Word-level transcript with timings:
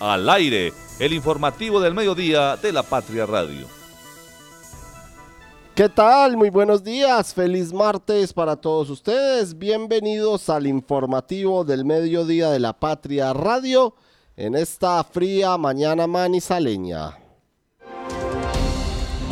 Al 0.00 0.28
aire, 0.28 0.74
el 0.98 1.14
informativo 1.14 1.80
del 1.80 1.94
mediodía 1.94 2.56
de 2.56 2.70
la 2.70 2.82
Patria 2.82 3.24
Radio. 3.24 3.66
¿Qué 5.74 5.88
tal? 5.88 6.36
Muy 6.36 6.50
buenos 6.50 6.84
días. 6.84 7.32
Feliz 7.32 7.72
martes 7.72 8.32
para 8.34 8.56
todos 8.56 8.90
ustedes. 8.90 9.56
Bienvenidos 9.56 10.50
al 10.50 10.66
informativo 10.66 11.64
del 11.64 11.86
mediodía 11.86 12.50
de 12.50 12.60
la 12.60 12.74
Patria 12.74 13.32
Radio 13.32 13.94
en 14.36 14.54
esta 14.54 15.02
fría 15.02 15.56
mañana 15.56 16.06
manizaleña. 16.06 17.16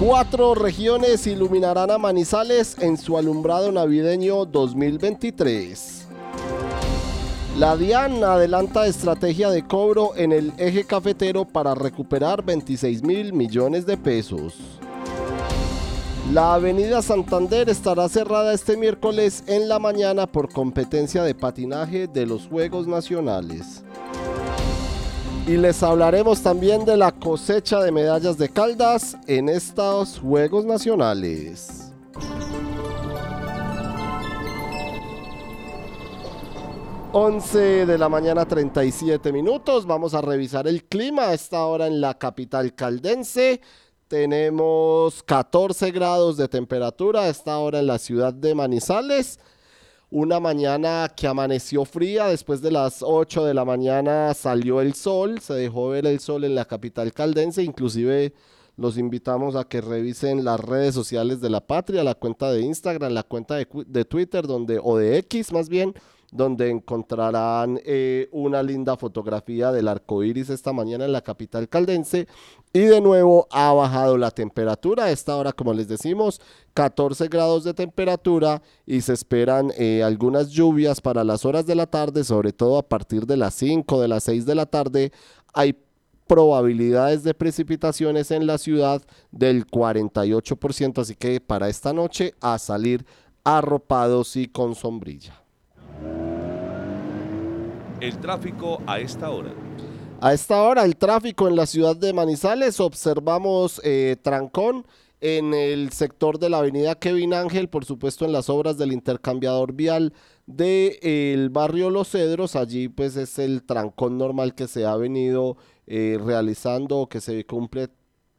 Cuatro 0.01 0.55
regiones 0.55 1.27
iluminarán 1.27 1.91
a 1.91 1.99
Manizales 1.99 2.77
en 2.81 2.97
su 2.97 3.19
alumbrado 3.19 3.71
navideño 3.71 4.47
2023. 4.47 6.04
La 7.59 7.77
DIAN 7.77 8.25
adelanta 8.25 8.85
estrategia 8.89 9.49
de 9.49 9.65
cobro 9.65 10.17
en 10.17 10.33
el 10.33 10.53
eje 10.59 10.83
cafetero 10.83 11.45
para 11.45 11.73
recuperar 11.77 12.45
26 12.45 13.05
mil 13.05 13.33
millones 13.33 13.87
de 13.87 13.97
pesos. 13.97 14.55
La 16.33 16.55
avenida 16.55 17.01
Santander 17.01 17.69
estará 17.69 18.09
cerrada 18.09 18.53
este 18.53 18.77
miércoles 18.77 19.45
en 19.47 19.69
la 19.69 19.79
mañana 19.79 20.27
por 20.27 20.53
competencia 20.53 21.23
de 21.23 21.37
patinaje 21.37 22.09
de 22.09 22.27
los 22.27 22.49
Juegos 22.49 22.89
Nacionales. 22.89 23.85
Y 25.47 25.57
les 25.57 25.81
hablaremos 25.85 26.43
también 26.43 26.85
de 26.85 26.97
la 26.97 27.13
cosecha 27.13 27.81
de 27.81 27.93
medallas 27.93 28.37
de 28.37 28.49
Caldas 28.49 29.17
en 29.29 29.49
estos 29.49 30.19
Juegos 30.19 30.65
Nacionales. 30.65 31.84
11 37.17 37.87
de 37.87 37.97
la 37.97 38.09
mañana 38.09 38.45
37 38.45 39.31
minutos. 39.31 39.87
Vamos 39.87 40.15
a 40.15 40.21
revisar 40.21 40.67
el 40.67 40.83
clima 40.83 41.29
a 41.29 41.35
esta 41.35 41.65
hora 41.65 41.87
en 41.87 42.01
la 42.01 42.19
capital 42.19 42.75
caldense. 42.75 43.61
Tenemos 44.09 45.23
14 45.23 45.93
grados 45.93 46.37
de 46.37 46.49
temperatura 46.49 47.21
a 47.21 47.29
esta 47.29 47.57
hora 47.59 47.79
en 47.79 47.87
la 47.87 48.01
ciudad 48.01 48.35
de 48.35 48.57
Manizales. 48.57 49.39
Una 50.11 50.41
mañana 50.41 51.09
que 51.17 51.29
amaneció 51.29 51.85
fría, 51.85 52.27
después 52.27 52.61
de 52.61 52.73
las 52.73 53.01
8 53.01 53.45
de 53.45 53.55
la 53.55 53.65
mañana 53.65 54.35
salió 54.35 54.81
el 54.81 54.95
sol, 54.95 55.39
se 55.39 55.55
dejó 55.55 55.91
ver 55.91 56.07
el 56.07 56.19
sol 56.19 56.43
en 56.43 56.57
la 56.57 56.65
capital 56.65 57.13
caldense, 57.13 57.63
inclusive 57.63 58.35
los 58.77 58.99
invitamos 58.99 59.55
a 59.55 59.69
que 59.69 59.81
revisen 59.81 60.45
las 60.45 60.59
redes 60.59 60.97
sociales 60.97 61.41
de 61.41 61.49
la 61.49 61.65
patria, 61.65 62.03
la 62.03 62.17
cuenta 62.17 62.51
de 62.51 62.63
Instagram, 62.63 63.13
la 63.13 63.23
cuenta 63.23 63.55
de, 63.55 63.69
de 63.87 64.05
Twitter, 64.05 64.49
donde, 64.49 64.81
o 64.83 64.97
de 64.97 65.19
X 65.19 65.53
más 65.53 65.69
bien, 65.69 65.95
donde 66.35 66.69
encontrarán 66.69 67.81
eh, 67.85 68.29
una 68.33 68.61
linda 68.61 68.97
fotografía 68.97 69.71
del 69.71 69.87
arco 69.87 70.25
iris 70.25 70.51
esta 70.51 70.73
mañana 70.73 71.05
en 71.05 71.13
la 71.13 71.23
capital 71.23 71.69
caldense. 71.69 72.27
Y 72.73 72.81
de 72.81 73.01
nuevo 73.01 73.47
ha 73.53 73.73
bajado 73.73 74.19
la 74.19 74.33
temperatura. 74.33 75.05
A 75.05 75.11
esta 75.13 75.37
hora, 75.37 75.53
como 75.53 75.73
les 75.73 75.87
decimos, 75.87 76.41
14 76.75 77.29
grados 77.29 77.63
de 77.63 77.73
temperatura 77.73 78.63
y 78.85 79.01
se 79.03 79.13
esperan 79.13 79.73
eh, 79.79 80.03
algunas 80.03 80.51
lluvias 80.51 81.01
para 81.01 81.23
las 81.23 81.45
horas 81.45 81.67
de 81.67 81.77
la 81.77 81.87
tarde, 81.87 82.25
sobre 82.25 82.53
todo 82.53 82.79
a 82.79 82.89
partir 82.89 83.27
de 83.27 83.37
las 83.37 83.55
5, 83.55 84.01
de 84.01 84.09
las 84.09 84.25
6 84.25 84.45
de 84.45 84.55
la 84.57 84.67
tarde. 84.67 85.13
Hay 85.53 85.79
probabilidades 86.27 87.23
de 87.23 87.35
precipitaciones 87.35 88.33
en 88.33 88.49
la 88.49 88.59
ciudad 88.59 89.03
del 89.31 89.69
48%, 89.69 91.01
así 91.01 91.15
que 91.15 91.41
para 91.41 91.69
esta 91.69 91.93
noche 91.93 92.35
a 92.41 92.59
salir 92.59 93.07
arropados 93.45 94.35
y 94.35 94.49
con 94.49 94.75
sombrilla. 94.75 95.45
El 98.01 98.19
tráfico 98.19 98.83
a 98.87 98.99
esta 98.99 99.31
hora. 99.31 99.53
A 100.21 100.33
esta 100.33 100.63
hora 100.63 100.85
el 100.85 100.97
tráfico 100.97 101.49
en 101.49 101.57
la 101.57 101.67
ciudad 101.67 101.97
de 101.97 102.13
Manizales 102.13 102.81
observamos 102.81 103.81
eh, 103.85 104.17
trancón 104.21 104.87
en 105.21 105.55
el 105.55 105.91
sector 105.93 106.39
de 106.39 106.51
la 106.51 106.59
avenida 106.59 106.97
Kevin 106.97 107.35
Ángel, 107.35 107.69
por 107.69 107.85
supuesto 107.85 108.25
en 108.25 108.33
las 108.33 108.51
obras 108.51 108.77
del 108.79 108.93
intercambiador 108.93 109.73
vial 109.73 110.13
del 110.47 111.51
barrio 111.51 111.89
Los 111.89 112.11
Cedros, 112.11 112.57
allí 112.57 112.89
pues 112.89 113.17
es 113.17 113.39
el 113.39 113.63
trancón 113.63 114.19
normal 114.19 114.55
que 114.55 114.67
se 114.67 114.85
ha 114.85 114.97
venido 114.97 115.57
eh, 115.87 116.19
realizando, 116.23 117.09
que 117.09 117.21
se 117.21 117.47
cumple 117.47 117.89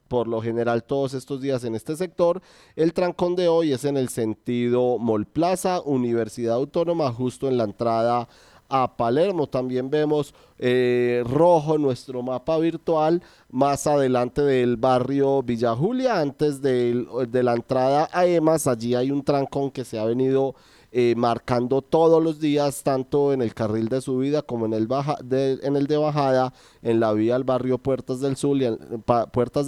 por 0.06 0.28
lo 0.28 0.40
general 0.40 0.84
todos 0.84 1.14
estos 1.14 1.40
días 1.40 1.64
en 1.64 1.74
este 1.74 1.96
sector. 1.96 2.40
El 2.76 2.92
trancón 2.92 3.34
de 3.36 3.48
hoy 3.48 3.72
es 3.72 3.84
en 3.84 3.96
el 3.96 4.08
sentido 4.08 4.98
Mall 4.98 5.26
Plaza, 5.26 5.80
Universidad 5.80 6.54
Autónoma, 6.54 7.10
justo 7.10 7.48
en 7.48 7.56
la 7.56 7.64
entrada 7.64 8.28
a 8.68 8.96
Palermo. 8.96 9.46
También 9.46 9.90
vemos 9.90 10.34
eh, 10.58 11.22
rojo 11.26 11.78
nuestro 11.78 12.22
mapa 12.22 12.58
virtual 12.58 13.22
más 13.50 13.86
adelante 13.86 14.42
del 14.42 14.76
barrio 14.76 15.42
Villa 15.42 15.74
Julia, 15.74 16.20
antes 16.20 16.62
de, 16.62 17.06
de 17.28 17.42
la 17.42 17.54
entrada 17.54 18.08
a 18.12 18.26
EMAS. 18.26 18.66
Allí 18.66 18.94
hay 18.94 19.10
un 19.10 19.22
trancón 19.22 19.70
que 19.70 19.84
se 19.84 19.98
ha 19.98 20.04
venido 20.04 20.54
eh, 20.98 21.14
marcando 21.14 21.82
todos 21.82 22.22
los 22.22 22.40
días, 22.40 22.82
tanto 22.82 23.34
en 23.34 23.42
el 23.42 23.52
carril 23.52 23.90
de 23.90 24.00
subida 24.00 24.40
como 24.40 24.64
en 24.64 24.72
el, 24.72 24.86
baja, 24.86 25.18
de, 25.22 25.58
en 25.62 25.76
el 25.76 25.86
de 25.88 25.98
bajada, 25.98 26.54
en 26.80 27.00
la 27.00 27.12
vía 27.12 27.36
al 27.36 27.44
barrio 27.44 27.76
Puertas 27.76 28.20
del, 28.20 28.36
Sol 28.36 28.62
y 28.62 28.64
en, 28.64 28.78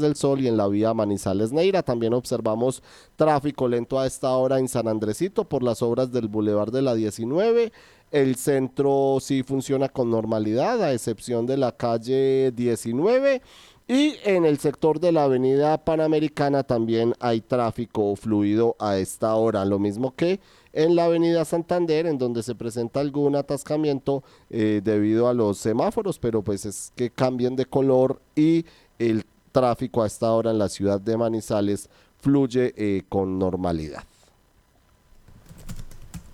del 0.01 0.17
Sol 0.17 0.41
y 0.41 0.49
en 0.49 0.57
la 0.57 0.69
vía 0.69 0.95
Manizales 0.95 1.53
Neira. 1.53 1.83
También 1.83 2.15
observamos 2.15 2.83
tráfico 3.17 3.69
lento 3.69 3.99
a 3.99 4.07
esta 4.07 4.31
hora 4.31 4.59
en 4.59 4.69
San 4.69 4.89
Andresito 4.89 5.45
por 5.45 5.63
las 5.63 5.83
obras 5.83 6.11
del 6.13 6.29
Boulevard 6.29 6.73
de 6.73 6.81
la 6.81 6.95
19. 6.95 7.73
El 8.11 8.37
centro 8.37 9.19
sí 9.21 9.43
funciona 9.43 9.89
con 9.89 10.11
normalidad, 10.11 10.83
a 10.83 10.93
excepción 10.93 11.47
de 11.47 11.57
la 11.57 11.73
calle 11.73 12.53
19. 12.53 13.43
Y 13.87 14.17
en 14.25 14.45
el 14.45 14.59
sector 14.59 15.01
de 15.01 15.13
la 15.13 15.25
avenida 15.25 15.83
Panamericana 15.83 16.63
también 16.63 17.15
hay 17.21 17.41
tráfico 17.41 18.15
fluido 18.17 18.77
a 18.79 18.99
esta 18.99 19.35
hora, 19.35 19.65
lo 19.65 19.79
mismo 19.79 20.15
que 20.15 20.41
en 20.75 20.95
la 20.95 21.07
avenida 21.07 21.45
Santander, 21.45 22.07
en 22.07 22.19
donde 22.19 22.43
se 22.43 22.55
presenta 22.55 23.01
algún 23.01 23.35
atascamiento 23.35 24.23
eh, 24.51 24.83
debido 24.85 25.29
a 25.29 25.35
los 25.35 25.59
semáforos, 25.59 26.19
pero 26.19 26.43
pues 26.43 26.67
es 26.67 26.93
que 26.95 27.11
cambien 27.11 27.57
de 27.57 27.65
color 27.65 28.21
y 28.37 28.67
el 28.99 29.25
tráfico 29.53 30.03
a 30.03 30.07
esta 30.07 30.31
hora 30.33 30.51
en 30.51 30.59
la 30.59 30.69
ciudad 30.69 31.01
de 31.01 31.17
Manizales 31.17 31.89
fluye 32.19 32.75
eh, 32.77 33.03
con 33.09 33.39
normalidad. 33.39 34.05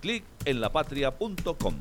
Clic 0.05 0.23
en 0.45 0.61
lapatria.com 0.61 1.73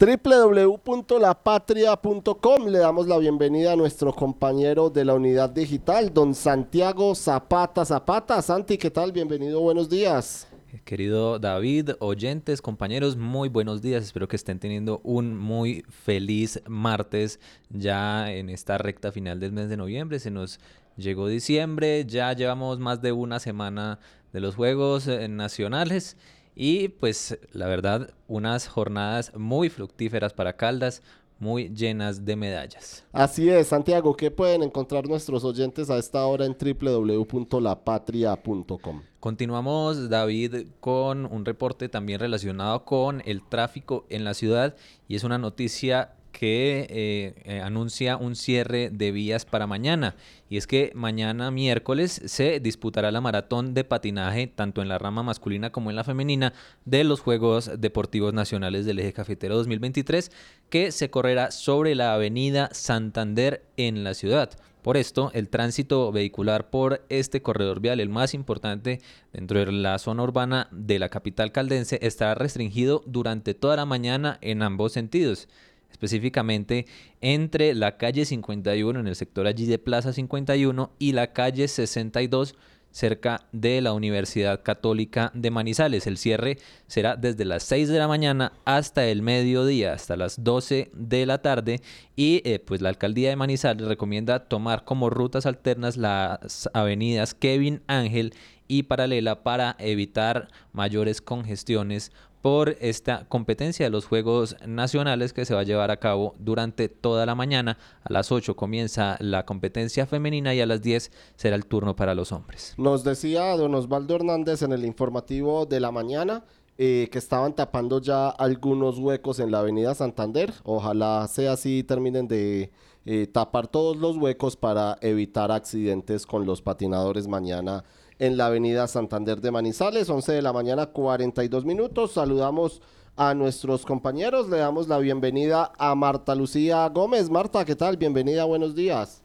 www.lapatria.com 0.00 2.66
le 2.66 2.78
damos 2.80 3.06
la 3.06 3.18
bienvenida 3.18 3.74
a 3.74 3.76
nuestro 3.76 4.12
compañero 4.12 4.90
de 4.90 5.04
la 5.04 5.14
unidad 5.14 5.50
digital, 5.50 6.12
don 6.12 6.34
Santiago 6.34 7.14
Zapata 7.14 7.84
Zapata. 7.84 8.42
Santi, 8.42 8.78
¿qué 8.78 8.90
tal? 8.90 9.12
Bienvenido, 9.12 9.60
buenos 9.60 9.88
días. 9.88 10.48
Querido 10.84 11.38
David, 11.38 11.90
oyentes, 12.00 12.60
compañeros, 12.60 13.16
muy 13.16 13.48
buenos 13.48 13.80
días. 13.80 14.02
Espero 14.02 14.26
que 14.26 14.34
estén 14.34 14.58
teniendo 14.58 15.00
un 15.04 15.38
muy 15.38 15.84
feliz 15.88 16.60
martes 16.66 17.38
ya 17.70 18.32
en 18.32 18.50
esta 18.50 18.76
recta 18.76 19.12
final 19.12 19.38
del 19.38 19.52
mes 19.52 19.68
de 19.68 19.76
noviembre. 19.76 20.18
Se 20.18 20.32
nos 20.32 20.58
llegó 20.96 21.28
diciembre, 21.28 22.04
ya 22.04 22.32
llevamos 22.32 22.80
más 22.80 23.00
de 23.00 23.12
una 23.12 23.38
semana 23.38 24.00
de 24.34 24.40
los 24.40 24.56
Juegos 24.56 25.06
eh, 25.06 25.28
Nacionales 25.28 26.18
y 26.54 26.88
pues 26.88 27.38
la 27.52 27.66
verdad 27.68 28.10
unas 28.28 28.68
jornadas 28.68 29.32
muy 29.36 29.70
fructíferas 29.70 30.34
para 30.34 30.56
Caldas, 30.56 31.02
muy 31.38 31.68
llenas 31.68 32.24
de 32.24 32.36
medallas. 32.36 33.04
Así 33.12 33.48
es, 33.48 33.68
Santiago, 33.68 34.16
¿qué 34.16 34.32
pueden 34.32 34.64
encontrar 34.64 35.08
nuestros 35.08 35.44
oyentes 35.44 35.88
a 35.88 35.98
esta 35.98 36.26
hora 36.26 36.46
en 36.46 36.56
www.lapatria.com? 36.58 39.02
Continuamos, 39.20 40.10
David, 40.10 40.66
con 40.80 41.26
un 41.26 41.44
reporte 41.44 41.88
también 41.88 42.18
relacionado 42.18 42.84
con 42.84 43.22
el 43.26 43.48
tráfico 43.48 44.04
en 44.08 44.24
la 44.24 44.34
ciudad 44.34 44.74
y 45.06 45.14
es 45.14 45.22
una 45.22 45.38
noticia 45.38 46.16
que 46.38 46.86
eh, 46.90 47.34
eh, 47.44 47.60
anuncia 47.60 48.16
un 48.16 48.34
cierre 48.34 48.90
de 48.90 49.12
vías 49.12 49.44
para 49.44 49.66
mañana. 49.66 50.16
Y 50.50 50.56
es 50.56 50.66
que 50.66 50.90
mañana 50.94 51.50
miércoles 51.50 52.20
se 52.26 52.60
disputará 52.60 53.10
la 53.12 53.20
maratón 53.20 53.72
de 53.72 53.84
patinaje, 53.84 54.48
tanto 54.48 54.82
en 54.82 54.88
la 54.88 54.98
rama 54.98 55.22
masculina 55.22 55.70
como 55.70 55.90
en 55.90 55.96
la 55.96 56.04
femenina, 56.04 56.52
de 56.84 57.04
los 57.04 57.20
Juegos 57.20 57.70
Deportivos 57.78 58.34
Nacionales 58.34 58.84
del 58.84 58.98
Eje 58.98 59.12
Cafetero 59.12 59.56
2023, 59.56 60.30
que 60.68 60.92
se 60.92 61.08
correrá 61.08 61.50
sobre 61.50 61.94
la 61.94 62.14
avenida 62.14 62.68
Santander 62.72 63.64
en 63.76 64.04
la 64.04 64.14
ciudad. 64.14 64.50
Por 64.82 64.98
esto, 64.98 65.30
el 65.32 65.48
tránsito 65.48 66.12
vehicular 66.12 66.68
por 66.68 67.06
este 67.08 67.40
corredor 67.40 67.80
vial, 67.80 68.00
el 68.00 68.10
más 68.10 68.34
importante 68.34 69.00
dentro 69.32 69.58
de 69.60 69.72
la 69.72 69.98
zona 69.98 70.24
urbana 70.24 70.68
de 70.72 70.98
la 70.98 71.08
capital 71.08 71.52
caldense, 71.52 71.98
estará 72.02 72.34
restringido 72.34 73.02
durante 73.06 73.54
toda 73.54 73.76
la 73.76 73.86
mañana 73.86 74.36
en 74.42 74.62
ambos 74.62 74.92
sentidos 74.92 75.48
específicamente 75.94 76.86
entre 77.20 77.72
la 77.72 77.96
calle 77.96 78.24
51 78.24 78.98
en 78.98 79.06
el 79.06 79.14
sector 79.14 79.46
allí 79.46 79.64
de 79.66 79.78
Plaza 79.78 80.12
51 80.12 80.90
y 80.98 81.12
la 81.12 81.32
calle 81.32 81.68
62 81.68 82.56
cerca 82.90 83.46
de 83.52 83.80
la 83.80 83.92
Universidad 83.92 84.62
Católica 84.62 85.30
de 85.34 85.52
Manizales. 85.52 86.08
El 86.08 86.16
cierre 86.16 86.58
será 86.88 87.14
desde 87.14 87.44
las 87.44 87.62
6 87.62 87.88
de 87.88 87.98
la 87.98 88.08
mañana 88.08 88.52
hasta 88.64 89.06
el 89.06 89.22
mediodía, 89.22 89.92
hasta 89.92 90.16
las 90.16 90.42
12 90.42 90.90
de 90.92 91.26
la 91.26 91.38
tarde 91.42 91.80
y 92.16 92.42
eh, 92.44 92.58
pues 92.58 92.80
la 92.80 92.88
alcaldía 92.88 93.30
de 93.30 93.36
Manizales 93.36 93.86
recomienda 93.86 94.48
tomar 94.48 94.84
como 94.84 95.10
rutas 95.10 95.46
alternas 95.46 95.96
las 95.96 96.68
avenidas 96.72 97.34
Kevin 97.34 97.82
Ángel 97.86 98.34
y 98.78 98.82
Paralela 98.82 99.44
para 99.44 99.76
evitar 99.78 100.48
mayores 100.72 101.20
congestiones 101.20 102.10
por 102.42 102.76
esta 102.80 103.24
competencia 103.28 103.86
de 103.86 103.90
los 103.90 104.04
Juegos 104.04 104.56
Nacionales 104.66 105.32
que 105.32 105.44
se 105.44 105.54
va 105.54 105.60
a 105.60 105.64
llevar 105.64 105.92
a 105.92 105.98
cabo 105.98 106.34
durante 106.40 106.88
toda 106.88 107.24
la 107.24 107.36
mañana. 107.36 107.78
A 108.02 108.12
las 108.12 108.32
8 108.32 108.56
comienza 108.56 109.16
la 109.20 109.46
competencia 109.46 110.06
femenina 110.06 110.54
y 110.54 110.60
a 110.60 110.66
las 110.66 110.82
10 110.82 111.12
será 111.36 111.54
el 111.54 111.66
turno 111.66 111.94
para 111.94 112.16
los 112.16 112.32
hombres. 112.32 112.74
Nos 112.76 113.04
decía 113.04 113.56
don 113.56 113.74
Osvaldo 113.76 114.16
Hernández 114.16 114.62
en 114.62 114.72
el 114.72 114.84
informativo 114.84 115.66
de 115.66 115.78
la 115.78 115.92
mañana 115.92 116.44
eh, 116.76 117.08
que 117.12 117.18
estaban 117.18 117.54
tapando 117.54 118.00
ya 118.00 118.28
algunos 118.28 118.98
huecos 118.98 119.38
en 119.38 119.52
la 119.52 119.60
avenida 119.60 119.94
Santander. 119.94 120.52
Ojalá 120.64 121.28
sea 121.28 121.52
así 121.52 121.78
y 121.78 121.82
terminen 121.84 122.26
de 122.26 122.72
eh, 123.06 123.26
tapar 123.26 123.68
todos 123.68 123.96
los 123.96 124.16
huecos 124.16 124.56
para 124.56 124.98
evitar 125.00 125.52
accidentes 125.52 126.26
con 126.26 126.44
los 126.44 126.62
patinadores 126.62 127.28
mañana 127.28 127.84
en 128.24 128.38
la 128.38 128.46
avenida 128.46 128.88
Santander 128.88 129.42
de 129.42 129.50
Manizales, 129.50 130.08
11 130.08 130.32
de 130.32 130.40
la 130.40 130.54
mañana, 130.54 130.86
42 130.86 131.66
minutos. 131.66 132.12
Saludamos 132.12 132.80
a 133.16 133.34
nuestros 133.34 133.84
compañeros, 133.84 134.48
le 134.48 134.56
damos 134.56 134.88
la 134.88 134.98
bienvenida 134.98 135.72
a 135.76 135.94
Marta 135.94 136.34
Lucía 136.34 136.88
Gómez. 136.88 137.28
Marta, 137.28 137.66
¿qué 137.66 137.76
tal? 137.76 137.98
Bienvenida, 137.98 138.44
buenos 138.44 138.74
días. 138.74 139.20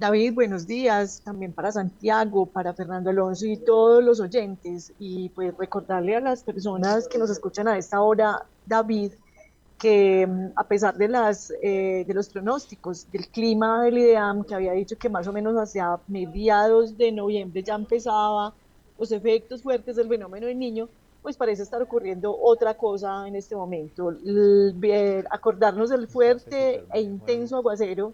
David, 0.00 0.34
buenos 0.34 0.66
días, 0.66 1.22
también 1.24 1.52
para 1.52 1.70
Santiago, 1.70 2.44
para 2.44 2.74
Fernando 2.74 3.10
Alonso 3.10 3.46
y 3.46 3.56
todos 3.56 4.02
los 4.02 4.18
oyentes. 4.18 4.92
Y 4.98 5.28
pues 5.28 5.56
recordarle 5.56 6.16
a 6.16 6.20
las 6.20 6.42
personas 6.42 7.06
que 7.06 7.18
nos 7.18 7.30
escuchan 7.30 7.68
a 7.68 7.78
esta 7.78 8.00
hora, 8.00 8.46
David, 8.66 9.12
que 9.78 10.26
mm, 10.26 10.52
a 10.56 10.64
pesar 10.64 10.96
de, 10.96 11.08
las, 11.08 11.52
eh, 11.62 12.04
de 12.06 12.14
los 12.14 12.28
pronósticos 12.28 13.10
del 13.10 13.28
clima 13.28 13.84
del 13.84 13.98
IDEAM, 13.98 14.44
que 14.44 14.54
había 14.54 14.72
dicho 14.72 14.96
que 14.96 15.08
más 15.08 15.26
o 15.26 15.32
menos 15.32 15.54
hacia 15.56 15.98
mediados 16.08 16.96
de 16.96 17.12
noviembre 17.12 17.62
ya 17.62 17.74
empezaba 17.74 18.54
los 18.98 19.12
efectos 19.12 19.62
fuertes 19.62 19.96
del 19.96 20.08
fenómeno 20.08 20.46
del 20.46 20.58
niño, 20.58 20.88
pues 21.22 21.36
parece 21.36 21.62
estar 21.62 21.82
ocurriendo 21.82 22.36
otra 22.38 22.74
cosa 22.74 23.26
en 23.26 23.36
este 23.36 23.56
momento. 23.56 24.14
acordarnos 25.30 25.90
del 25.90 26.06
fuerte 26.08 26.84
e 26.92 27.00
intenso 27.00 27.56
aguacero 27.56 28.12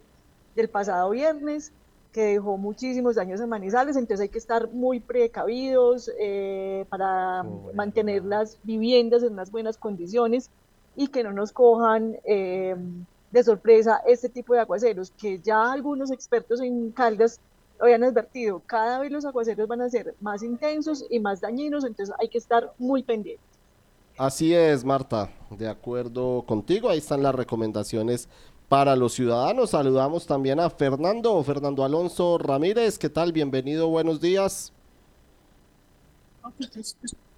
del 0.57 0.69
pasado 0.69 1.11
viernes, 1.11 1.73
que 2.13 2.23
dejó 2.23 2.59
muchísimos 2.59 3.15
daños 3.15 3.41
en 3.41 3.49
Manizales, 3.49 3.97
entonces 3.97 4.23
hay 4.25 4.29
que 4.29 4.39
estar 4.39 4.71
muy 4.71 5.01
precavidos 5.01 6.11
eh, 6.19 6.85
para 6.91 7.43
mantener 7.75 8.25
las 8.25 8.59
viviendas 8.65 9.23
en 9.23 9.33
unas 9.33 9.51
buenas 9.51 9.79
condiciones 9.79 10.51
y 10.97 11.09
que 11.09 11.23
no 11.23 11.33
nos 11.33 11.53
cojan 11.53 12.17
eh, 12.25 12.77
de 13.31 13.45
sorpresa 13.45 14.01
este 14.07 14.29
tipo 14.29 14.55
de 14.55 14.61
aguaceros, 14.61 15.11
que 15.13 15.41
ya 15.41 15.73
algunos 15.73 16.11
expertos 16.11 16.61
en 16.61 16.91
Caldas 16.91 17.41
habían 17.81 18.05
advertido, 18.05 18.63
cada 18.67 19.01
vez 19.01 19.11
los 19.11 19.25
aguaceros 19.25 19.67
van 19.67 19.81
a 19.81 19.91
ser 19.91 20.15
más 20.21 20.43
intensos 20.43 21.05
y 21.11 21.19
más 21.19 21.41
dañinos, 21.41 21.85
entonces 21.85 22.15
hay 22.21 22.29
que 22.29 22.39
estar 22.39 22.73
muy 22.79 23.03
pendientes. 23.03 23.45
Así 24.17 24.55
es, 24.55 24.85
Marta, 24.85 25.31
de 25.51 25.69
acuerdo 25.69 26.43
contigo, 26.43 26.91
ahí 26.91 26.99
están 26.99 27.23
las 27.23 27.35
recomendaciones 27.35 28.29
para 28.69 28.95
los 28.95 29.15
ciudadanos. 29.15 29.71
Saludamos 29.71 30.27
también 30.27 30.61
a 30.61 30.71
Fernando, 30.71 31.43
Fernando 31.43 31.85
Alonso 31.85 32.39
Ramírez, 32.39 32.99
¿qué 32.99 33.09
tal? 33.09 33.33
Bienvenido, 33.33 33.89
buenos 33.89 34.21
días. 34.21 34.73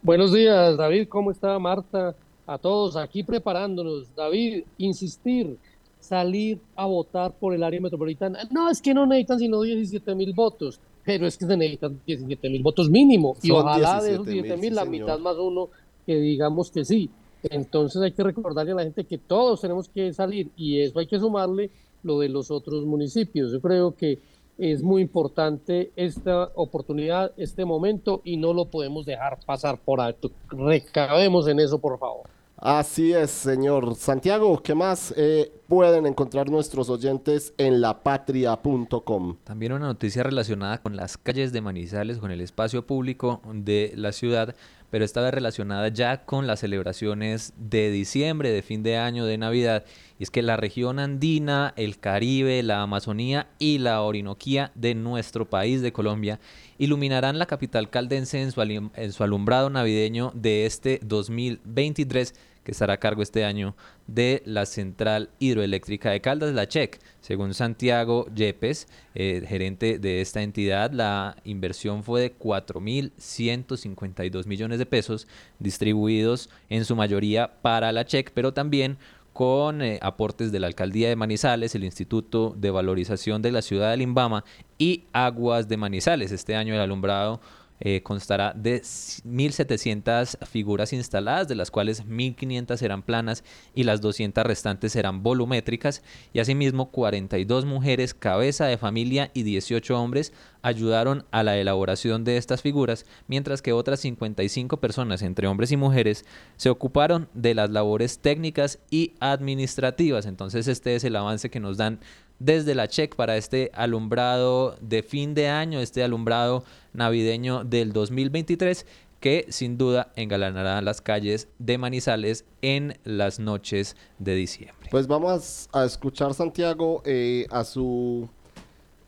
Buenos 0.03 0.33
días, 0.33 0.77
David, 0.77 1.09
¿cómo 1.09 1.31
está 1.31 1.59
Marta? 1.59 2.15
A 2.47 2.59
todos 2.59 2.97
aquí 2.97 3.23
preparándonos. 3.23 4.15
David, 4.15 4.65
insistir, 4.79 5.57
salir 6.01 6.61
a 6.77 6.87
votar 6.87 7.33
por 7.33 7.55
el 7.55 7.63
área 7.63 7.81
metropolitana. 7.81 8.41
No, 8.51 8.71
es 8.71 8.81
que 8.83 8.95
no 8.95 9.07
necesitan 9.07 9.39
sino 9.39 9.63
17 9.63 10.15
mil 10.15 10.33
votos, 10.33 10.81
pero 11.05 11.27
es 11.27 11.37
que 11.37 11.47
se 11.47 11.57
necesitan 11.57 12.01
17 12.07 12.51
mil 12.51 12.63
votos 12.63 12.91
mínimo. 12.91 13.37
y 13.43 13.51
ojalá 13.51 14.03
de 14.03 14.13
esos 14.13 14.27
17 14.27 14.57
mil, 14.61 14.75
la 14.75 14.85
mitad 14.85 15.19
más 15.19 15.37
uno 15.37 15.69
que 16.07 16.17
digamos 16.17 16.71
que 16.71 16.85
sí. 16.85 17.11
Entonces 17.43 18.01
hay 18.01 18.13
que 18.13 18.23
recordarle 18.23 18.73
a 18.73 18.77
la 18.77 18.83
gente 18.85 19.05
que 19.05 19.19
todos 19.19 19.61
tenemos 19.61 19.89
que 19.89 20.13
salir 20.13 20.51
y 20.57 20.81
eso 20.81 20.99
hay 20.99 21.07
que 21.07 21.19
sumarle 21.19 21.71
lo 22.03 22.19
de 22.19 22.29
los 22.29 22.51
otros 22.51 22.85
municipios. 22.85 23.53
Yo 23.53 23.61
creo 23.61 23.95
que 23.95 24.19
es 24.59 24.83
muy 24.83 25.03
importante 25.03 25.93
esta 25.97 26.51
oportunidad, 26.55 27.33
este 27.37 27.65
momento 27.65 28.21
y 28.25 28.37
no 28.37 28.53
lo 28.53 28.67
podemos 28.67 29.07
dejar 29.07 29.39
pasar 29.45 29.79
por 29.79 30.01
alto. 30.01 30.31
Recabemos 30.49 31.49
en 31.49 31.61
eso, 31.61 31.79
por 31.79 31.99
favor. 31.99 32.29
Así 32.65 33.13
es, 33.13 33.31
señor. 33.31 33.95
Santiago, 33.95 34.63
¿qué 34.63 34.75
más 34.75 35.13
eh, 35.19 35.53
pueden 35.69 36.07
encontrar 36.07 36.49
nuestros 36.49 36.89
oyentes 36.89 37.53
en 37.59 37.83
lapatria.com? 37.83 39.37
También 39.45 39.75
una 39.75 39.85
noticia 39.85 40.23
relacionada 40.23 40.81
con 40.81 40.97
las 40.97 41.19
calles 41.19 41.53
de 41.53 41.61
Manizales, 41.61 42.17
con 42.17 42.31
el 42.31 42.41
espacio 42.41 42.87
público 42.87 43.43
de 43.53 43.93
la 43.97 44.13
ciudad, 44.13 44.57
pero 44.89 45.05
esta 45.05 45.21
vez 45.21 45.35
relacionada 45.35 45.89
ya 45.89 46.25
con 46.25 46.47
las 46.47 46.61
celebraciones 46.61 47.53
de 47.59 47.91
diciembre, 47.91 48.49
de 48.49 48.63
fin 48.63 48.83
de 48.83 48.97
año, 48.97 49.27
de 49.27 49.37
Navidad. 49.37 49.85
Y 50.19 50.23
es 50.23 50.31
que 50.31 50.41
la 50.41 50.57
región 50.57 50.99
andina, 50.99 51.75
el 51.77 51.99
Caribe, 51.99 52.63
la 52.63 52.81
Amazonía 52.81 53.49
y 53.59 53.77
la 53.77 54.01
Orinoquía 54.01 54.73
de 54.75 54.95
nuestro 54.95 55.51
país, 55.51 55.83
de 55.83 55.93
Colombia, 55.93 56.41
iluminarán 56.79 57.39
la 57.39 57.45
capital 57.45 57.91
caldense 57.91 58.41
en 58.41 58.53
su, 58.53 58.63
en 58.63 59.13
su 59.13 59.23
alumbrado 59.23 59.69
navideño 59.69 60.33
de 60.35 60.65
este 60.65 60.99
2023 61.03 62.33
que 62.65 62.73
estará 62.73 62.95
a 62.95 62.99
cargo 62.99 63.23
este 63.23 63.45
año 63.45 63.77
de 64.07 64.43
la 64.47 64.65
Central 64.67 65.31
Hidroeléctrica 65.39 66.11
de 66.11 66.21
Caldas, 66.21 66.53
la 66.55 66.67
CHEC. 66.67 66.99
Según 67.21 67.55
Santiago 67.55 68.27
Yepes, 68.35 68.89
eh, 69.15 69.45
gerente 69.47 69.99
de 69.99 70.21
esta 70.21 70.43
entidad, 70.43 70.91
la 70.91 71.37
inversión 71.45 72.03
fue 72.03 72.23
de 72.23 72.37
4.152 72.37 74.47
millones 74.47 74.79
de 74.79 74.87
pesos, 74.87 75.29
distribuidos 75.59 76.51
en 76.69 76.85
su 76.85 76.97
mayoría 76.97 77.63
para 77.63 77.93
la 77.93 78.05
CHEC, 78.05 78.33
pero 78.35 78.53
también 78.53 78.99
con 79.35 79.83
eh, 79.83 79.99
aportes 80.01 80.53
de 80.53 80.61
la 80.61 80.69
Alcaldía 80.69 81.09
de 81.09 81.17
Manizales, 81.17 81.75
el 81.75 81.85
Instituto 81.85 82.55
de 82.57 82.71
Valorización 82.71 83.43
de 83.43 83.53
la 83.53 83.63
Ciudad 83.63 83.91
de 83.91 83.97
Limbama 83.99 84.45
y 84.79 85.05
Aguas 85.13 85.69
de 85.69 85.77
Manizales. 85.77 86.31
Este 86.31 86.55
año 86.55 86.73
el 86.73 86.81
alumbrado 86.81 87.41
eh, 87.85 88.03
constará 88.03 88.53
de 88.55 88.81
1.700 88.81 90.45
figuras 90.47 90.93
instaladas, 90.93 91.47
de 91.49 91.55
las 91.55 91.71
cuales 91.71 92.07
1.500 92.07 92.77
serán 92.77 93.03
planas 93.03 93.45
y 93.75 93.85
las 93.85 94.01
200 94.01 94.45
restantes 94.45 94.93
serán 94.93 95.23
volumétricas, 95.23 96.03
y 96.33 96.41
asimismo 96.41 96.91
42 96.91 97.67
mujeres 97.67 98.15
cabeza 98.15 98.65
de 98.65 98.79
familia 98.79 99.31
y 99.35 99.43
18 99.43 100.01
hombres 100.01 100.33
ayudaron 100.63 101.27
a 101.31 101.43
la 101.43 101.59
elaboración 101.59 102.25
de 102.25 102.39
estas 102.39 102.63
figuras, 102.63 103.05
mientras 103.29 103.61
que 103.61 103.75
otras 103.75 104.01
55 104.01 104.79
personas, 104.79 105.21
entre 105.21 105.47
hombres 105.47 105.71
y 105.71 105.77
mujeres, 105.77 106.25
se 106.57 106.71
ocuparon 106.71 107.29
de 107.35 107.55
las 107.55 107.69
labores 107.69 108.19
técnicas 108.19 108.79
y 108.91 109.13
administrativas. 109.21 110.25
Entonces 110.25 110.67
este 110.67 110.95
es 110.95 111.05
el 111.05 111.17
avance 111.17 111.51
que 111.51 111.61
nos 111.61 111.77
dan 111.77 112.01
desde 112.39 112.75
la 112.75 112.89
CHEC 112.89 113.17
para 113.17 113.37
este 113.37 113.71
alumbrado 113.75 114.77
de 114.81 115.03
fin 115.03 115.35
de 115.35 115.49
año, 115.49 115.81
este 115.81 116.03
alumbrado 116.03 116.65
navideño 116.93 117.65
del 117.65 117.93
2023 117.93 118.87
que 119.21 119.47
sin 119.49 119.79
duda 119.79 120.13
engalanará 120.17 120.83
las 120.83 121.01
calles 121.01 121.49
de 121.59 121.79
Manizales 121.79 122.45
en 122.61 122.99
las 123.05 123.39
noches 123.39 123.97
de 124.19 124.35
diciembre. 124.35 124.89
Pues 124.91 125.07
vamos 125.07 125.71
a 125.73 125.87
escuchar 125.87 126.35
Santiago 126.35 127.01
eh, 127.07 127.47
a 127.51 127.65
su 127.65 128.29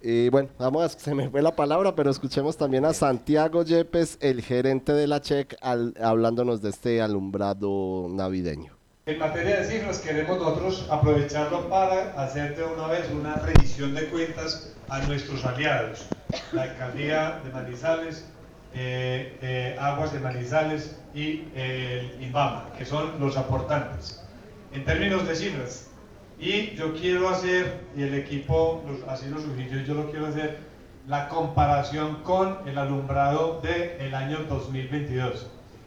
eh, 0.09 0.29
bueno, 0.31 0.49
vamos 0.59 0.85
a, 0.85 0.89
se 0.99 1.15
me 1.15 1.29
fue 1.29 1.43
la 1.43 1.57
palabra, 1.57 1.95
pero 1.95 2.11
escuchemos 2.11 2.57
también 2.57 2.85
a 2.85 2.95
Santiago 2.95 3.65
Yepes, 3.65 4.19
el 4.21 4.41
gerente 4.41 4.93
de 4.93 5.07
la 5.07 5.21
CHEC, 5.21 5.57
hablándonos 5.61 6.63
de 6.63 6.71
este 6.71 7.03
alumbrado 7.03 8.07
navideño. 8.09 8.76
En 9.09 9.21
materia 9.21 9.61
de 9.61 9.65
cifras, 9.67 10.01
queremos 10.01 10.37
nosotros 10.37 10.85
aprovecharlo 10.91 11.69
para 11.69 12.11
hacer 12.21 12.57
de 12.57 12.65
una 12.65 12.89
vez 12.89 13.09
una 13.13 13.37
revisión 13.37 13.95
de 13.95 14.07
cuentas 14.07 14.75
a 14.89 14.99
nuestros 15.03 15.45
aliados, 15.45 16.09
la 16.51 16.65
Alcaldía 16.65 17.41
de 17.45 17.53
Manizales, 17.53 18.27
eh, 18.75 19.39
eh, 19.43 19.77
Aguas 19.79 20.13
de 20.13 20.19
Manizales 20.19 20.99
y 21.15 21.45
el 21.55 22.21
INVAMA, 22.21 22.73
que 22.77 22.85
son 22.85 23.21
los 23.21 23.37
aportantes. 23.37 24.25
En 24.73 24.85
términos 24.85 25.25
de 25.29 25.37
cifras, 25.37 25.89
y 26.41 26.75
yo 26.75 26.93
quiero 26.93 27.29
hacer, 27.29 27.79
y 27.97 28.03
el 28.03 28.15
equipo 28.15 28.83
así 29.07 29.29
lo 29.29 29.39
sugirió, 29.41 29.83
yo 29.83 29.95
lo 29.95 30.11
quiero 30.11 30.27
hacer, 30.27 30.59
la 31.07 31.29
comparación 31.29 32.25
con 32.25 32.59
el 32.67 32.77
alumbrado 32.77 33.61
del 33.61 34.13
año 34.17 34.39
2022 34.49 35.47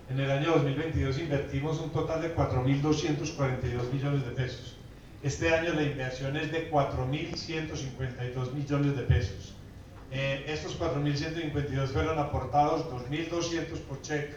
en 0.09 0.19
el 0.19 0.31
año 0.31 0.51
2022 0.51 1.19
invertimos 1.19 1.79
un 1.79 1.91
total 1.91 2.21
de 2.21 2.35
4.242 2.35 3.91
millones 3.93 4.25
de 4.25 4.31
pesos. 4.31 4.77
Este 5.21 5.53
año 5.53 5.73
la 5.73 5.83
inversión 5.83 6.35
es 6.37 6.51
de 6.51 6.71
4.152 6.71 8.53
millones 8.53 8.95
de 8.95 9.03
pesos. 9.03 9.55
Eh, 10.11 10.45
estos 10.47 10.79
4.152 10.79 11.87
fueron 11.87 12.17
aportados 12.17 12.85
2.200 12.89 13.79
por 13.81 14.01
cheque, 14.01 14.35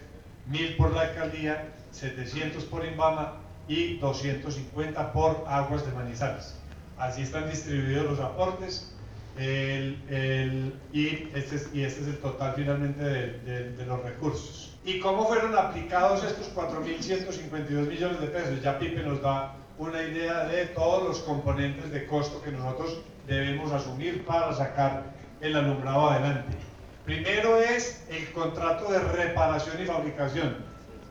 1.000 0.51 0.77
por 0.77 0.93
la 0.93 1.03
alcaldía, 1.03 1.73
700 1.93 2.65
por 2.65 2.85
Inbama 2.85 3.39
y 3.69 3.97
250 3.99 5.13
por 5.13 5.45
Aguas 5.47 5.87
de 5.87 5.93
Manizales. 5.93 6.57
Así 6.99 7.23
están 7.23 7.49
distribuidos 7.49 8.11
los 8.11 8.21
aportes 8.21 8.93
este 9.39 10.45
es, 10.45 10.73
y, 10.93 11.31
este 11.35 11.55
es, 11.55 12.07
el 12.07 12.19
total 12.19 12.55
finalmente 12.55 13.03
de, 13.03 13.87
los 13.87 14.03
recursos. 14.03 14.72
¿Y 14.85 14.99
cómo 14.99 15.29
fueron 15.29 15.57
aplicados 15.57 16.25
estos 16.25 16.53
4.152 16.57 17.71
millones 17.87 18.21
de 18.21 18.27
pesos? 18.27 18.61
Ya 18.63 18.81
Pipe 18.81 19.03
nos 19.05 19.23
da 19.23 19.55
una 19.79 20.03
idea 20.03 20.45
de 20.45 20.67
todos 20.67 21.05
los 21.05 21.19
componentes 21.21 21.93
de 21.93 22.05
costo 22.07 22.43
que 22.43 22.51
nosotros 22.51 22.99
debemos 23.29 23.71
asumir 23.71 24.25
para 24.25 24.53
sacar 24.53 25.05
el 25.41 25.55
alumbrado 25.55 26.11
adelante. 26.11 26.57
Primero 27.05 27.59
es 27.59 28.05
el 28.11 28.33
contrato 28.33 28.91
de 28.91 28.99
reparación 28.99 29.81
y 29.81 29.87
fabricación. 29.87 30.57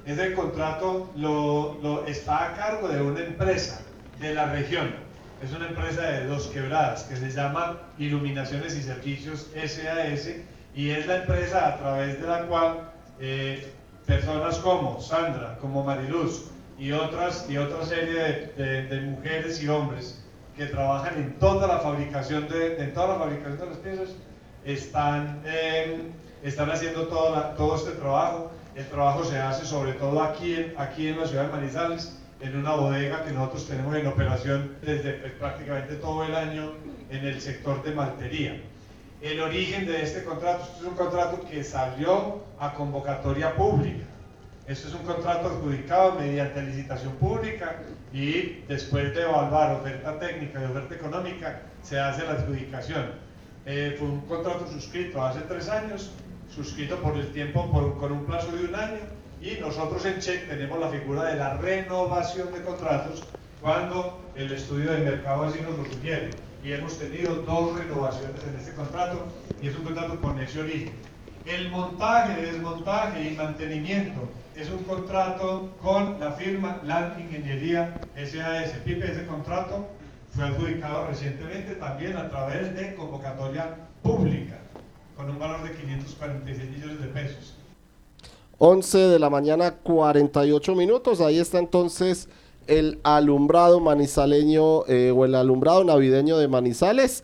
Ese 0.05 0.33
contrato 0.33 1.09
lo, 1.15 2.05
está 2.07 2.51
a 2.51 2.55
cargo 2.55 2.89
de 2.89 3.01
una 3.01 3.21
empresa 3.21 3.81
de 4.19 4.33
la 4.33 4.51
región. 4.51 4.93
Es 5.41 5.53
una 5.53 5.67
empresa 5.67 6.01
de 6.01 6.25
dos 6.27 6.47
quebradas 6.47 7.03
que 7.03 7.15
se 7.15 7.31
llama 7.31 7.79
Iluminaciones 7.97 8.75
y 8.75 8.83
Servicios 8.83 9.49
SAS 9.55 10.29
y 10.75 10.89
es 10.89 11.07
la 11.07 11.17
empresa 11.17 11.67
a 11.67 11.77
través 11.77 12.21
de 12.21 12.27
la 12.27 12.41
cual 12.43 12.90
eh, 13.21 13.71
personas 14.05 14.57
como 14.57 14.99
Sandra, 14.99 15.57
como 15.59 15.83
Mariluz 15.83 16.45
y 16.77 16.91
otras 16.91 17.47
y 17.47 17.57
otra 17.57 17.85
serie 17.85 18.51
de, 18.57 19.01
mujeres 19.01 19.61
y 19.61 19.67
hombres 19.67 20.23
que 20.57 20.65
trabajan 20.65 21.15
en 21.15 21.33
toda 21.37 21.67
la 21.67 21.79
fabricación 21.79 22.49
de, 22.49 22.83
en 22.83 22.93
toda 22.93 23.09
la 23.09 23.15
fabricación 23.15 23.59
de 23.59 23.65
las 23.67 23.77
piezas 23.77 24.09
están, 24.65 25.41
eh, 25.45 26.01
están 26.43 26.71
haciendo 26.71 27.07
todo, 27.07 27.39
todo 27.55 27.75
este 27.75 27.91
trabajo. 27.91 28.51
El 28.75 28.87
trabajo 28.87 29.23
se 29.23 29.37
hace 29.37 29.65
sobre 29.65 29.93
todo 29.93 30.21
aquí 30.23 30.55
en, 30.55 30.73
aquí 30.77 31.07
en 31.07 31.19
la 31.19 31.27
ciudad 31.27 31.45
de 31.45 31.51
Manizales, 31.51 32.17
en 32.39 32.57
una 32.57 32.73
bodega 32.73 33.23
que 33.23 33.31
nosotros 33.31 33.67
tenemos 33.67 33.95
en 33.95 34.07
operación 34.07 34.75
desde 34.81 35.13
pues, 35.13 35.33
prácticamente 35.33 35.95
todo 35.95 36.23
el 36.25 36.35
año 36.35 36.71
en 37.11 37.25
el 37.25 37.39
sector 37.39 37.83
de 37.83 37.93
maltería. 37.93 38.61
El 39.21 39.39
origen 39.39 39.85
de 39.85 40.01
este 40.01 40.23
contrato, 40.23 40.63
este 40.63 40.77
es 40.79 40.83
un 40.83 40.95
contrato 40.95 41.47
que 41.47 41.63
salió 41.63 42.41
a 42.57 42.73
convocatoria 42.73 43.55
pública. 43.55 44.05
Este 44.65 44.87
es 44.87 44.95
un 44.95 45.03
contrato 45.03 45.47
adjudicado 45.47 46.13
mediante 46.13 46.63
licitación 46.63 47.13
pública 47.13 47.83
y 48.11 48.63
después 48.67 49.13
de 49.13 49.21
evaluar 49.21 49.75
oferta 49.75 50.17
técnica 50.17 50.59
y 50.59 50.65
oferta 50.65 50.95
económica 50.95 51.61
se 51.83 51.99
hace 51.99 52.23
la 52.23 52.31
adjudicación. 52.31 53.11
Eh, 53.67 53.95
fue 53.99 54.07
un 54.07 54.21
contrato 54.21 54.65
suscrito 54.67 55.23
hace 55.23 55.41
tres 55.41 55.69
años, 55.69 56.11
suscrito 56.49 56.95
por 56.97 57.15
el 57.15 57.31
tiempo 57.31 57.69
con 57.99 58.11
un 58.11 58.25
plazo 58.25 58.51
de 58.53 58.65
un 58.65 58.73
año 58.73 59.01
y 59.39 59.59
nosotros 59.61 60.03
en 60.05 60.19
CHEC 60.19 60.49
tenemos 60.49 60.79
la 60.79 60.89
figura 60.89 61.25
de 61.25 61.35
la 61.35 61.57
renovación 61.57 62.51
de 62.51 62.63
contratos 62.63 63.23
cuando 63.61 64.19
el 64.35 64.51
estudio 64.51 64.91
de 64.91 64.99
mercado 64.99 65.43
así 65.43 65.59
nos 65.61 65.77
lo 65.77 65.85
sugiere. 65.85 66.31
Y 66.63 66.73
hemos 66.73 66.97
tenido 66.97 67.35
dos 67.37 67.77
renovaciones 67.77 68.43
en 68.43 68.55
este 68.55 68.73
contrato 68.73 69.25
y 69.61 69.67
es 69.67 69.75
un 69.75 69.83
contrato 69.83 70.19
con 70.21 70.37
origen. 70.37 70.93
El 71.45 71.69
montaje, 71.71 72.41
desmontaje 72.41 73.31
y 73.31 73.35
mantenimiento 73.35 74.29
es 74.55 74.69
un 74.69 74.83
contrato 74.83 75.69
con 75.81 76.19
la 76.19 76.33
firma 76.33 76.79
Land 76.83 77.19
Ingeniería 77.19 77.99
SAS. 78.15 78.73
Pipe, 78.85 79.11
ese 79.11 79.25
contrato 79.25 79.87
fue 80.29 80.45
adjudicado 80.45 81.07
recientemente 81.07 81.75
también 81.75 82.15
a 82.15 82.29
través 82.29 82.75
de 82.75 82.95
convocatoria 82.95 83.75
pública 84.03 84.59
con 85.17 85.29
un 85.29 85.39
valor 85.39 85.63
de 85.63 85.71
546 85.75 86.69
millones 86.69 87.01
de 87.01 87.07
pesos. 87.07 87.55
11 88.59 88.97
de 88.97 89.19
la 89.19 89.31
mañana 89.31 89.71
48 89.71 90.75
minutos, 90.75 91.21
ahí 91.21 91.39
está 91.39 91.57
entonces 91.57 92.29
el 92.71 92.99
alumbrado 93.03 93.81
manizaleño 93.81 94.85
eh, 94.87 95.11
o 95.13 95.25
el 95.25 95.35
alumbrado 95.35 95.83
navideño 95.83 96.37
de 96.37 96.47
Manizales. 96.47 97.23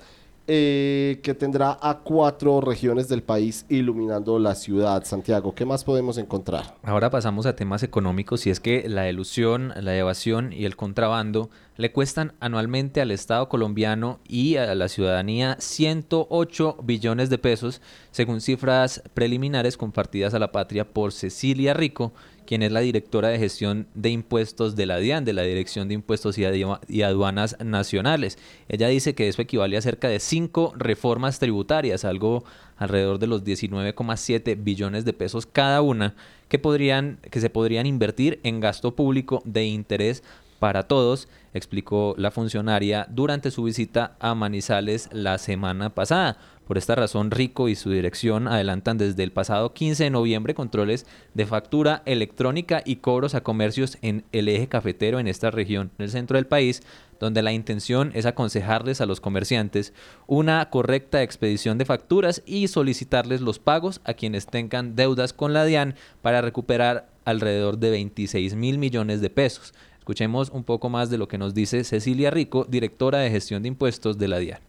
Eh, 0.49 1.19
que 1.23 1.33
tendrá 1.33 1.77
a 1.81 1.99
cuatro 2.05 2.61
regiones 2.61 3.09
del 3.09 3.21
país 3.21 3.65
iluminando 3.67 4.39
la 4.39 4.55
ciudad. 4.55 5.03
Santiago, 5.03 5.53
¿qué 5.53 5.65
más 5.65 5.83
podemos 5.83 6.17
encontrar? 6.17 6.73
Ahora 6.83 7.09
pasamos 7.09 7.45
a 7.45 7.57
temas 7.57 7.83
económicos 7.83 8.47
y 8.47 8.49
es 8.49 8.61
que 8.61 8.87
la 8.87 9.09
ilusión, 9.09 9.73
la 9.75 9.97
evasión 9.97 10.53
y 10.53 10.63
el 10.63 10.77
contrabando 10.77 11.49
le 11.75 11.91
cuestan 11.91 12.31
anualmente 12.39 13.01
al 13.01 13.11
Estado 13.11 13.49
colombiano 13.49 14.19
y 14.25 14.55
a 14.55 14.73
la 14.73 14.87
ciudadanía 14.87 15.57
108 15.59 16.77
billones 16.81 17.29
de 17.29 17.39
pesos, 17.39 17.81
según 18.11 18.39
cifras 18.39 19.03
preliminares 19.13 19.75
compartidas 19.75 20.33
a 20.33 20.39
la 20.39 20.53
patria 20.53 20.87
por 20.87 21.11
Cecilia 21.11 21.73
Rico, 21.73 22.13
quien 22.47 22.63
es 22.63 22.71
la 22.71 22.79
directora 22.79 23.27
de 23.27 23.37
gestión 23.37 23.85
de 23.93 24.09
impuestos 24.09 24.75
de 24.75 24.87
la 24.87 24.97
DIAN, 24.97 25.25
de 25.25 25.33
la 25.33 25.43
Dirección 25.43 25.87
de 25.87 25.93
Impuestos 25.93 26.37
y 26.39 27.01
Aduanas 27.03 27.57
Nacionales. 27.63 28.39
Ella 28.69 28.87
dice 28.87 29.13
que 29.13 29.27
eso 29.27 29.41
equivale 29.43 29.77
a 29.77 29.81
cerca 29.81 30.07
de 30.07 30.19
cinco 30.19 30.73
reformas 30.75 31.37
tributarias, 31.37 32.05
algo 32.05 32.43
alrededor 32.77 33.19
de 33.19 33.27
los 33.27 33.43
19,7 33.43 34.57
billones 34.63 35.05
de 35.05 35.13
pesos 35.13 35.45
cada 35.45 35.81
una, 35.81 36.15
que, 36.47 36.57
podrían, 36.57 37.19
que 37.29 37.41
se 37.41 37.49
podrían 37.49 37.85
invertir 37.85 38.39
en 38.43 38.61
gasto 38.61 38.95
público 38.95 39.43
de 39.45 39.65
interés 39.65 40.23
para 40.59 40.87
todos, 40.87 41.27
explicó 41.53 42.15
la 42.17 42.31
funcionaria 42.31 43.05
durante 43.09 43.51
su 43.51 43.63
visita 43.63 44.15
a 44.19 44.33
Manizales 44.33 45.09
la 45.11 45.37
semana 45.37 45.93
pasada. 45.93 46.37
Por 46.67 46.77
esta 46.77 46.95
razón, 46.95 47.31
Rico 47.31 47.69
y 47.69 47.75
su 47.75 47.91
dirección 47.91 48.49
adelantan 48.49 48.97
desde 48.97 49.23
el 49.23 49.31
pasado 49.31 49.73
15 49.73 50.03
de 50.03 50.09
noviembre 50.09 50.53
controles 50.53 51.05
de 51.33 51.45
factura 51.45 52.03
electrónica 52.05 52.81
y 52.83 52.97
cobros 52.97 53.35
a 53.35 53.41
comercios 53.41 53.97
en 54.01 54.25
el 54.33 54.49
eje 54.49 54.67
cafetero 54.67 55.19
en 55.19 55.29
esta 55.29 55.49
región, 55.49 55.91
en 55.97 56.03
el 56.03 56.11
centro 56.11 56.35
del 56.35 56.45
país, 56.45 56.83
donde 57.21 57.41
la 57.41 57.53
intención 57.53 58.11
es 58.13 58.25
aconsejarles 58.25 58.99
a 58.99 59.05
los 59.05 59.21
comerciantes 59.21 59.93
una 60.27 60.69
correcta 60.69 61.23
expedición 61.23 61.77
de 61.77 61.85
facturas 61.85 62.43
y 62.45 62.67
solicitarles 62.67 63.39
los 63.39 63.59
pagos 63.59 64.01
a 64.03 64.13
quienes 64.13 64.45
tengan 64.45 64.97
deudas 64.97 65.31
con 65.31 65.53
la 65.53 65.63
DIAN 65.63 65.95
para 66.21 66.41
recuperar 66.41 67.07
alrededor 67.23 67.77
de 67.77 67.91
26 67.91 68.55
mil 68.55 68.77
millones 68.77 69.21
de 69.21 69.29
pesos. 69.29 69.73
Escuchemos 69.99 70.49
un 70.49 70.65
poco 70.65 70.89
más 70.89 71.09
de 71.09 71.17
lo 71.17 71.29
que 71.29 71.37
nos 71.37 71.53
dice 71.53 71.85
Cecilia 71.85 72.29
Rico, 72.29 72.65
directora 72.67 73.19
de 73.19 73.31
gestión 73.31 73.61
de 73.63 73.69
impuestos 73.69 74.17
de 74.17 74.27
la 74.27 74.39
DIAN. 74.39 74.66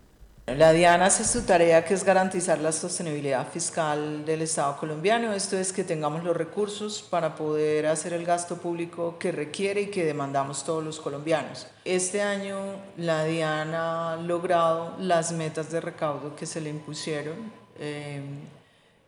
La 0.56 0.72
DIAN 0.72 1.02
hace 1.02 1.24
su 1.24 1.42
tarea 1.42 1.84
que 1.84 1.92
es 1.92 2.04
garantizar 2.04 2.58
la 2.58 2.72
sostenibilidad 2.72 3.46
fiscal 3.48 4.24
del 4.24 4.42
Estado 4.42 4.78
colombiano. 4.78 5.34
Esto 5.34 5.58
es 5.58 5.74
que 5.74 5.84
tengamos 5.84 6.24
los 6.24 6.34
recursos 6.34 7.02
para 7.02 7.34
poder 7.34 7.86
hacer 7.86 8.14
el 8.14 8.24
gasto 8.24 8.56
público 8.56 9.16
que 9.18 9.30
requiere 9.30 9.82
y 9.82 9.86
que 9.88 10.06
demandamos 10.06 10.64
todos 10.64 10.82
los 10.82 11.00
colombianos. 11.00 11.66
Este 11.84 12.22
año 12.22 12.56
la 12.96 13.24
DIAN 13.24 13.74
ha 13.74 14.16
logrado 14.16 14.94
las 14.98 15.32
metas 15.32 15.70
de 15.70 15.82
recaudo 15.82 16.34
que 16.34 16.46
se 16.46 16.62
le 16.62 16.70
impusieron. 16.70 17.52
Eh, 17.78 18.22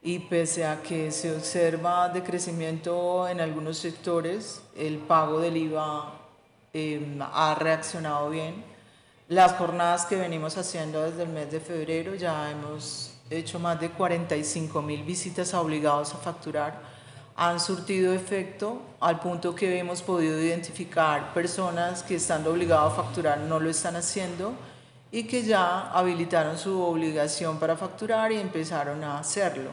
y 0.03 0.19
pese 0.19 0.67
a 0.67 0.83
que 0.83 1.11
se 1.11 1.35
observa 1.35 2.11
decrecimiento 2.11 3.29
en 3.29 3.41
algunos 3.41 3.79
sectores, 3.79 4.61
el 4.77 4.99
pago 4.99 5.41
del 5.41 5.57
IVA 5.57 6.13
eh, 6.75 7.19
ha 7.33 7.55
reaccionado 7.55 8.29
bien. 8.29 8.71
Las 9.31 9.53
jornadas 9.53 10.07
que 10.07 10.17
venimos 10.17 10.59
haciendo 10.59 11.05
desde 11.05 11.23
el 11.23 11.29
mes 11.29 11.53
de 11.53 11.61
febrero 11.61 12.17
ya 12.17 12.51
hemos 12.51 13.13
hecho 13.31 13.61
más 13.61 13.79
de 13.79 13.91
45 13.91 14.83
mil 14.83 15.05
visitas 15.05 15.55
a 15.55 15.61
obligados 15.61 16.13
a 16.13 16.17
facturar. 16.17 16.81
Han 17.37 17.61
surtido 17.61 18.13
efecto 18.13 18.83
al 18.99 19.21
punto 19.21 19.55
que 19.55 19.79
hemos 19.79 20.03
podido 20.03 20.37
identificar 20.37 21.33
personas 21.33 22.03
que 22.03 22.17
estando 22.17 22.51
obligados 22.51 22.93
a 22.93 23.05
facturar 23.05 23.39
no 23.39 23.61
lo 23.61 23.71
están 23.71 23.95
haciendo 23.95 24.53
y 25.13 25.23
que 25.23 25.45
ya 25.45 25.93
habilitaron 25.93 26.59
su 26.59 26.83
obligación 26.83 27.61
para 27.61 27.77
facturar 27.77 28.33
y 28.33 28.41
empezaron 28.41 29.05
a 29.05 29.21
hacerlo. 29.21 29.71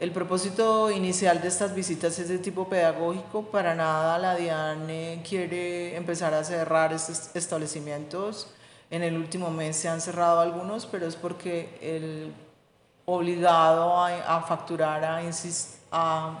El 0.00 0.10
propósito 0.10 0.90
inicial 0.90 1.40
de 1.40 1.46
estas 1.46 1.72
visitas 1.72 2.18
es 2.18 2.28
de 2.28 2.38
tipo 2.38 2.68
pedagógico. 2.68 3.42
Para 3.44 3.76
nada 3.76 4.18
la 4.18 4.34
DIAN 4.34 4.90
eh, 4.90 5.22
quiere 5.24 5.94
empezar 5.96 6.34
a 6.34 6.42
cerrar 6.42 6.92
estos 6.92 7.30
establecimientos. 7.36 8.48
En 8.90 9.02
el 9.02 9.16
último 9.16 9.50
mes 9.50 9.76
se 9.76 9.88
han 9.88 10.00
cerrado 10.00 10.40
algunos, 10.40 10.86
pero 10.86 11.06
es 11.06 11.16
porque 11.16 11.78
el 11.82 12.32
obligado 13.04 13.98
a, 13.98 14.36
a 14.36 14.42
facturar 14.42 15.04
ha, 15.04 15.20
ha, 15.92 16.38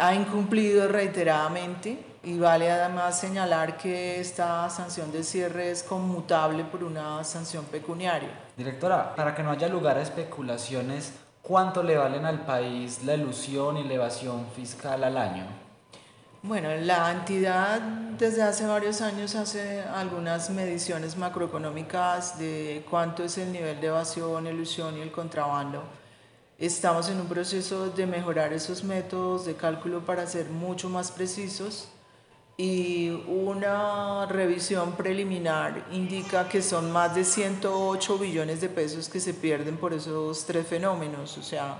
ha 0.00 0.14
incumplido 0.14 0.88
reiteradamente 0.88 2.04
y 2.22 2.38
vale 2.38 2.70
además 2.70 3.18
señalar 3.18 3.76
que 3.76 4.20
esta 4.20 4.68
sanción 4.68 5.12
de 5.12 5.22
cierre 5.22 5.70
es 5.70 5.82
conmutable 5.82 6.64
por 6.64 6.84
una 6.84 7.22
sanción 7.24 7.64
pecuniaria. 7.66 8.30
Directora, 8.56 9.14
para 9.14 9.34
que 9.34 9.42
no 9.42 9.50
haya 9.50 9.68
lugar 9.68 9.96
a 9.96 10.02
especulaciones, 10.02 11.12
¿cuánto 11.42 11.82
le 11.82 11.96
valen 11.96 12.26
al 12.26 12.40
país 12.44 13.04
la 13.04 13.14
ilusión 13.14 13.78
y 13.78 13.84
la 13.84 13.94
evasión 13.94 14.46
fiscal 14.54 15.04
al 15.04 15.16
año? 15.16 15.67
Bueno, 16.42 16.68
la 16.82 17.10
entidad 17.10 17.80
desde 18.16 18.42
hace 18.42 18.64
varios 18.64 19.00
años 19.00 19.34
hace 19.34 19.80
algunas 19.82 20.50
mediciones 20.50 21.16
macroeconómicas 21.16 22.38
de 22.38 22.86
cuánto 22.88 23.24
es 23.24 23.38
el 23.38 23.50
nivel 23.50 23.80
de 23.80 23.88
evasión, 23.88 24.46
ilusión 24.46 24.96
y 24.96 25.00
el 25.00 25.10
contrabando. 25.10 25.82
Estamos 26.56 27.08
en 27.08 27.20
un 27.20 27.26
proceso 27.26 27.90
de 27.90 28.06
mejorar 28.06 28.52
esos 28.52 28.84
métodos 28.84 29.46
de 29.46 29.56
cálculo 29.56 30.06
para 30.06 30.28
ser 30.28 30.48
mucho 30.48 30.88
más 30.88 31.10
precisos 31.10 31.88
y 32.56 33.10
una 33.26 34.26
revisión 34.26 34.92
preliminar 34.92 35.86
indica 35.90 36.48
que 36.48 36.62
son 36.62 36.92
más 36.92 37.16
de 37.16 37.24
108 37.24 38.16
billones 38.16 38.60
de 38.60 38.68
pesos 38.68 39.08
que 39.08 39.18
se 39.18 39.34
pierden 39.34 39.76
por 39.76 39.92
esos 39.92 40.46
tres 40.46 40.68
fenómenos, 40.68 41.36
o 41.36 41.42
sea, 41.42 41.78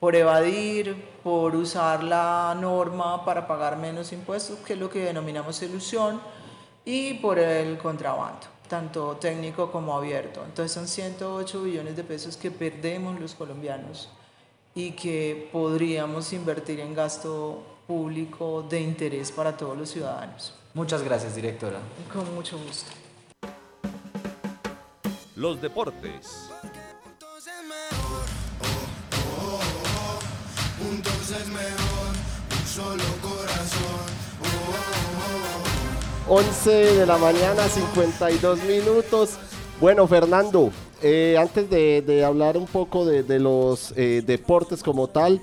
por 0.00 0.16
evadir, 0.16 0.96
por 1.22 1.54
usar 1.54 2.02
la 2.02 2.56
norma 2.58 3.22
para 3.24 3.46
pagar 3.46 3.76
menos 3.76 4.12
impuestos, 4.12 4.58
que 4.60 4.72
es 4.72 4.78
lo 4.78 4.88
que 4.88 5.00
denominamos 5.00 5.62
ilusión, 5.62 6.20
y 6.86 7.14
por 7.14 7.38
el 7.38 7.76
contrabando, 7.76 8.46
tanto 8.66 9.16
técnico 9.16 9.70
como 9.70 9.94
abierto. 9.94 10.42
Entonces 10.44 10.72
son 10.72 10.88
108 10.88 11.62
billones 11.62 11.96
de 11.96 12.02
pesos 12.02 12.38
que 12.38 12.50
perdemos 12.50 13.20
los 13.20 13.34
colombianos 13.34 14.08
y 14.74 14.92
que 14.92 15.50
podríamos 15.52 16.32
invertir 16.32 16.80
en 16.80 16.94
gasto 16.94 17.62
público 17.86 18.62
de 18.62 18.80
interés 18.80 19.30
para 19.30 19.54
todos 19.54 19.76
los 19.76 19.90
ciudadanos. 19.90 20.54
Muchas 20.72 21.02
gracias, 21.02 21.34
directora. 21.34 21.78
Con 22.10 22.34
mucho 22.34 22.56
gusto. 22.56 22.90
Los 25.36 25.60
deportes. 25.60 26.50
Corazón. 33.22 34.20
11 36.28 36.70
de 36.70 37.06
la 37.06 37.18
mañana, 37.18 37.68
52 37.68 38.62
minutos. 38.64 39.30
Bueno, 39.80 40.06
Fernando, 40.06 40.70
eh, 41.02 41.36
antes 41.38 41.70
de, 41.70 42.24
hablar 42.24 42.56
un 42.56 42.66
poco 42.66 43.04
de, 43.04 43.38
los 43.38 43.92
eh, 43.96 44.22
deportes 44.26 44.82
como 44.82 45.08
tal, 45.08 45.40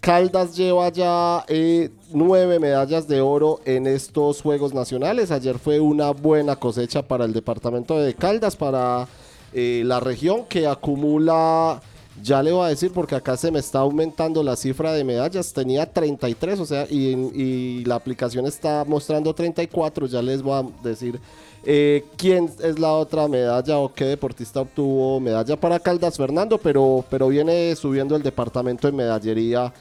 Caldas 0.00 0.56
lleva 0.56 0.88
ya 0.90 1.44
eh, 1.48 1.90
nueve 2.12 2.58
medallas 2.58 3.08
de 3.08 3.20
oro 3.20 3.60
en 3.64 3.86
estos 3.86 4.42
Juegos 4.42 4.72
Nacionales. 4.72 5.30
Ayer 5.30 5.58
fue 5.58 5.80
una 5.80 6.10
buena 6.12 6.56
cosecha 6.56 7.02
para 7.02 7.24
el 7.24 7.32
departamento 7.32 7.98
de 7.98 8.14
Caldas, 8.14 8.56
para 8.56 9.08
la 9.52 10.00
región 10.00 10.44
que 10.44 10.66
acumula, 10.66 11.80
ya 12.22 12.42
le 12.42 12.52
voy 12.52 12.66
a 12.66 12.68
decir 12.68 12.92
porque 12.92 13.14
acá 13.14 13.36
se 13.36 13.50
me 13.50 13.58
está 13.58 13.80
aumentando 13.80 14.42
la 14.42 14.56
cifra 14.56 14.92
de 14.92 15.04
medallas, 15.04 15.52
tenía 15.52 15.90
33, 15.90 16.60
o 16.60 16.66
sea, 16.66 16.86
y, 16.88 17.84
la 17.84 17.94
aplicación 17.94 18.46
está 18.46 18.84
mostrando 18.84 19.34
34, 19.34 20.06
ya 20.06 20.22
les 20.22 20.42
voy 20.42 20.60
a 20.60 20.88
decir 20.88 21.20
eh, 21.64 22.04
quién 22.16 22.50
es 22.62 22.78
la 22.78 22.92
otra 22.92 23.28
medalla 23.28 23.78
o 23.78 23.92
qué 23.92 24.04
deportista 24.04 24.60
obtuvo 24.60 25.20
medalla 25.20 25.58
para 25.58 25.78
Caldas, 25.78 26.16
Fernando, 26.16 26.58
pero, 26.58 27.04
pero 27.10 27.28
viene 27.28 27.74
subiendo 27.76 28.16
el 28.16 28.22
departamento 28.22 28.86
de 28.86 28.92
medallería 28.92 29.72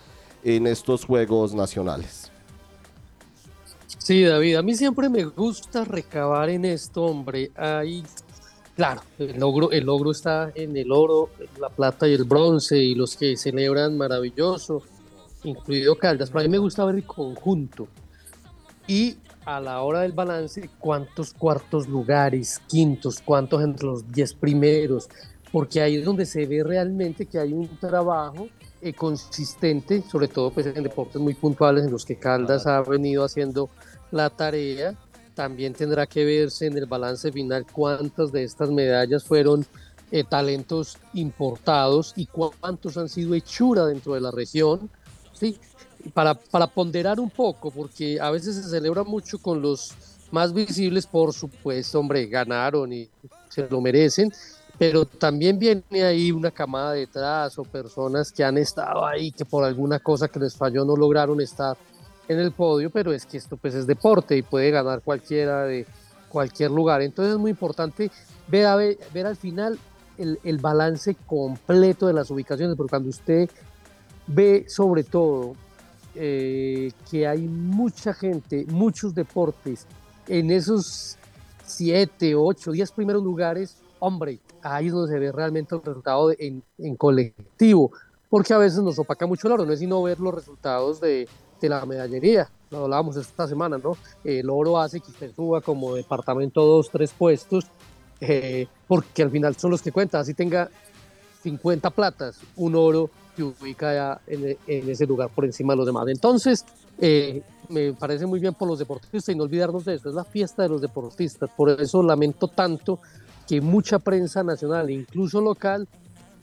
en 0.44 0.68
estos 0.68 1.06
Juegos 1.06 1.54
Nacionales. 1.54 2.32
Sí, 4.06 4.24
David, 4.24 4.58
a 4.58 4.62
mí 4.62 4.76
siempre 4.76 5.10
me 5.10 5.24
gusta 5.24 5.84
recabar 5.84 6.50
en 6.50 6.66
esto, 6.66 7.06
hombre. 7.06 7.52
Ahí, 7.56 8.04
claro, 8.76 9.02
el 9.18 9.40
logro, 9.40 9.72
el 9.72 9.86
logro 9.86 10.12
está 10.12 10.52
en 10.54 10.76
el 10.78 10.92
oro, 10.92 11.30
la 11.60 11.70
plata 11.70 12.08
y 12.08 12.14
el 12.14 12.24
bronce, 12.24 12.78
y 12.78 12.96
los 12.96 13.16
que 13.16 13.38
celebran 13.38 13.98
maravilloso, 13.98 14.82
incluido 15.44 15.98
Caldas. 15.98 16.30
Pero 16.30 16.42
a 16.42 16.44
mí 16.44 16.50
me 16.50 16.58
gusta 16.58 16.86
ver 16.86 16.96
el 16.96 17.06
conjunto. 17.06 17.88
Y 18.88 19.18
a 19.46 19.60
la 19.60 19.82
hora 19.82 20.02
del 20.02 20.12
balance, 20.12 20.70
cuántos 20.80 21.34
cuartos 21.34 21.88
lugares, 21.88 22.62
quintos, 22.68 23.22
cuántos 23.24 23.64
entre 23.64 23.86
los 23.86 24.12
diez 24.12 24.34
primeros, 24.34 25.08
porque 25.52 25.82
ahí 25.82 25.98
es 25.98 26.06
donde 26.06 26.26
se 26.26 26.46
ve 26.46 26.64
realmente 26.64 27.26
que 27.26 27.40
hay 27.40 27.54
un 27.54 27.68
trabajo 27.78 28.48
eh, 28.82 28.94
consistente, 28.94 30.04
sobre 30.12 30.28
todo 30.28 30.52
pues, 30.52 30.66
en 30.66 30.84
deportes 30.84 31.22
muy 31.22 31.34
puntuales 31.34 31.86
en 31.86 31.92
los 31.92 32.06
que 32.06 32.18
Caldas 32.18 32.68
ha 32.68 32.82
venido 32.82 33.24
haciendo 33.24 33.70
la 34.12 34.30
tarea. 34.30 34.96
También 35.36 35.74
tendrá 35.74 36.08
que 36.08 36.24
verse 36.26 36.66
en 36.66 36.78
el 36.78 36.86
balance 36.86 37.32
final 37.32 37.66
cuántas 37.72 38.32
de 38.32 38.44
estas 38.44 38.70
medallas 38.70 39.24
fueron 39.24 39.66
eh, 40.12 40.24
talentos 40.24 40.98
importados 41.14 42.14
y 42.16 42.26
cuántos 42.26 42.98
han 42.98 43.10
sido 43.10 43.36
hechura 43.36 43.86
dentro 43.86 44.14
de 44.14 44.22
la 44.22 44.32
región. 44.32 44.90
¿sí? 45.34 45.58
Para, 46.14 46.36
para 46.36 46.68
ponderar 46.68 47.20
un 47.20 47.30
poco, 47.30 47.70
porque 47.70 48.20
a 48.20 48.32
veces 48.32 48.56
se 48.56 48.64
celebra 48.64 49.04
mucho 49.04 49.40
con 49.40 49.62
los 49.62 49.94
más 50.32 50.54
visibles, 50.54 51.06
por 51.06 51.34
supuesto, 51.34 52.00
hombre, 52.00 52.26
ganaron 52.28 52.92
y 52.94 53.10
se 53.50 53.68
lo 53.70 53.82
merecen, 53.82 54.32
pero 54.78 55.06
también 55.06 55.58
viene 55.58 56.04
ahí 56.04 56.32
una 56.32 56.52
camada 56.52 56.94
detrás 56.94 57.58
o 57.58 57.64
personas 57.64 58.32
que 58.32 58.44
han 58.44 58.58
estado 58.58 59.06
ahí, 59.06 59.32
que 59.32 59.46
por 59.46 59.64
alguna 59.64 60.00
cosa 60.00 60.28
que 60.28 60.40
les 60.40 60.56
falló 60.56 60.84
no 60.86 60.96
lograron 60.96 61.40
estar 61.42 61.78
en 62.28 62.40
el 62.40 62.52
podio, 62.52 62.90
pero 62.90 63.14
es 63.14 63.26
que 63.26 63.38
esto 63.38 63.58
pues 63.58 63.76
es 63.76 63.88
deporte 63.88 64.36
y 64.38 64.42
puede 64.42 64.72
ganar 64.72 65.02
cualquiera 65.02 65.64
de 65.64 65.86
cualquier 66.30 66.72
lugar. 66.72 67.02
Entonces 67.02 67.34
es 67.34 67.40
muy 67.40 67.52
importante 67.52 68.12
ver, 68.48 68.68
al 69.26 69.36
final 69.36 69.80
el, 70.18 70.58
balance 70.60 71.16
completo 71.26 72.08
de 72.08 72.14
las 72.14 72.30
ubicaciones, 72.32 72.76
porque 72.76 72.90
cuando 72.90 73.10
usted 73.10 73.50
ve 74.28 74.66
sobre 74.68 75.04
todo 75.04 75.56
eh, 76.16 76.92
que 77.10 77.28
hay 77.28 77.42
mucha 77.42 78.14
gente, 78.14 78.66
muchos 78.68 79.14
deportes 79.14 79.86
en 80.28 80.52
esos 80.52 81.18
7, 81.66 82.36
8, 82.36 82.72
10 82.72 82.92
primeros 82.92 83.24
lugares, 83.24 83.78
hombre, 84.00 84.40
ahí 84.62 84.88
es 84.88 84.94
donde 84.94 85.12
se 85.12 85.20
ve 85.20 85.32
realmente 85.32 85.76
el 85.76 85.82
resultado 85.82 86.32
en, 86.38 86.64
en, 86.78 86.96
colectivo, 86.96 87.92
porque 88.30 88.54
a 88.54 88.58
veces 88.58 88.80
nos 88.80 88.98
opaca 88.98 89.26
mucho 89.26 89.48
el 89.48 89.54
oro, 89.54 89.66
no 89.66 89.74
es 89.74 89.80
sino 89.80 90.02
ver 90.04 90.20
los 90.20 90.34
resultados 90.34 91.00
de, 91.00 91.28
la 91.70 91.86
medallería, 91.86 92.50
lo 92.72 92.84
hablábamos 92.86 93.18
esta 93.18 93.48
semana, 93.48 93.78
¿no? 93.78 93.98
El 94.24 94.50
oro 94.50 94.80
hace 94.80 95.00
que 95.00 95.12
usted 95.12 95.32
suba 95.36 95.62
como 95.62 95.96
departamento 95.96 96.66
dos, 96.66 96.90
tres 96.90 97.12
puestos, 97.12 97.66
eh, 98.20 98.68
porque 98.88 99.24
al 99.24 99.32
final 99.32 99.56
son 99.56 99.72
los 99.72 99.82
que 99.82 99.92
cuentan, 99.92 100.22
así 100.22 100.34
tenga 100.34 100.70
50 101.44 101.90
platas, 101.92 102.40
un 102.56 102.76
oro 102.76 103.10
que 103.36 103.44
ubica 103.44 103.94
ya 103.94 104.22
en, 104.28 104.58
en 104.68 104.90
ese 104.90 105.06
lugar 105.06 105.30
por 105.30 105.46
encima 105.46 105.74
de 105.74 105.78
los 105.78 105.86
demás. 105.86 106.08
Entonces, 106.08 106.66
eh, 106.98 107.42
me 107.70 107.94
parece 107.94 108.26
muy 108.26 108.40
bien 108.40 108.54
por 108.54 108.68
los 108.68 108.80
deportistas 108.80 109.30
y 109.30 109.36
no 109.38 109.44
olvidarnos 109.44 109.86
de 109.86 109.96
eso, 109.96 110.10
es 110.10 110.16
la 110.16 110.24
fiesta 110.24 110.64
de 110.64 110.70
los 110.70 110.82
deportistas, 110.82 111.50
por 111.56 111.70
eso 111.70 112.02
lamento 112.04 112.48
tanto 112.48 113.00
que 113.48 113.62
mucha 113.62 114.00
prensa 114.00 114.44
nacional, 114.44 114.90
incluso 114.90 115.42
local, 115.42 115.88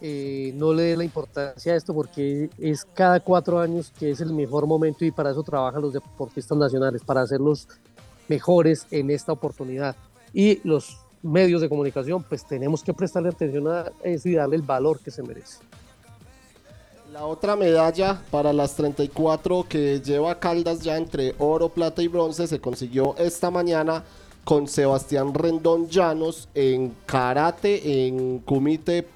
eh, 0.05 0.53
no 0.57 0.75
le 0.75 0.83
dé 0.83 0.97
la 0.97 1.05
importancia 1.05 1.73
a 1.73 1.77
esto 1.77 1.95
porque 1.95 2.51
es 2.59 2.85
cada 2.93 3.21
cuatro 3.21 3.61
años 3.61 3.93
que 3.97 4.11
es 4.11 4.21
el 4.21 4.35
mejor 4.35 4.67
momento 4.67 5.05
y 5.05 5.12
para 5.12 5.31
eso 5.31 5.45
trabajan 5.45 5.81
los 5.81 5.93
deportistas 5.93 6.59
nacionales, 6.59 7.05
para 7.05 7.21
hacerlos 7.21 7.69
mejores 8.27 8.85
en 8.91 9.11
esta 9.11 9.31
oportunidad. 9.31 9.95
Y 10.35 10.61
los 10.67 10.99
medios 11.23 11.61
de 11.61 11.69
comunicación, 11.69 12.25
pues 12.25 12.45
tenemos 12.45 12.83
que 12.83 12.93
prestarle 12.93 13.29
atención 13.29 13.69
a 13.69 13.93
eso 14.03 14.29
y 14.29 14.35
darle 14.35 14.57
el 14.57 14.62
valor 14.62 14.99
que 14.99 15.12
se 15.12 15.23
merece. 15.23 15.59
La 17.12 17.25
otra 17.25 17.55
medalla 17.55 18.21
para 18.33 18.53
las 18.53 18.75
34 18.75 19.67
que 19.69 20.01
lleva 20.01 20.41
Caldas 20.41 20.81
ya 20.81 20.97
entre 20.97 21.37
oro, 21.38 21.69
plata 21.69 22.03
y 22.03 22.09
bronce 22.09 22.49
se 22.49 22.61
consiguió 22.61 23.15
esta 23.19 23.53
mañana 23.53 24.03
con 24.43 24.67
Sebastián 24.67 25.33
Rendón 25.33 25.88
Llanos 25.88 26.49
en 26.55 26.93
karate, 27.07 28.07
en 28.09 28.41
kumite 28.41 29.07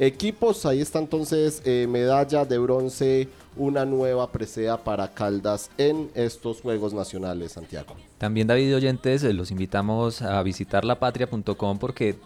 equipos. 0.00 0.66
Ahí 0.66 0.80
está 0.80 0.98
entonces 0.98 1.62
eh, 1.64 1.86
medalla 1.88 2.44
de 2.44 2.58
bronce, 2.58 3.28
una 3.56 3.84
nueva 3.84 4.32
presea 4.32 4.82
para 4.82 5.12
Caldas 5.12 5.70
en 5.78 6.10
estos 6.14 6.62
Juegos 6.62 6.92
Nacionales, 6.94 7.52
Santiago. 7.52 7.94
También 8.18 8.48
David 8.48 8.74
oyentes, 8.74 9.22
los 9.22 9.50
invitamos 9.50 10.22
a 10.22 10.42
visitar 10.42 10.84
lapatria.com 10.84 11.78
porque 11.78 12.16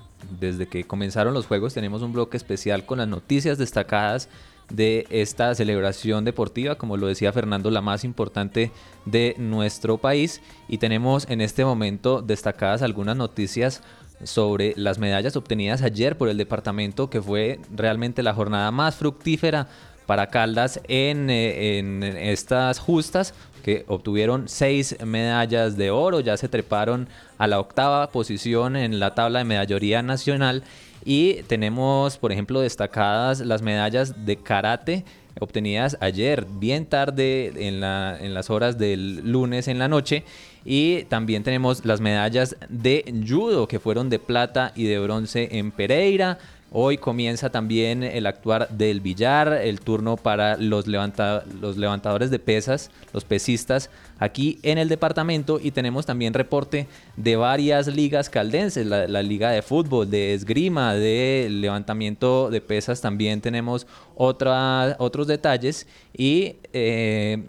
desde 0.40 0.66
que 0.66 0.84
comenzaron 0.84 1.34
los 1.34 1.46
Juegos 1.46 1.74
tenemos 1.74 2.00
un 2.00 2.12
bloque 2.12 2.36
especial 2.36 2.86
con 2.86 2.98
las 2.98 3.08
noticias 3.08 3.58
destacadas 3.58 4.28
de 4.70 5.06
esta 5.10 5.54
celebración 5.54 6.24
deportiva, 6.24 6.76
como 6.76 6.96
lo 6.96 7.06
decía 7.06 7.32
Fernando, 7.32 7.70
la 7.70 7.82
más 7.82 8.04
importante 8.04 8.72
de 9.04 9.34
nuestro 9.38 9.98
país. 9.98 10.40
Y 10.68 10.78
tenemos 10.78 11.28
en 11.28 11.40
este 11.40 11.64
momento 11.64 12.22
destacadas 12.22 12.80
algunas 12.80 13.16
noticias 13.16 13.82
sobre 14.24 14.74
las 14.76 14.98
medallas 14.98 15.36
obtenidas 15.36 15.82
ayer 15.82 16.18
por 16.18 16.28
el 16.28 16.36
departamento, 16.36 17.08
que 17.08 17.22
fue 17.22 17.60
realmente 17.74 18.22
la 18.22 18.34
jornada 18.34 18.70
más 18.70 18.96
fructífera 18.96 19.68
para 20.06 20.28
Caldas 20.28 20.80
en, 20.88 21.30
en 21.30 22.02
estas 22.02 22.78
justas, 22.78 23.34
que 23.62 23.84
obtuvieron 23.88 24.48
seis 24.48 24.96
medallas 25.04 25.78
de 25.78 25.90
oro, 25.90 26.20
ya 26.20 26.36
se 26.36 26.48
treparon 26.48 27.08
a 27.38 27.46
la 27.46 27.58
octava 27.58 28.10
posición 28.10 28.76
en 28.76 29.00
la 29.00 29.14
tabla 29.14 29.38
de 29.38 29.46
medalloría 29.46 30.02
nacional 30.02 30.62
y 31.04 31.42
tenemos, 31.44 32.18
por 32.18 32.32
ejemplo, 32.32 32.60
destacadas 32.60 33.40
las 33.40 33.62
medallas 33.62 34.26
de 34.26 34.36
karate 34.36 35.04
obtenidas 35.40 35.96
ayer, 36.00 36.46
bien 36.48 36.86
tarde 36.86 37.52
en, 37.56 37.82
en 37.82 38.34
las 38.34 38.50
horas 38.50 38.78
del 38.78 39.30
lunes 39.30 39.68
en 39.68 39.78
la 39.78 39.88
noche. 39.88 40.24
Y 40.64 41.04
también 41.04 41.42
tenemos 41.42 41.84
las 41.84 42.00
medallas 42.00 42.56
de 42.68 43.04
judo 43.28 43.68
que 43.68 43.78
fueron 43.78 44.08
de 44.08 44.18
plata 44.18 44.72
y 44.74 44.84
de 44.84 44.98
bronce 44.98 45.48
en 45.52 45.70
Pereira. 45.70 46.38
Hoy 46.76 46.98
comienza 46.98 47.50
también 47.50 48.02
el 48.02 48.26
actuar 48.26 48.68
del 48.68 49.00
billar, 49.00 49.52
el 49.52 49.78
turno 49.78 50.16
para 50.16 50.56
los, 50.56 50.88
los 50.88 51.76
levantadores 51.76 52.32
de 52.32 52.40
pesas, 52.40 52.90
los 53.12 53.24
pesistas, 53.24 53.90
aquí 54.18 54.58
en 54.64 54.78
el 54.78 54.88
departamento. 54.88 55.60
Y 55.62 55.70
tenemos 55.70 56.04
también 56.04 56.34
reporte 56.34 56.88
de 57.16 57.36
varias 57.36 57.86
ligas 57.86 58.28
caldenses, 58.28 58.86
la, 58.86 59.22
liga 59.22 59.52
de 59.52 59.62
fútbol, 59.62 60.10
de 60.10 60.34
esgrima, 60.34 60.94
de 60.94 61.46
levantamiento 61.48 62.50
de 62.50 62.60
pesas. 62.60 63.00
También 63.00 63.40
tenemos 63.40 63.86
otros 64.16 65.28
detalles. 65.28 65.86
Y 66.12 66.56
eh, 66.72 67.44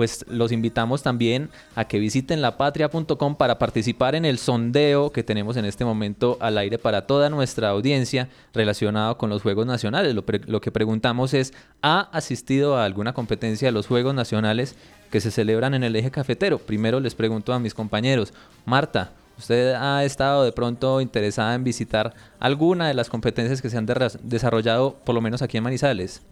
pues 0.00 0.24
los 0.30 0.50
invitamos 0.50 1.02
también 1.02 1.50
a 1.74 1.84
que 1.84 1.98
visiten 1.98 2.40
lapatria.com 2.40 3.36
para 3.36 3.58
participar 3.58 4.14
en 4.14 4.24
el 4.24 4.38
sondeo 4.38 5.12
que 5.12 5.22
tenemos 5.22 5.58
en 5.58 5.66
este 5.66 5.84
momento 5.84 6.38
al 6.40 6.56
aire 6.56 6.78
para 6.78 7.06
toda 7.06 7.28
nuestra 7.28 7.68
audiencia 7.68 8.30
relacionado 8.54 9.18
con 9.18 9.28
los 9.28 9.42
Juegos 9.42 9.66
Nacionales. 9.66 10.14
Lo, 10.14 10.60
que 10.62 10.72
preguntamos 10.72 11.34
es, 11.34 11.52
¿ha 11.82 12.08
asistido 12.16 12.78
a 12.78 12.86
alguna 12.86 13.12
competencia 13.12 13.68
de 13.68 13.72
los 13.72 13.88
Juegos 13.88 14.14
Nacionales 14.14 14.74
que 15.10 15.20
se 15.20 15.30
celebran 15.30 15.74
en 15.74 15.84
el 15.84 15.94
eje 15.94 16.10
cafetero? 16.10 16.58
Primero 16.58 16.98
les 16.98 17.14
pregunto 17.14 17.52
a 17.52 17.58
mis 17.58 17.74
compañeros, 17.74 18.32
Marta, 18.64 19.12
¿usted 19.36 19.74
ha 19.74 20.02
estado 20.02 20.44
de 20.44 20.52
pronto 20.52 21.02
interesada 21.02 21.54
en 21.54 21.62
visitar 21.62 22.14
alguna 22.38 22.88
de 22.88 22.94
las 22.94 23.10
competencias 23.10 23.60
que 23.60 23.68
se 23.68 23.76
han 23.76 23.86
desarrollado 24.22 24.96
por 25.04 25.14
lo 25.14 25.20
menos 25.20 25.42
aquí 25.42 25.58
en 25.58 25.64
Manizales? 25.64 26.22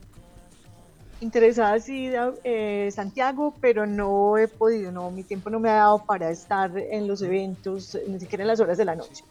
Interesada 1.21 1.79
sí, 1.81 2.11
eh, 2.45 2.91
Santiago, 2.93 3.55
pero 3.61 3.87
no 3.87 4.39
he 4.39 4.49
podido, 4.49 4.93
no, 4.93 5.11
mi 5.11 5.25
tiempo 5.25 5.51
no 5.51 5.59
me 5.61 5.69
ha 5.71 5.75
dado 5.75 6.05
para 6.05 6.31
estar 6.31 6.77
en 6.77 7.09
los 7.09 7.23
eventos, 7.23 7.99
ni 8.07 8.21
siquiera 8.21 8.45
en 8.45 8.49
las 8.49 8.61
horas 8.61 8.79
de 8.79 8.85
la 8.85 8.95
noche. 8.95 9.25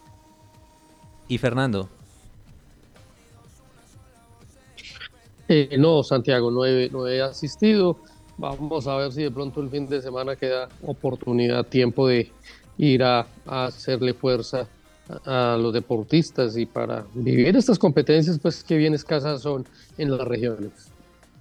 ¿Y 1.28 1.38
Fernando? 1.38 1.88
Eh, 5.48 5.76
no, 5.78 6.02
Santiago, 6.02 6.50
no 6.50 6.64
he, 6.64 6.90
no 6.90 7.06
he 7.06 7.22
asistido. 7.22 7.96
Vamos 8.36 8.86
a 8.86 8.96
ver 8.96 9.12
si 9.12 9.22
de 9.22 9.30
pronto 9.30 9.60
el 9.60 9.70
fin 9.70 9.88
de 9.88 10.02
semana 10.02 10.36
queda 10.36 10.68
oportunidad, 10.86 11.66
tiempo 11.66 12.06
de 12.06 12.30
ir 12.76 13.02
a, 13.02 13.26
hacerle 13.46 14.14
fuerza 14.14 14.68
a, 15.24 15.54
a, 15.54 15.56
los 15.56 15.72
deportistas 15.72 16.56
y 16.56 16.66
para 16.66 17.04
vivir 17.14 17.56
estas 17.56 17.78
competencias, 17.78 18.38
pues 18.38 18.62
que 18.62 18.76
bien 18.76 18.94
escasas 18.94 19.40
son 19.42 19.66
en 19.96 20.16
las 20.16 20.28
regiones. 20.28 20.97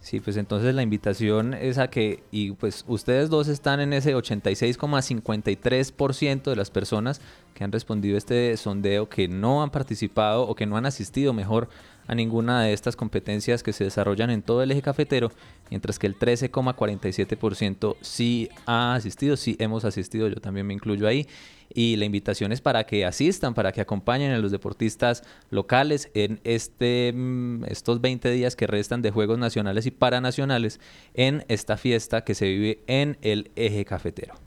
Sí, 0.07 0.19
pues 0.21 0.37
entonces 0.37 0.73
la 0.73 0.83
invitación 0.83 1.53
es 1.53 1.77
a 1.77 1.89
que, 1.89 2.23
y 2.31 2.53
pues 2.53 2.85
ustedes 2.87 3.29
dos 3.29 3.49
están 3.49 3.81
en 3.81 3.91
ese 3.91 4.15
86,53% 4.15 6.43
de 6.43 6.55
las 6.55 6.71
personas 6.71 7.19
que 7.53 7.65
han 7.65 7.73
respondido 7.73 8.17
este 8.17 8.55
sondeo 8.55 9.09
que 9.09 9.27
no 9.27 9.61
han 9.61 9.69
participado 9.69 10.43
o 10.43 10.55
que 10.55 10.65
no 10.65 10.77
han 10.77 10.85
asistido 10.85 11.33
mejor 11.33 11.67
a 12.07 12.15
ninguna 12.15 12.63
de 12.63 12.73
estas 12.73 12.95
competencias 12.95 13.63
que 13.63 13.73
se 13.73 13.83
desarrollan 13.83 14.29
en 14.29 14.41
todo 14.41 14.63
el 14.63 14.71
eje 14.71 14.81
cafetero, 14.81 15.31
mientras 15.69 15.99
que 15.99 16.07
el 16.07 16.17
13,47% 16.17 17.97
sí 18.01 18.49
ha 18.65 18.95
asistido, 18.95 19.37
sí 19.37 19.55
hemos 19.59 19.85
asistido, 19.85 20.27
yo 20.27 20.35
también 20.35 20.65
me 20.65 20.73
incluyo 20.73 21.07
ahí, 21.07 21.27
y 21.73 21.97
la 21.97 22.05
invitación 22.05 22.51
es 22.51 22.61
para 22.61 22.85
que 22.85 23.05
asistan, 23.05 23.53
para 23.53 23.71
que 23.71 23.81
acompañen 23.81 24.31
a 24.31 24.37
los 24.39 24.51
deportistas 24.51 25.23
locales 25.49 26.09
en 26.13 26.39
este, 26.43 27.11
mm, 27.13 27.65
estos 27.65 28.01
20 28.01 28.31
días 28.31 28.55
que 28.55 28.67
restan 28.67 29.01
de 29.01 29.11
Juegos 29.11 29.37
Nacionales 29.37 29.85
y 29.85 29.91
Paranacionales 29.91 30.79
en 31.13 31.43
esta 31.49 31.77
fiesta 31.77 32.23
que 32.23 32.35
se 32.35 32.47
vive 32.47 32.79
en 32.87 33.17
el 33.21 33.51
eje 33.55 33.83
cafetero. 33.85 34.46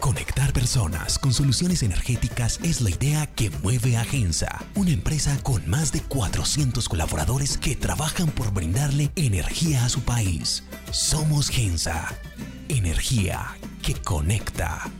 Conectar 0.00 0.54
personas 0.54 1.18
con 1.18 1.34
soluciones 1.34 1.82
energéticas 1.82 2.58
es 2.64 2.80
la 2.80 2.88
idea 2.88 3.26
que 3.26 3.50
mueve 3.62 3.98
a 3.98 4.04
Gensa, 4.04 4.64
una 4.74 4.92
empresa 4.92 5.36
con 5.42 5.68
más 5.68 5.92
de 5.92 6.00
400 6.00 6.88
colaboradores 6.88 7.58
que 7.58 7.76
trabajan 7.76 8.28
por 8.28 8.50
brindarle 8.50 9.10
energía 9.14 9.84
a 9.84 9.90
su 9.90 10.00
país. 10.00 10.64
Somos 10.90 11.50
Gensa, 11.50 12.08
energía 12.68 13.58
que 13.82 13.94
conecta. 13.94 14.90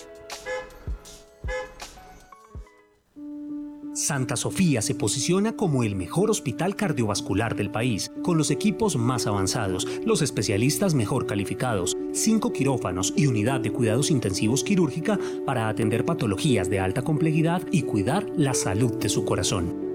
Santa 3.92 4.37
Sofía 4.37 4.83
se 4.83 4.94
posiciona 4.94 5.56
como 5.56 5.83
el 5.83 5.94
mejor 5.94 6.30
hospital 6.30 6.74
cardiovascular 6.74 7.54
del 7.54 7.70
país, 7.70 8.11
con 8.22 8.38
los 8.38 8.50
equipos 8.50 8.96
más 8.96 9.26
avanzados, 9.26 9.87
los 10.04 10.22
especialistas 10.22 10.94
mejor 10.94 11.26
calificados, 11.26 11.96
cinco 12.12 12.52
quirófanos 12.52 13.12
y 13.16 13.26
unidad 13.26 13.61
de 13.61 13.72
cuidados 13.72 14.11
intensivos 14.11 14.64
quirúrgica 14.64 15.18
para 15.44 15.68
atender 15.68 16.04
patologías 16.04 16.70
de 16.70 16.80
alta 16.80 17.02
complejidad 17.02 17.62
y 17.70 17.83
cuidar 17.83 18.26
la 18.37 18.54
salud 18.54 18.96
de 18.96 19.09
su 19.09 19.24
corazón. 19.24 19.90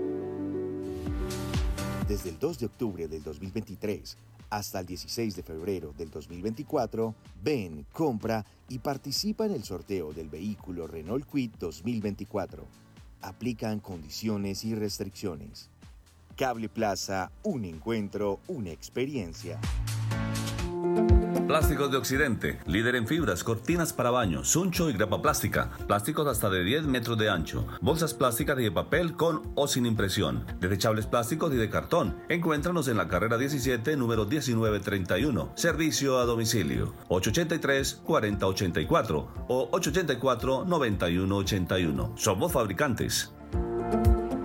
Desde 2.08 2.30
el 2.30 2.38
2 2.38 2.60
de 2.60 2.66
octubre 2.68 3.08
del 3.08 3.24
2023 3.24 4.18
hasta 4.50 4.80
el 4.80 4.86
16 4.86 5.36
de 5.36 5.44
febrero 5.44 5.94
del 5.98 6.10
2024, 6.10 7.14
ven, 7.44 7.86
compra 7.92 8.46
y 8.70 8.80
participa 8.80 9.46
en 9.46 9.54
el 9.54 9.64
sorteo 9.64 10.14
del 10.14 10.30
vehículo 10.30 10.88
Renault 10.88 11.30
Quid 11.30 11.52
2024 11.60 12.66
aplican 13.26 13.80
condiciones 13.80 14.64
y 14.64 14.76
restricciones. 14.76 15.70
Cable 16.36 16.70
Plaza, 16.70 17.32
un 17.44 17.66
encuentro, 17.66 18.40
una 18.48 18.72
experiencia. 18.72 19.60
Plásticos 21.48 21.92
de 21.92 21.98
Occidente, 21.98 22.58
líder 22.66 22.96
en 22.96 23.06
fibras, 23.06 23.44
cortinas 23.44 23.94
para 23.94 24.10
baño, 24.10 24.44
suncho 24.44 24.90
y 24.90 24.94
grapa 24.94 25.22
plástica, 25.22 25.70
plásticos 25.86 26.26
hasta 26.28 26.50
de 26.50 26.64
10 26.64 26.86
metros 26.86 27.20
de 27.20 27.30
ancho, 27.30 27.68
bolsas 27.82 28.16
plásticas 28.16 28.58
y 28.60 28.64
de 28.64 28.72
papel 28.72 29.14
con 29.14 29.44
o 29.54 29.68
sin 29.68 29.86
impresión, 29.86 30.44
desechables 30.60 31.06
plásticos 31.06 31.54
y 31.54 31.58
de 31.58 31.70
cartón. 31.70 32.18
Encuéntranos 32.30 32.88
en 32.88 32.98
la 32.98 33.08
carrera 33.08 33.38
17, 33.38 33.96
número 33.96 34.26
1931. 34.26 35.52
Servicio 35.56 36.18
a 36.18 36.26
domicilio 36.26 36.96
883-4084 37.10 39.28
o 39.48 39.70
884-9181. 39.72 42.18
Somos 42.18 42.52
fabricantes. 42.52 43.32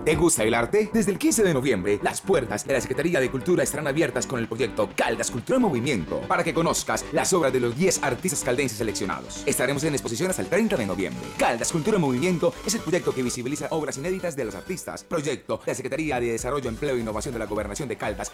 ¿Te 0.05 0.15
gusta 0.15 0.43
el 0.43 0.55
arte? 0.55 0.89
Desde 0.91 1.11
el 1.11 1.19
15 1.19 1.43
de 1.43 1.53
noviembre, 1.53 1.99
las 2.01 2.21
puertas 2.21 2.65
de 2.65 2.73
la 2.73 2.81
Secretaría 2.81 3.19
de 3.19 3.29
Cultura 3.29 3.61
estarán 3.61 3.85
abiertas 3.85 4.25
con 4.25 4.39
el 4.39 4.47
proyecto 4.47 4.89
Caldas 4.95 5.29
Cultura 5.29 5.57
en 5.57 5.61
Movimiento 5.61 6.21
para 6.21 6.43
que 6.43 6.55
conozcas 6.55 7.05
las 7.11 7.31
obras 7.33 7.53
de 7.53 7.59
los 7.59 7.77
10 7.77 8.01
artistas 8.01 8.43
caldenses 8.43 8.79
seleccionados. 8.79 9.43
Estaremos 9.45 9.83
en 9.83 9.93
exposición 9.93 10.31
hasta 10.31 10.41
el 10.41 10.47
30 10.47 10.75
de 10.75 10.87
noviembre. 10.87 11.21
Caldas 11.37 11.71
Cultura 11.71 11.97
en 11.97 12.01
Movimiento 12.01 12.51
es 12.65 12.73
el 12.73 12.81
proyecto 12.81 13.13
que 13.13 13.21
visibiliza 13.21 13.67
obras 13.69 13.99
inéditas 13.99 14.35
de 14.35 14.45
los 14.45 14.55
artistas. 14.55 15.03
Proyecto 15.03 15.57
de 15.57 15.71
la 15.71 15.75
Secretaría 15.75 16.19
de 16.19 16.31
Desarrollo, 16.31 16.67
Empleo 16.67 16.95
e 16.95 16.99
Innovación 16.99 17.33
de 17.33 17.39
la 17.39 17.45
Gobernación 17.45 17.87
de 17.87 17.97
Caldas, 17.97 18.31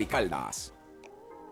y 0.00 0.06
Caldas. 0.06 0.74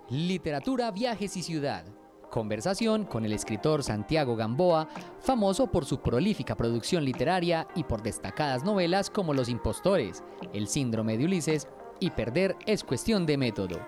Literatura, 0.09 0.91
viajes 0.91 1.37
y 1.37 1.43
ciudad 1.45 1.85
Conversación 2.33 3.05
con 3.05 3.27
el 3.27 3.35
escritor 3.35 3.83
Santiago 3.83 4.37
Gamboa, 4.37 4.89
famoso 5.21 5.67
por 5.67 5.85
su 5.85 6.01
prolífica 6.01 6.55
producción 6.55 7.05
literaria 7.05 7.69
y 7.75 7.85
por 7.85 8.03
destacadas 8.03 8.65
novelas 8.65 9.11
como 9.11 9.35
Los 9.35 9.51
Impostores, 9.51 10.25
El 10.55 10.67
Síndrome 10.67 11.19
de 11.19 11.27
Ulises 11.27 11.69
y 12.01 12.09
Perder 12.09 12.57
es 12.65 12.85
cuestión 12.85 13.27
de 13.27 13.37
método. 13.37 13.79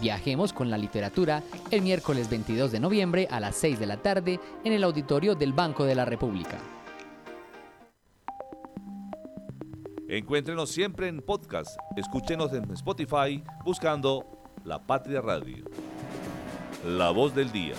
Viajemos 0.00 0.52
con 0.52 0.70
la 0.70 0.78
literatura 0.78 1.42
el 1.72 1.82
miércoles 1.82 2.30
22 2.30 2.70
de 2.70 2.78
noviembre 2.78 3.26
a 3.32 3.40
las 3.40 3.56
6 3.56 3.80
de 3.80 3.86
la 3.86 3.96
tarde 3.96 4.38
en 4.62 4.72
el 4.72 4.84
auditorio 4.84 5.34
del 5.34 5.52
Banco 5.52 5.84
de 5.84 5.96
la 5.96 6.04
República. 6.04 6.56
Encuéntrenos 10.08 10.70
siempre 10.70 11.08
en 11.08 11.20
podcast. 11.20 11.76
Escúchenos 11.96 12.52
en 12.52 12.70
Spotify 12.70 13.42
buscando 13.64 14.24
La 14.62 14.78
Patria 14.86 15.20
Radio. 15.20 15.64
La 16.86 17.10
voz 17.10 17.34
del 17.34 17.50
día. 17.50 17.74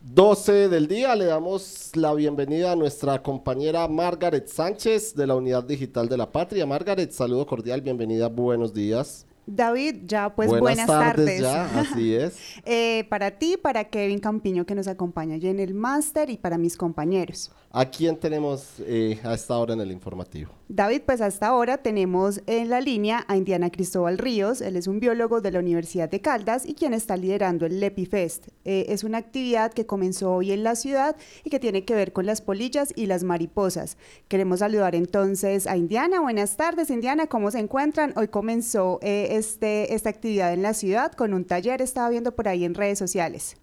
12 0.00 0.68
del 0.68 0.88
día 0.88 1.14
le 1.14 1.26
damos 1.26 1.92
la 1.94 2.12
bienvenida 2.12 2.72
a 2.72 2.76
nuestra 2.76 3.22
compañera 3.22 3.86
Margaret 3.86 4.48
Sánchez 4.48 5.14
de 5.14 5.28
la 5.28 5.36
Unidad 5.36 5.62
Digital 5.62 6.08
de 6.08 6.16
la 6.16 6.32
Patria. 6.32 6.66
Margaret, 6.66 7.12
saludo 7.12 7.46
cordial, 7.46 7.82
bienvenida, 7.82 8.28
buenos 8.28 8.74
días. 8.74 9.26
David, 9.46 10.02
ya 10.06 10.34
pues 10.34 10.48
buenas, 10.48 10.60
buenas, 10.60 10.86
tardes. 10.88 11.40
Ya, 11.40 11.66
así 11.78 12.16
es. 12.16 12.36
eh, 12.64 13.06
para 13.08 13.30
ti, 13.30 13.56
para 13.56 13.84
Kevin 13.84 14.18
Campiño 14.18 14.66
que 14.66 14.74
nos 14.74 14.88
acompaña 14.88 15.36
allí 15.36 15.48
en 15.48 15.60
el 15.60 15.74
máster 15.74 16.30
y 16.30 16.36
para 16.36 16.58
mis 16.58 16.76
compañeros. 16.76 17.52
¿A 17.74 17.86
quién 17.86 18.18
tenemos 18.18 18.74
eh, 18.80 19.18
a 19.24 19.32
esta 19.32 19.56
hora 19.56 19.72
en 19.72 19.80
el 19.80 19.90
informativo? 19.90 20.52
David, 20.68 21.02
pues 21.06 21.22
hasta 21.22 21.46
ahora 21.46 21.78
tenemos 21.78 22.42
en 22.46 22.68
la 22.68 22.82
línea 22.82 23.24
a 23.28 23.36
Indiana 23.38 23.70
Cristóbal 23.70 24.18
Ríos. 24.18 24.60
Él 24.60 24.76
es 24.76 24.86
un 24.86 25.00
biólogo 25.00 25.40
de 25.40 25.52
la 25.52 25.58
Universidad 25.58 26.10
de 26.10 26.20
Caldas 26.20 26.66
y 26.66 26.74
quien 26.74 26.92
está 26.92 27.16
liderando 27.16 27.64
el 27.64 27.80
LepiFest. 27.80 28.48
Eh, 28.66 28.84
es 28.90 29.04
una 29.04 29.16
actividad 29.16 29.72
que 29.72 29.86
comenzó 29.86 30.34
hoy 30.34 30.52
en 30.52 30.64
la 30.64 30.76
ciudad 30.76 31.16
y 31.44 31.48
que 31.48 31.58
tiene 31.60 31.86
que 31.86 31.94
ver 31.94 32.12
con 32.12 32.26
las 32.26 32.42
polillas 32.42 32.92
y 32.94 33.06
las 33.06 33.24
mariposas. 33.24 33.96
Queremos 34.28 34.58
saludar 34.58 34.94
entonces 34.94 35.66
a 35.66 35.78
Indiana. 35.78 36.20
Buenas 36.20 36.58
tardes, 36.58 36.90
Indiana. 36.90 37.26
¿Cómo 37.26 37.50
se 37.50 37.60
encuentran? 37.60 38.12
Hoy 38.16 38.28
comenzó 38.28 38.98
eh, 39.00 39.28
este, 39.30 39.94
esta 39.94 40.10
actividad 40.10 40.52
en 40.52 40.60
la 40.60 40.74
ciudad 40.74 41.12
con 41.12 41.32
un 41.32 41.46
taller. 41.46 41.80
Estaba 41.80 42.10
viendo 42.10 42.36
por 42.36 42.48
ahí 42.48 42.66
en 42.66 42.74
redes 42.74 42.98
sociales. 42.98 43.56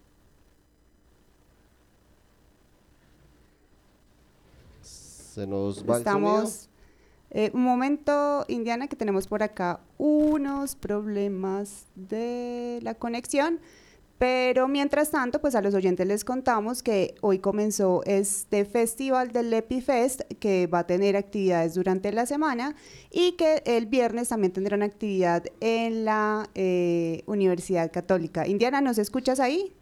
Se 5.40 5.46
nos 5.46 5.88
va 5.88 5.96
Estamos... 5.96 6.68
Eh, 7.30 7.50
un 7.54 7.62
momento, 7.62 8.44
Indiana, 8.48 8.88
que 8.88 8.96
tenemos 8.96 9.26
por 9.26 9.42
acá 9.42 9.80
unos 9.96 10.74
problemas 10.74 11.86
de 11.94 12.80
la 12.82 12.94
conexión. 12.94 13.58
Pero 14.18 14.68
mientras 14.68 15.10
tanto, 15.10 15.40
pues 15.40 15.54
a 15.54 15.62
los 15.62 15.72
oyentes 15.74 16.06
les 16.06 16.26
contamos 16.26 16.82
que 16.82 17.14
hoy 17.22 17.38
comenzó 17.38 18.02
este 18.04 18.66
festival 18.66 19.32
del 19.32 19.50
Epifest 19.54 20.20
que 20.40 20.66
va 20.66 20.80
a 20.80 20.86
tener 20.86 21.16
actividades 21.16 21.72
durante 21.72 22.12
la 22.12 22.26
semana 22.26 22.76
y 23.10 23.32
que 23.32 23.62
el 23.64 23.86
viernes 23.86 24.28
también 24.28 24.52
tendrá 24.52 24.76
una 24.76 24.84
actividad 24.84 25.44
en 25.60 26.04
la 26.04 26.50
eh, 26.54 27.22
Universidad 27.24 27.90
Católica. 27.90 28.46
Indiana, 28.46 28.82
¿nos 28.82 28.98
escuchas 28.98 29.40
ahí? 29.40 29.72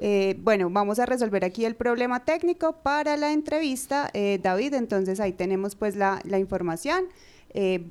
Eh, 0.00 0.36
bueno, 0.40 0.68
vamos 0.70 0.98
a 0.98 1.06
resolver 1.06 1.44
aquí 1.44 1.64
el 1.64 1.76
problema 1.76 2.24
técnico 2.24 2.72
para 2.72 3.16
la 3.16 3.32
entrevista. 3.32 4.10
Eh, 4.12 4.40
David, 4.42 4.74
entonces 4.74 5.20
ahí 5.20 5.32
tenemos 5.32 5.76
pues 5.76 5.96
la, 5.96 6.20
la 6.24 6.38
información. 6.38 7.06
Eh, 7.50 7.84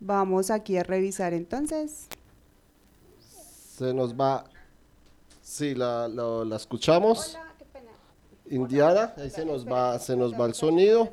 vamos 0.00 0.50
aquí 0.50 0.76
a 0.76 0.82
revisar 0.82 1.32
entonces. 1.32 2.06
Se 3.76 3.92
nos 3.94 4.14
va... 4.14 4.44
Sí, 5.42 5.74
la, 5.74 6.08
la, 6.08 6.44
la 6.44 6.56
escuchamos. 6.56 7.34
Hola, 7.34 7.54
qué 7.58 7.64
pena. 7.66 7.90
Indiana, 8.50 9.14
ahí 9.16 9.30
se 9.30 9.44
nos 9.44 9.66
va, 9.66 9.98
se 9.98 10.16
nos 10.16 10.32
va 10.32 10.46
el 10.46 10.54
sonido. 10.54 11.12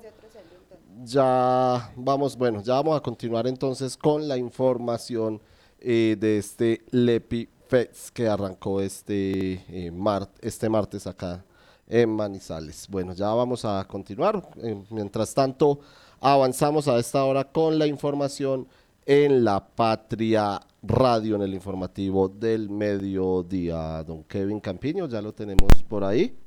Ya 1.04 1.91
vamos, 1.96 2.38
bueno, 2.38 2.62
ya 2.62 2.76
vamos 2.76 2.98
a 2.98 3.02
continuar 3.02 3.48
entonces 3.48 3.98
con 3.98 4.28
la 4.28 4.38
información 4.38 5.41
de 5.80 6.38
este 6.38 6.84
Lepi 6.91 7.50
Fest 7.71 8.10
que 8.10 8.27
arrancó 8.27 8.81
este, 8.81 9.63
eh, 9.69 9.91
mar, 9.91 10.27
este 10.41 10.67
martes 10.67 11.07
acá 11.07 11.41
en 11.88 12.10
Manizales. 12.10 12.86
Bueno, 12.89 13.13
ya 13.13 13.29
vamos 13.29 13.63
a 13.63 13.88
continuar. 13.88 14.45
Eh, 14.62 14.84
mientras 14.89 15.34
tanto, 15.34 15.79
avanzamos 16.19 16.89
a 16.89 16.99
esta 16.99 17.23
hora 17.23 17.45
con 17.45 17.79
la 17.79 17.88
información 17.88 18.67
en 19.05 19.45
la 19.45 19.65
Patria 19.65 20.60
Radio, 20.84 21.38
en 21.38 21.43
el 21.43 21.53
informativo 21.53 22.27
del 22.27 22.69
mediodía. 22.69 24.03
Don 24.03 24.25
Kevin 24.25 24.60
Campiño, 24.60 25.07
ya 25.07 25.21
lo 25.21 25.31
tenemos 25.31 25.71
por 25.88 26.03
ahí. 26.03 26.38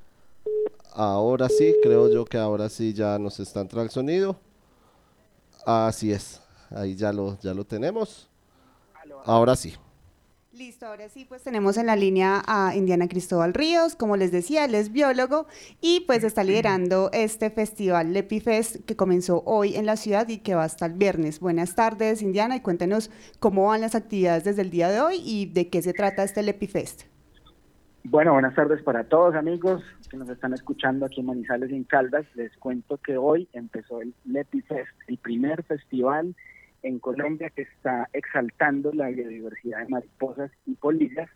Ahora 0.93 1.49
sí, 1.49 1.75
creo 1.83 2.13
yo 2.13 2.27
que 2.27 2.37
ahora 2.37 2.69
sí 2.69 2.93
ya 2.93 3.19
nos 3.19 3.41
está 3.41 3.63
entrando 3.63 3.85
el 3.85 3.91
sonido. 3.91 4.37
Así 5.65 6.13
es, 6.13 6.43
ahí 6.69 6.95
ya 6.95 7.15
lo, 7.15 7.39
ya 7.41 7.55
lo 7.55 7.65
tenemos. 7.65 8.29
Ahora 9.25 9.57
sí. 9.57 9.75
Listo, 10.57 10.87
ahora 10.87 11.09
sí, 11.09 11.25
pues 11.29 11.43
tenemos 11.43 11.77
en 11.79 11.87
la 11.87 11.97
línea 11.97 12.41
a 12.47 12.77
Indiana 12.77 13.09
Cristóbal 13.09 13.55
Ríos, 13.55 13.97
como 13.97 14.17
les 14.17 14.31
decía, 14.31 14.65
él 14.67 14.77
es 14.77 14.93
biólogo 14.93 15.49
y 15.81 16.05
pues 16.07 16.23
está 16.23 16.45
liderando 16.45 17.11
este 17.13 17.51
festival 17.51 18.13
LepiFest 18.13 18.85
que 18.85 18.95
comenzó 18.95 19.43
hoy 19.47 19.75
en 19.75 19.85
la 19.85 19.97
ciudad 19.97 20.29
y 20.29 20.39
que 20.39 20.55
va 20.55 20.63
hasta 20.63 20.87
el 20.87 20.93
viernes. 20.93 21.41
Buenas 21.41 21.75
tardes, 21.75 22.23
Indiana, 22.23 22.55
y 22.55 22.61
cuéntenos 22.61 23.11
cómo 23.41 23.67
van 23.67 23.81
las 23.81 23.97
actividades 23.97 24.45
desde 24.45 24.63
el 24.63 24.71
día 24.71 24.91
de 24.91 25.01
hoy 25.01 25.17
y 25.25 25.47
de 25.47 25.69
qué 25.71 25.83
se 25.83 25.93
trata 25.93 26.23
este 26.23 26.45
LepiFest. 26.45 27.03
Bueno, 28.05 28.35
buenas 28.35 28.55
tardes 28.55 28.81
para 28.81 29.03
todos 29.03 29.35
amigos 29.35 29.83
que 30.09 30.17
nos 30.17 30.29
están 30.29 30.55
escuchando 30.55 31.07
aquí 31.07 31.19
en 31.19 31.27
Manizales 31.27 31.73
y 31.73 31.75
en 31.75 31.83
Caldas. 31.83 32.27
Les 32.35 32.57
cuento 32.59 32.99
que 32.99 33.17
hoy 33.17 33.49
empezó 33.55 34.01
el 34.01 34.15
LepiFest, 34.25 34.93
el 35.09 35.19
primer 35.19 35.65
festival 35.65 36.37
en 36.85 36.99
Colombia 36.99 37.51
que 37.51 37.63
está 37.63 38.09
exaltando 38.13 38.93
la 38.93 39.09
biodiversidad 39.09 39.81
de 39.81 39.89
mariposas 39.89 40.51
y 40.67 40.75
polillas. 40.75 41.29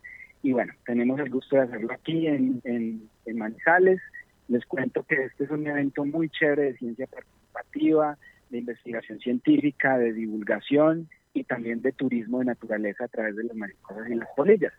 Y 0.43 0.53
bueno, 0.53 0.73
tenemos 0.85 1.19
el 1.19 1.29
gusto 1.29 1.57
de 1.57 1.63
hacerlo 1.63 1.91
aquí 1.91 2.27
en, 2.27 2.61
en, 2.63 3.09
en, 3.25 3.37
Manizales. 3.37 3.99
Les 4.47 4.65
cuento 4.65 5.03
que 5.03 5.15
este 5.25 5.43
es 5.43 5.49
un 5.49 5.65
evento 5.67 6.05
muy 6.05 6.29
chévere 6.29 6.63
de 6.63 6.77
ciencia 6.77 7.07
participativa, 7.07 8.17
de 8.51 8.59
investigación 8.59 9.19
científica, 9.19 9.97
de 9.97 10.13
divulgación 10.13 11.09
y 11.33 11.43
también 11.43 11.81
de 11.81 11.91
turismo 11.91 12.39
de 12.39 12.45
naturaleza 12.45 13.05
a 13.05 13.09
través 13.09 13.35
de 13.35 13.43
las 13.43 13.55
mariposas 13.55 14.07
y 14.09 14.15
las 14.15 14.29
polillas. 14.35 14.73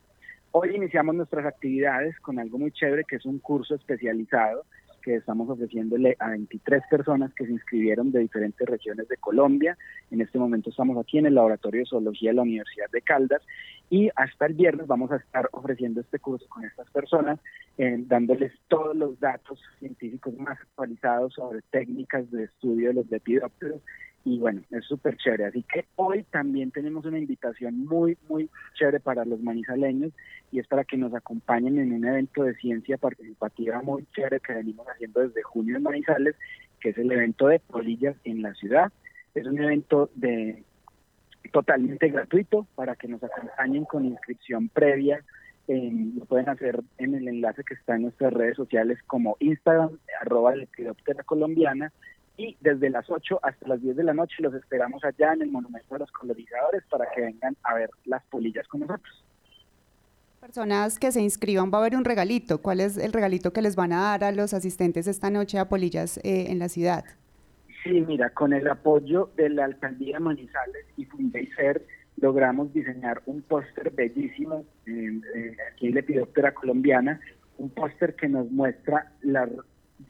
Hoy 0.53 0.75
iniciamos 0.75 1.15
nuestras 1.15 1.47
actividades 1.47 2.19
con 2.21 2.39
algo 2.39 2.59
muy 2.59 2.71
chévere 2.73 3.05
que 3.05 3.17
es 3.17 3.27
un 3.27 3.39
curso 3.41 3.75
especializado 3.75 4.65
que 5.01 5.17
estamos 5.17 5.49
ofreciéndole 5.49 6.17
a 6.19 6.31
23 6.31 6.83
personas 6.91 7.33
que 7.35 7.47
se 7.47 7.53
inscribieron 7.53 8.13
de 8.13 8.21
diferentes 8.21 8.69
regiones 8.69 9.09
de 9.09 9.17
Colombia. 9.17 9.77
En 10.11 10.21
este 10.21 10.39
momento 10.39 10.71
estamos 10.71 10.99
aquí 10.99 11.19
en 11.19 11.27
el 11.27 11.35
Laboratorio 11.35 11.81
de 11.81 11.87
Zoología 11.87 12.31
de 12.31 12.37
la 12.37 12.43
Universidad 12.43 12.91
de 12.91 13.03
Caldas 13.03 13.43
y 13.91 14.09
hasta 14.15 14.47
el 14.47 14.55
viernes 14.55 14.87
vamos 14.87 15.11
a 15.11 15.17
estar 15.17 15.49
ofreciendo 15.53 16.01
este 16.01 16.19
curso 16.19 16.47
con 16.49 16.65
estas 16.65 16.89
personas, 16.91 17.41
eh, 17.77 17.97
dándoles 18.07 18.53
todos 18.69 18.97
los 18.97 19.19
datos 19.19 19.61
científicos 19.79 20.37
más 20.39 20.61
actualizados 20.61 21.35
sobre 21.35 21.61
técnicas 21.71 22.31
de 22.31 22.45
estudio 22.45 22.89
de 22.89 22.95
los 22.95 23.11
lepidópteros 23.11 23.83
y 24.25 24.39
bueno, 24.39 24.63
es 24.71 24.85
súper 24.85 25.17
chévere. 25.17 25.47
Así 25.47 25.63
que 25.63 25.87
hoy 25.97 26.25
también 26.25 26.71
tenemos 26.71 27.05
una 27.07 27.19
invitación 27.19 27.87
muy, 27.87 28.19
muy 28.29 28.51
chévere 28.75 29.01
para 29.01 29.25
los 29.25 29.41
manizaleños 29.41 30.13
y 30.53 30.59
es 30.59 30.67
para 30.67 30.85
que 30.85 30.97
nos 30.97 31.15
acompañen 31.15 31.79
en 31.79 31.93
un 31.93 32.05
evento 32.05 32.43
de 32.43 32.55
ciencia 32.57 32.99
participativa 32.99 33.81
muy 33.83 34.07
chévere 34.15 34.41
que 34.41 34.55
venimos 34.55 34.87
haciendo 34.89 35.21
desde 35.21 35.43
junio 35.43 35.77
en 35.77 35.83
Manizales, 35.83 36.37
que 36.81 36.91
es 36.91 36.99
el 36.99 37.11
evento 37.11 37.49
de 37.49 37.61
polillas 37.61 38.17
en 38.25 38.43
la 38.43 38.55
ciudad. 38.55 38.93
Es 39.35 39.47
un 39.47 39.59
evento 39.59 40.11
de 40.15 40.65
totalmente 41.53 42.09
gratuito 42.11 42.67
para 42.75 42.97
que 42.97 43.09
nos 43.09 43.23
acompañen 43.23 43.85
con 43.85 44.05
inscripción 44.05 44.69
previa. 44.69 45.25
Lo 45.67 46.25
pueden 46.25 46.49
hacer 46.49 46.81
en 46.99 47.15
el 47.15 47.29
enlace 47.29 47.63
que 47.63 47.75
está 47.75 47.95
en 47.95 48.03
nuestras 48.03 48.33
redes 48.33 48.57
sociales 48.57 48.99
como 49.07 49.37
Instagram, 49.39 49.99
arroba 50.21 50.55
colombiana, 51.25 51.93
y 52.37 52.57
desde 52.61 52.91
las 52.91 53.09
8 53.11 53.41
hasta 53.43 53.69
las 53.69 53.83
10 53.83 53.97
de 53.97 54.05
la 54.05 54.15
noche 54.15 54.37
los 54.41 54.55
esperamos 54.55 55.05
allá 55.05 55.33
en 55.35 55.43
el 55.43 55.51
Monumento 55.51 55.95
de 55.95 56.01
los 56.01 56.13
Colorizadores 56.13 56.83
para 56.91 57.11
que 57.11 57.21
vengan 57.21 57.57
a 57.63 57.75
ver 57.75 57.91
las 58.05 58.25
polillas 58.25 58.67
con 58.69 58.81
nosotros. 58.81 59.25
Personas 60.41 60.99
que 60.99 61.13
se 61.13 61.21
inscriban 61.21 61.71
va 61.71 61.79
a 61.79 61.81
haber 61.83 61.97
un 61.97 62.05
regalito. 62.05 62.63
¿Cuál 62.63 62.81
es 62.81 62.97
el 62.97 63.13
regalito 63.13 63.53
que 63.53 63.61
les 63.61 63.77
van 63.77 63.93
a 63.93 64.01
dar 64.01 64.25
a 64.25 64.33
los 64.33 64.55
asistentes 64.55 65.07
esta 65.07 65.29
noche 65.29 65.59
a 65.59 65.69
polillas 65.69 66.17
eh, 66.19 66.47
en 66.49 66.59
la 66.59 66.71
ciudad? 66.71 67.05
Sí, 67.85 68.01
mira, 68.01 68.31
con 68.31 68.55
el 68.55 68.67
apoyo 68.69 69.31
de 69.37 69.51
la 69.51 69.67
Alcaldía 69.67 70.19
Manizales 70.19 70.87
y 70.97 71.05
Fundeiser 71.05 71.85
logramos 72.17 72.73
diseñar 72.73 73.23
un 73.27 73.43
póster 73.43 73.91
bellísimo 73.91 74.65
eh, 74.87 75.21
eh, 75.35 75.57
aquí 75.73 75.89
en 75.89 75.95
Lepidóptera 75.95 76.53
Colombiana, 76.53 77.21
un 77.59 77.71
póster 77.71 78.15
que 78.15 78.29
nos 78.29 78.51
muestra 78.51 79.13
la 79.23 79.49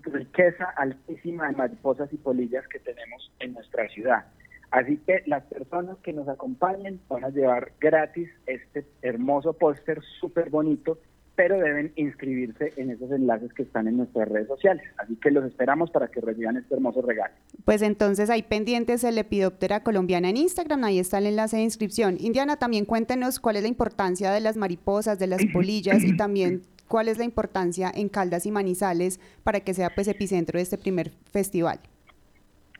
riqueza 0.02 0.64
altísima 0.76 1.48
de 1.48 1.56
mariposas 1.56 2.12
y 2.12 2.16
polillas 2.16 2.66
que 2.68 2.78
tenemos 2.78 3.32
en 3.38 3.54
nuestra 3.54 3.88
ciudad. 3.88 4.24
Así 4.70 4.98
que 4.98 5.22
las 5.26 5.42
personas 5.44 5.98
que 5.98 6.12
nos 6.12 6.28
acompañen 6.28 7.00
van 7.08 7.24
a 7.24 7.30
llevar 7.30 7.72
gratis 7.80 8.28
este 8.46 8.86
hermoso 9.02 9.52
póster 9.52 10.00
súper 10.20 10.48
bonito, 10.48 10.98
pero 11.34 11.58
deben 11.58 11.92
inscribirse 11.96 12.72
en 12.76 12.90
esos 12.90 13.10
enlaces 13.10 13.52
que 13.52 13.62
están 13.62 13.88
en 13.88 13.96
nuestras 13.96 14.28
redes 14.28 14.46
sociales. 14.46 14.84
Así 14.98 15.16
que 15.16 15.30
los 15.30 15.44
esperamos 15.44 15.90
para 15.90 16.08
que 16.08 16.20
reciban 16.20 16.56
este 16.56 16.74
hermoso 16.74 17.02
regalo. 17.02 17.34
Pues 17.64 17.82
entonces 17.82 18.30
hay 18.30 18.42
pendientes 18.42 19.02
el 19.02 19.16
Lepidóptera 19.16 19.82
colombiana 19.82 20.28
en 20.28 20.36
Instagram, 20.36 20.84
ahí 20.84 21.00
está 21.00 21.18
el 21.18 21.26
enlace 21.26 21.56
de 21.56 21.62
inscripción. 21.62 22.16
Indiana, 22.20 22.56
también 22.56 22.84
cuéntenos 22.84 23.40
cuál 23.40 23.56
es 23.56 23.62
la 23.62 23.68
importancia 23.68 24.30
de 24.30 24.40
las 24.40 24.56
mariposas, 24.56 25.18
de 25.18 25.26
las 25.26 25.40
polillas 25.52 26.04
y 26.04 26.16
también 26.16 26.62
cuál 26.90 27.06
es 27.06 27.18
la 27.18 27.24
importancia 27.24 27.88
en 27.94 28.08
Caldas 28.08 28.46
y 28.46 28.50
Manizales 28.50 29.20
para 29.44 29.60
que 29.60 29.74
sea 29.74 29.90
pues 29.94 30.08
epicentro 30.08 30.58
de 30.58 30.64
este 30.64 30.76
primer 30.76 31.10
festival. 31.30 31.78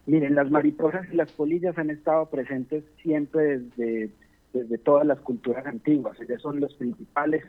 Miren, 0.07 0.35
las 0.35 0.51
mariposas 0.51 1.07
y 1.13 1.17
las 1.17 1.31
polillas 1.31 1.79
han 1.79 1.91
estado 1.91 2.27
presentes 2.27 2.83
siempre 3.01 3.61
desde, 3.61 4.11
desde 4.53 4.79
todas 4.79 5.07
las 5.07 5.21
culturas 5.21 5.65
antiguas. 5.65 6.21
Ellas 6.21 6.43
son 6.43 6.59
los 6.59 6.75
principales 6.75 7.45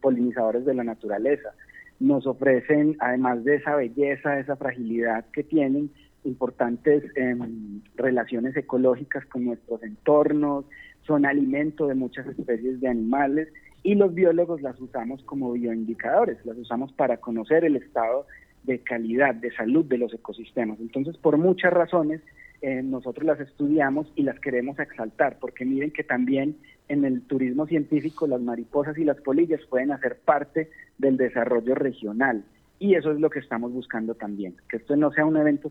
polinizadores 0.00 0.64
de 0.64 0.74
la 0.74 0.84
naturaleza. 0.84 1.50
Nos 1.98 2.24
ofrecen, 2.28 2.96
además 3.00 3.42
de 3.42 3.56
esa 3.56 3.74
belleza, 3.74 4.38
esa 4.38 4.54
fragilidad 4.54 5.24
que 5.32 5.42
tienen, 5.42 5.90
importantes 6.22 7.02
em, 7.16 7.80
relaciones 7.96 8.56
ecológicas 8.56 9.26
con 9.26 9.44
nuestros 9.44 9.82
entornos, 9.82 10.66
son 11.02 11.26
alimento 11.26 11.88
de 11.88 11.96
muchas 11.96 12.28
especies 12.28 12.80
de 12.80 12.86
animales 12.86 13.48
y 13.84 13.94
los 13.94 14.14
biólogos 14.14 14.62
las 14.62 14.80
usamos 14.80 15.22
como 15.24 15.52
bioindicadores, 15.52 16.44
las 16.44 16.56
usamos 16.56 16.92
para 16.94 17.18
conocer 17.18 17.64
el 17.64 17.76
estado 17.76 18.26
de 18.64 18.78
calidad, 18.78 19.34
de 19.34 19.52
salud 19.52 19.84
de 19.84 19.98
los 19.98 20.12
ecosistemas. 20.14 20.80
Entonces, 20.80 21.18
por 21.18 21.36
muchas 21.36 21.70
razones, 21.70 22.22
eh, 22.62 22.82
nosotros 22.82 23.26
las 23.26 23.38
estudiamos 23.40 24.10
y 24.16 24.22
las 24.22 24.40
queremos 24.40 24.78
exaltar, 24.78 25.36
porque 25.38 25.66
miren 25.66 25.90
que 25.90 26.02
también 26.02 26.56
en 26.88 27.04
el 27.04 27.20
turismo 27.22 27.66
científico 27.66 28.26
las 28.26 28.40
mariposas 28.40 28.96
y 28.96 29.04
las 29.04 29.20
polillas 29.20 29.60
pueden 29.68 29.92
hacer 29.92 30.16
parte 30.24 30.70
del 30.96 31.18
desarrollo 31.18 31.74
regional. 31.74 32.42
Y 32.78 32.94
eso 32.94 33.12
es 33.12 33.20
lo 33.20 33.28
que 33.28 33.40
estamos 33.40 33.70
buscando 33.70 34.14
también, 34.14 34.56
que 34.70 34.78
esto 34.78 34.96
no 34.96 35.12
sea 35.12 35.26
un 35.26 35.36
evento 35.36 35.70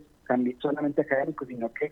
solamente 0.59 1.01
académico, 1.01 1.45
sino 1.47 1.73
que 1.73 1.91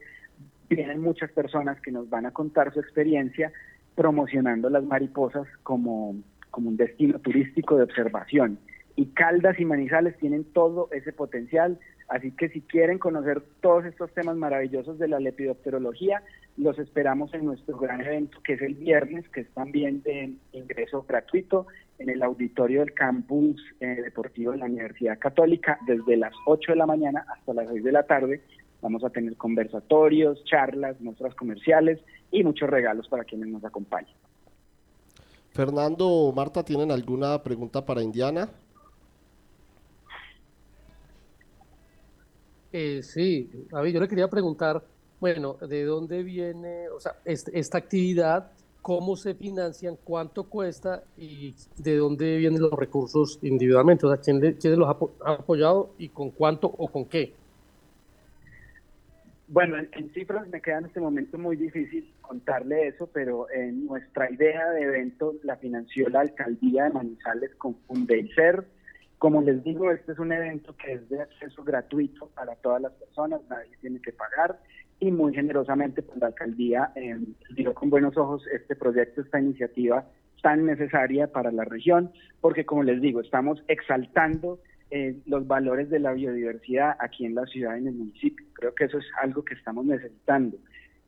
vienen 0.69 1.01
muchas 1.01 1.31
personas 1.31 1.81
que 1.81 1.91
nos 1.91 2.07
van 2.11 2.27
a 2.27 2.31
contar 2.31 2.71
su 2.71 2.79
experiencia 2.79 3.51
promocionando 3.95 4.69
las 4.69 4.83
mariposas 4.83 5.47
como, 5.63 6.15
como 6.49 6.69
un 6.69 6.77
destino 6.77 7.19
turístico 7.19 7.77
de 7.77 7.83
observación. 7.83 8.59
Y 8.95 9.07
Caldas 9.07 9.59
y 9.59 9.65
Manizales 9.65 10.17
tienen 10.17 10.43
todo 10.43 10.89
ese 10.91 11.13
potencial, 11.13 11.79
así 12.09 12.31
que 12.31 12.49
si 12.49 12.61
quieren 12.61 12.99
conocer 12.99 13.41
todos 13.61 13.85
estos 13.85 14.13
temas 14.13 14.35
maravillosos 14.35 14.99
de 14.99 15.07
la 15.07 15.19
lepidopterología, 15.19 16.21
los 16.57 16.77
esperamos 16.77 17.33
en 17.33 17.45
nuestro 17.45 17.77
gran 17.77 18.01
evento 18.01 18.39
que 18.43 18.53
es 18.53 18.61
el 18.61 18.75
viernes, 18.75 19.27
que 19.29 19.41
es 19.41 19.49
también 19.51 20.01
de 20.03 20.33
ingreso 20.51 21.05
gratuito 21.07 21.67
en 21.99 22.09
el 22.09 22.21
auditorio 22.21 22.81
del 22.81 22.93
campus 22.93 23.61
eh, 23.79 24.01
deportivo 24.03 24.51
de 24.51 24.57
la 24.57 24.65
Universidad 24.65 25.19
Católica 25.19 25.79
desde 25.87 26.17
las 26.17 26.33
8 26.45 26.73
de 26.73 26.77
la 26.77 26.85
mañana 26.85 27.25
hasta 27.29 27.53
las 27.53 27.69
6 27.69 27.83
de 27.83 27.91
la 27.91 28.03
tarde. 28.03 28.41
Vamos 28.81 29.03
a 29.03 29.09
tener 29.09 29.37
conversatorios, 29.37 30.43
charlas, 30.45 30.99
muestras 31.01 31.35
comerciales 31.35 31.99
y 32.31 32.43
muchos 32.43 32.69
regalos 32.69 33.07
para 33.07 33.23
quienes 33.23 33.49
nos 33.49 33.63
acompañen. 33.63 34.15
Fernando 35.51 36.07
o 36.07 36.33
Marta, 36.33 36.63
¿tienen 36.63 36.91
alguna 36.91 37.41
pregunta 37.43 37.85
para 37.85 38.01
Indiana? 38.01 38.49
Eh, 42.71 43.01
sí, 43.03 43.49
David, 43.69 43.93
yo 43.93 43.99
le 43.99 44.07
quería 44.07 44.29
preguntar, 44.29 44.81
bueno, 45.19 45.57
¿de 45.61 45.83
dónde 45.83 46.23
viene, 46.23 46.87
o 46.89 46.99
sea, 46.99 47.17
este, 47.25 47.59
esta 47.59 47.77
actividad, 47.77 48.51
cómo 48.81 49.17
se 49.17 49.35
financian, 49.35 49.97
cuánto 50.03 50.45
cuesta 50.45 51.03
y 51.17 51.53
de 51.77 51.97
dónde 51.97 52.37
vienen 52.37 52.61
los 52.61 52.71
recursos 52.71 53.39
individualmente? 53.41 54.05
O 54.05 54.09
sea, 54.09 54.21
¿quién, 54.21 54.79
los 54.79 54.87
ha 54.87 54.97
apoyado 55.33 55.91
y 55.97 56.09
con 56.09 56.31
cuánto 56.31 56.67
o 56.67 56.87
con 56.87 57.05
qué? 57.05 57.33
Bueno, 59.51 59.75
en, 59.77 60.13
cifras 60.13 60.47
me 60.47 60.61
queda 60.61 60.77
en 60.77 60.85
este 60.85 61.01
momento 61.01 61.37
muy 61.37 61.57
difícil 61.57 62.09
contarle 62.21 62.87
eso, 62.87 63.09
pero 63.11 63.51
en 63.51 63.85
nuestra 63.85 64.31
idea 64.31 64.69
de 64.69 64.83
evento 64.83 65.33
la 65.43 65.57
financió 65.57 66.07
la 66.07 66.21
alcaldía 66.21 66.85
de 66.85 66.91
Manizales 66.91 67.53
con 67.55 67.75
Fundelcer. 67.85 68.65
Como 69.17 69.41
les 69.41 69.61
digo, 69.65 69.91
este 69.91 70.13
es 70.13 70.19
un 70.19 70.31
evento 70.31 70.73
que 70.77 70.93
es 70.93 71.09
de 71.09 71.19
acceso 71.19 71.65
gratuito 71.65 72.27
para 72.27 72.55
todas 72.55 72.81
las 72.81 72.93
personas, 72.93 73.41
nadie 73.49 73.75
tiene 73.81 74.01
que 74.01 74.13
pagar 74.13 74.57
y 75.01 75.11
muy 75.11 75.33
generosamente 75.33 76.01
pues, 76.01 76.17
la 76.17 76.27
alcaldía 76.27 76.93
eh, 76.95 77.19
dio 77.53 77.73
con 77.73 77.89
buenos 77.89 78.15
ojos 78.15 78.47
este 78.53 78.77
proyecto, 78.77 79.19
esta 79.19 79.41
iniciativa 79.41 80.07
tan 80.41 80.65
necesaria 80.65 81.27
para 81.27 81.51
la 81.51 81.65
región, 81.65 82.13
porque 82.39 82.65
como 82.65 82.83
les 82.83 83.01
digo, 83.01 83.19
estamos 83.19 83.61
exaltando 83.67 84.59
eh, 84.91 85.15
los 85.25 85.47
valores 85.47 85.89
de 85.89 85.99
la 85.99 86.11
biodiversidad 86.11 86.97
aquí 86.99 87.25
en 87.25 87.35
la 87.35 87.45
ciudad 87.45 87.77
en 87.77 87.87
el 87.87 87.93
municipio. 87.93 88.45
Creo 88.53 88.75
que 88.75 88.85
eso 88.85 88.97
es 88.97 89.05
algo 89.21 89.43
que 89.43 89.53
estamos 89.53 89.85
necesitando. 89.85 90.57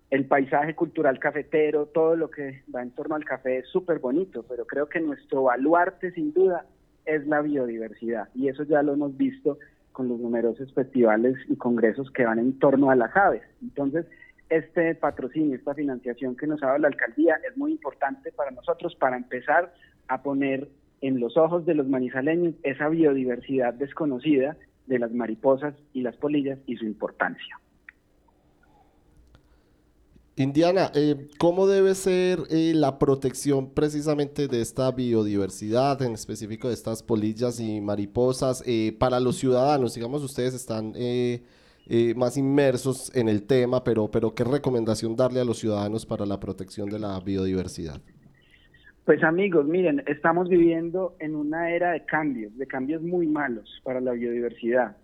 El 0.10 0.26
paisaje 0.26 0.74
cultural 0.74 1.20
cafetero, 1.20 1.88
todo 1.88 2.16
lo 2.16 2.30
que 2.30 2.64
va 2.74 2.82
en 2.82 2.92
torno 2.92 3.16
al 3.16 3.26
café 3.26 3.58
es 3.58 3.68
súper 3.68 4.00
bonito, 4.00 4.46
pero 4.48 4.66
creo 4.66 4.88
que 4.88 5.02
nuestro 5.02 5.44
baluarte 5.44 6.12
sin 6.12 6.34
duda 6.34 6.66
es 7.06 7.28
la 7.28 7.42
biodiversidad 7.42 8.30
y 8.34 8.48
eso 8.48 8.64
ya 8.64 8.82
lo 8.84 8.94
hemos 8.94 9.18
visto 9.18 9.60
con 9.92 10.08
los 10.08 10.20
numerosos 10.20 10.74
festivales 10.74 11.36
y 11.50 11.56
congresos 11.58 12.10
que 12.12 12.26
van 12.26 12.40
en 12.40 12.58
torno 12.60 12.90
a 12.90 12.96
las 12.96 13.16
aves. 13.16 13.44
Entonces, 13.62 14.06
este 14.50 14.96
patrocinio, 14.96 15.56
esta 15.56 15.74
financiación 15.74 16.36
que 16.36 16.48
nos 16.48 16.64
ha 16.64 16.68
dado 16.68 16.80
la 16.80 16.88
alcaldía 16.88 17.40
es 17.50 17.58
muy 17.58 17.72
importante 17.72 18.32
para 18.32 18.52
nosotros 18.52 18.96
para 18.96 19.18
empezar 19.18 19.74
a 20.08 20.22
poner 20.22 20.70
en 21.04 21.20
los 21.20 21.36
ojos 21.36 21.66
de 21.66 21.76
los 21.76 21.88
manizaleños 21.88 22.56
esa 22.64 22.88
biodiversidad 22.88 23.74
desconocida 23.74 24.56
de 24.88 25.00
las 25.00 25.12
mariposas 25.12 25.76
y 25.92 26.02
las 26.02 26.16
polillas 26.16 26.58
y 26.66 26.78
su 26.78 26.86
importancia. 26.86 27.60
Indiana, 30.38 30.92
eh, 30.96 31.28
¿cómo 31.38 31.68
debe 31.68 31.94
ser 31.94 32.40
eh, 32.50 32.72
la 32.74 32.98
protección 33.00 33.72
precisamente 33.72 34.48
de 34.48 34.62
esta 34.62 34.90
biodiversidad, 34.92 36.02
en 36.02 36.14
específico 36.14 36.70
de 36.70 36.74
estas 36.74 37.04
polillas 37.04 37.60
y 37.60 37.82
mariposas, 37.82 38.64
eh, 38.66 38.96
para 38.98 39.20
los 39.20 39.36
ciudadanos? 39.36 39.96
Digamos, 39.96 40.24
ustedes 40.24 40.54
están 40.54 40.94
más 42.16 42.38
inmersos 42.38 43.14
en 43.14 43.28
el 43.28 43.44
tema, 43.44 43.84
pero, 43.84 44.10
pero 44.10 44.34
¿qué 44.34 44.46
recomendación 44.46 45.18
darle 45.18 45.42
a 45.42 45.46
los 45.46 45.60
ciudadanos 45.60 46.06
para 46.06 46.26
la 46.26 46.40
protección 46.40 46.90
de 46.90 46.98
la 46.98 47.20
biodiversidad? 47.20 48.02
Pues 49.06 49.22
amigos, 49.22 49.66
miren, 49.66 50.02
estamos 50.08 50.48
viviendo 50.48 51.18
en 51.20 51.36
una 51.36 51.72
era 51.72 51.92
de 51.92 52.06
cambios, 52.06 52.58
de 52.58 52.66
cambios 52.66 53.02
muy 53.02 53.28
malos 53.28 53.82
para 53.84 54.00
la 54.00 54.14
biodiversidad. 54.14 54.96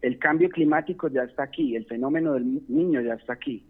El 0.00 0.18
cambio 0.18 0.48
climático 0.48 1.08
ya 1.08 1.24
está 1.24 1.42
aquí, 1.42 1.76
el 1.76 1.84
fenómeno 1.84 2.32
del 2.32 2.62
niño 2.68 3.02
ya 3.02 3.14
está 3.14 3.34
aquí. 3.34 3.66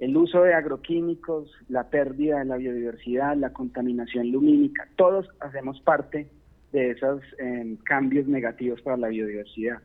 El 0.00 0.16
uso 0.16 0.42
de 0.42 0.54
agroquímicos, 0.54 1.48
la 1.68 1.90
pérdida 1.90 2.40
de 2.40 2.46
la 2.46 2.56
biodiversidad, 2.56 3.36
la 3.36 3.52
contaminación 3.52 4.32
lumínica, 4.32 4.88
todos 4.96 5.28
hacemos 5.38 5.80
parte 5.82 6.26
de 6.72 6.90
esos 6.90 7.22
em, 7.38 7.76
cambios 7.84 8.26
negativos 8.26 8.82
para 8.82 8.96
la 8.96 9.08
biodiversidad. 9.08 9.78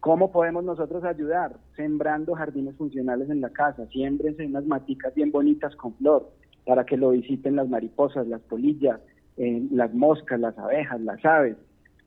¿Cómo 0.00 0.30
podemos 0.30 0.62
nosotros 0.64 1.02
ayudar? 1.04 1.56
Sembrando 1.76 2.34
jardines 2.34 2.76
funcionales 2.76 3.30
en 3.30 3.40
la 3.40 3.48
casa, 3.48 3.86
siembrense 3.86 4.44
unas 4.44 4.66
maticas 4.66 5.14
bien 5.14 5.30
bonitas 5.32 5.74
con 5.76 5.94
flor, 5.94 6.30
para 6.66 6.84
que 6.84 6.96
lo 6.96 7.10
visiten 7.10 7.56
las 7.56 7.68
mariposas, 7.68 8.26
las 8.26 8.42
polillas, 8.42 9.00
eh, 9.36 9.62
las 9.70 9.94
moscas, 9.94 10.38
las 10.40 10.58
abejas, 10.58 11.00
las 11.00 11.24
aves. 11.24 11.56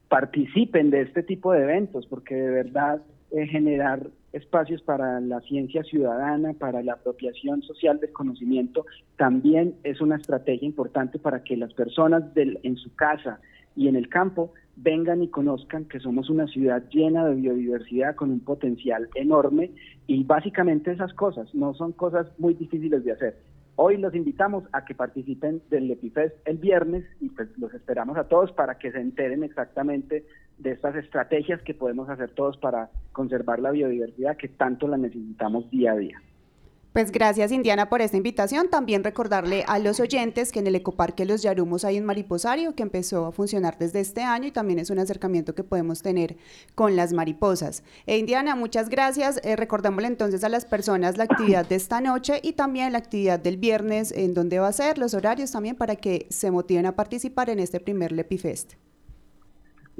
Participen 0.10 0.90
de 0.92 1.02
este 1.02 1.24
tipo 1.24 1.54
de 1.54 1.64
eventos 1.64 2.06
porque 2.08 2.36
de 2.36 2.50
verdad 2.50 3.02
eh, 3.32 3.48
generar 3.48 4.08
espacios 4.34 4.82
para 4.82 5.20
la 5.22 5.40
ciencia 5.42 5.84
ciudadana, 5.84 6.54
para 6.54 6.84
la 6.84 6.94
apropiación 6.94 7.62
social 7.64 8.00
del 8.00 8.12
conocimiento, 8.12 8.86
también 9.18 9.76
es 9.84 10.02
una 10.02 10.18
estrategia 10.18 10.68
importante 10.68 11.18
para 11.20 11.44
que 11.44 11.58
las 11.58 11.74
personas 11.74 12.34
del, 12.34 12.60
en 12.64 12.76
su 12.78 12.94
casa 12.96 13.40
y 13.76 13.88
en 13.88 13.96
el 13.96 14.10
campo 14.10 14.54
vengan 14.76 15.22
y 15.24 15.30
conozcan 15.30 15.86
que 15.86 16.00
somos 16.00 16.30
una 16.30 16.48
ciudad 16.48 16.84
llena 16.90 17.28
de 17.28 17.36
biodiversidad 17.36 18.16
con 18.16 18.32
un 18.32 18.40
potencial 18.40 19.10
enorme 19.16 19.72
y 20.08 20.24
básicamente 20.24 20.92
esas 20.92 21.14
cosas 21.14 21.54
no 21.54 21.74
son 21.74 21.92
cosas 21.92 22.28
muy 22.38 22.54
difíciles 22.54 23.04
de 23.04 23.12
hacer. 23.12 23.38
Hoy 23.82 23.96
los 23.96 24.14
invitamos 24.14 24.66
a 24.74 24.84
que 24.84 24.94
participen 24.94 25.62
del 25.70 25.90
Epifest 25.90 26.36
el 26.46 26.58
viernes 26.58 27.06
y 27.22 27.30
pues 27.30 27.48
los 27.58 27.74
esperamos 27.74 28.18
a 28.18 28.26
todos 28.26 28.52
para 28.52 28.78
que 28.78 28.92
se 28.92 29.00
enteren 29.00 29.42
exactamente 29.42 30.26
de 30.58 30.72
estas 30.72 30.98
estrategias 30.98 31.62
que 31.62 31.74
podemos 31.74 32.10
hacer 32.10 32.32
todos 32.32 32.58
para 32.58 32.90
conservar 33.14 33.60
la 33.60 33.72
biodiversidad 33.72 34.36
que 34.36 34.50
tanto 34.50 34.86
la 34.90 34.98
necesitamos 34.98 35.72
día 35.72 35.94
a 35.94 35.96
día. 35.96 36.22
Pues 36.92 37.12
gracias 37.12 37.52
Indiana 37.52 37.88
por 37.88 38.02
esta 38.02 38.18
invitación. 38.18 38.68
También 38.68 39.04
recordarle 39.04 39.64
a 39.68 39.78
los 39.78 40.00
oyentes 40.00 40.52
que 40.52 40.58
en 40.58 40.66
el 40.66 40.76
Ecoparque 40.76 41.24
Los 41.24 41.44
Yarumos 41.44 41.86
hay 41.86 42.00
un 42.00 42.06
mariposario 42.06 42.74
que 42.74 42.82
empezó 42.82 43.28
a 43.28 43.32
funcionar 43.32 43.78
desde 43.78 44.00
este 44.00 44.24
año 44.24 44.48
y 44.48 44.52
también 44.52 44.80
es 44.80 44.90
un 44.90 44.98
acercamiento 44.98 45.54
que 45.54 45.64
podemos 45.64 46.02
tener 46.02 46.36
con 46.74 46.96
las 46.96 47.14
mariposas. 47.14 47.84
E 48.08 48.18
Indiana, 48.18 48.56
muchas 48.56 48.90
gracias. 48.90 49.40
Eh, 49.44 49.56
entonces 50.08 50.44
a 50.44 50.50
las 50.50 50.66
personas 50.66 51.18
la 51.18 51.26
actividad 51.26 51.68
de 51.68 51.76
esta 51.76 52.02
noche 52.02 52.40
y 52.42 52.54
también 52.54 52.92
la 52.92 52.98
actividad 52.98 53.40
del 53.40 53.58
viernes, 53.58 54.12
en 54.12 54.34
donde 54.34 54.58
va 54.58 54.70
a 54.70 54.74
ser, 54.74 54.98
los 54.98 55.14
horarios 55.14 55.52
también 55.52 55.76
para 55.76 55.96
que 55.96 56.26
se 56.32 56.50
motiven 56.50 56.88
a 56.88 56.96
participar 56.96 57.52
en 57.52 57.60
este 57.60 57.80
primer 57.80 58.12
Lepifest. 58.12 58.74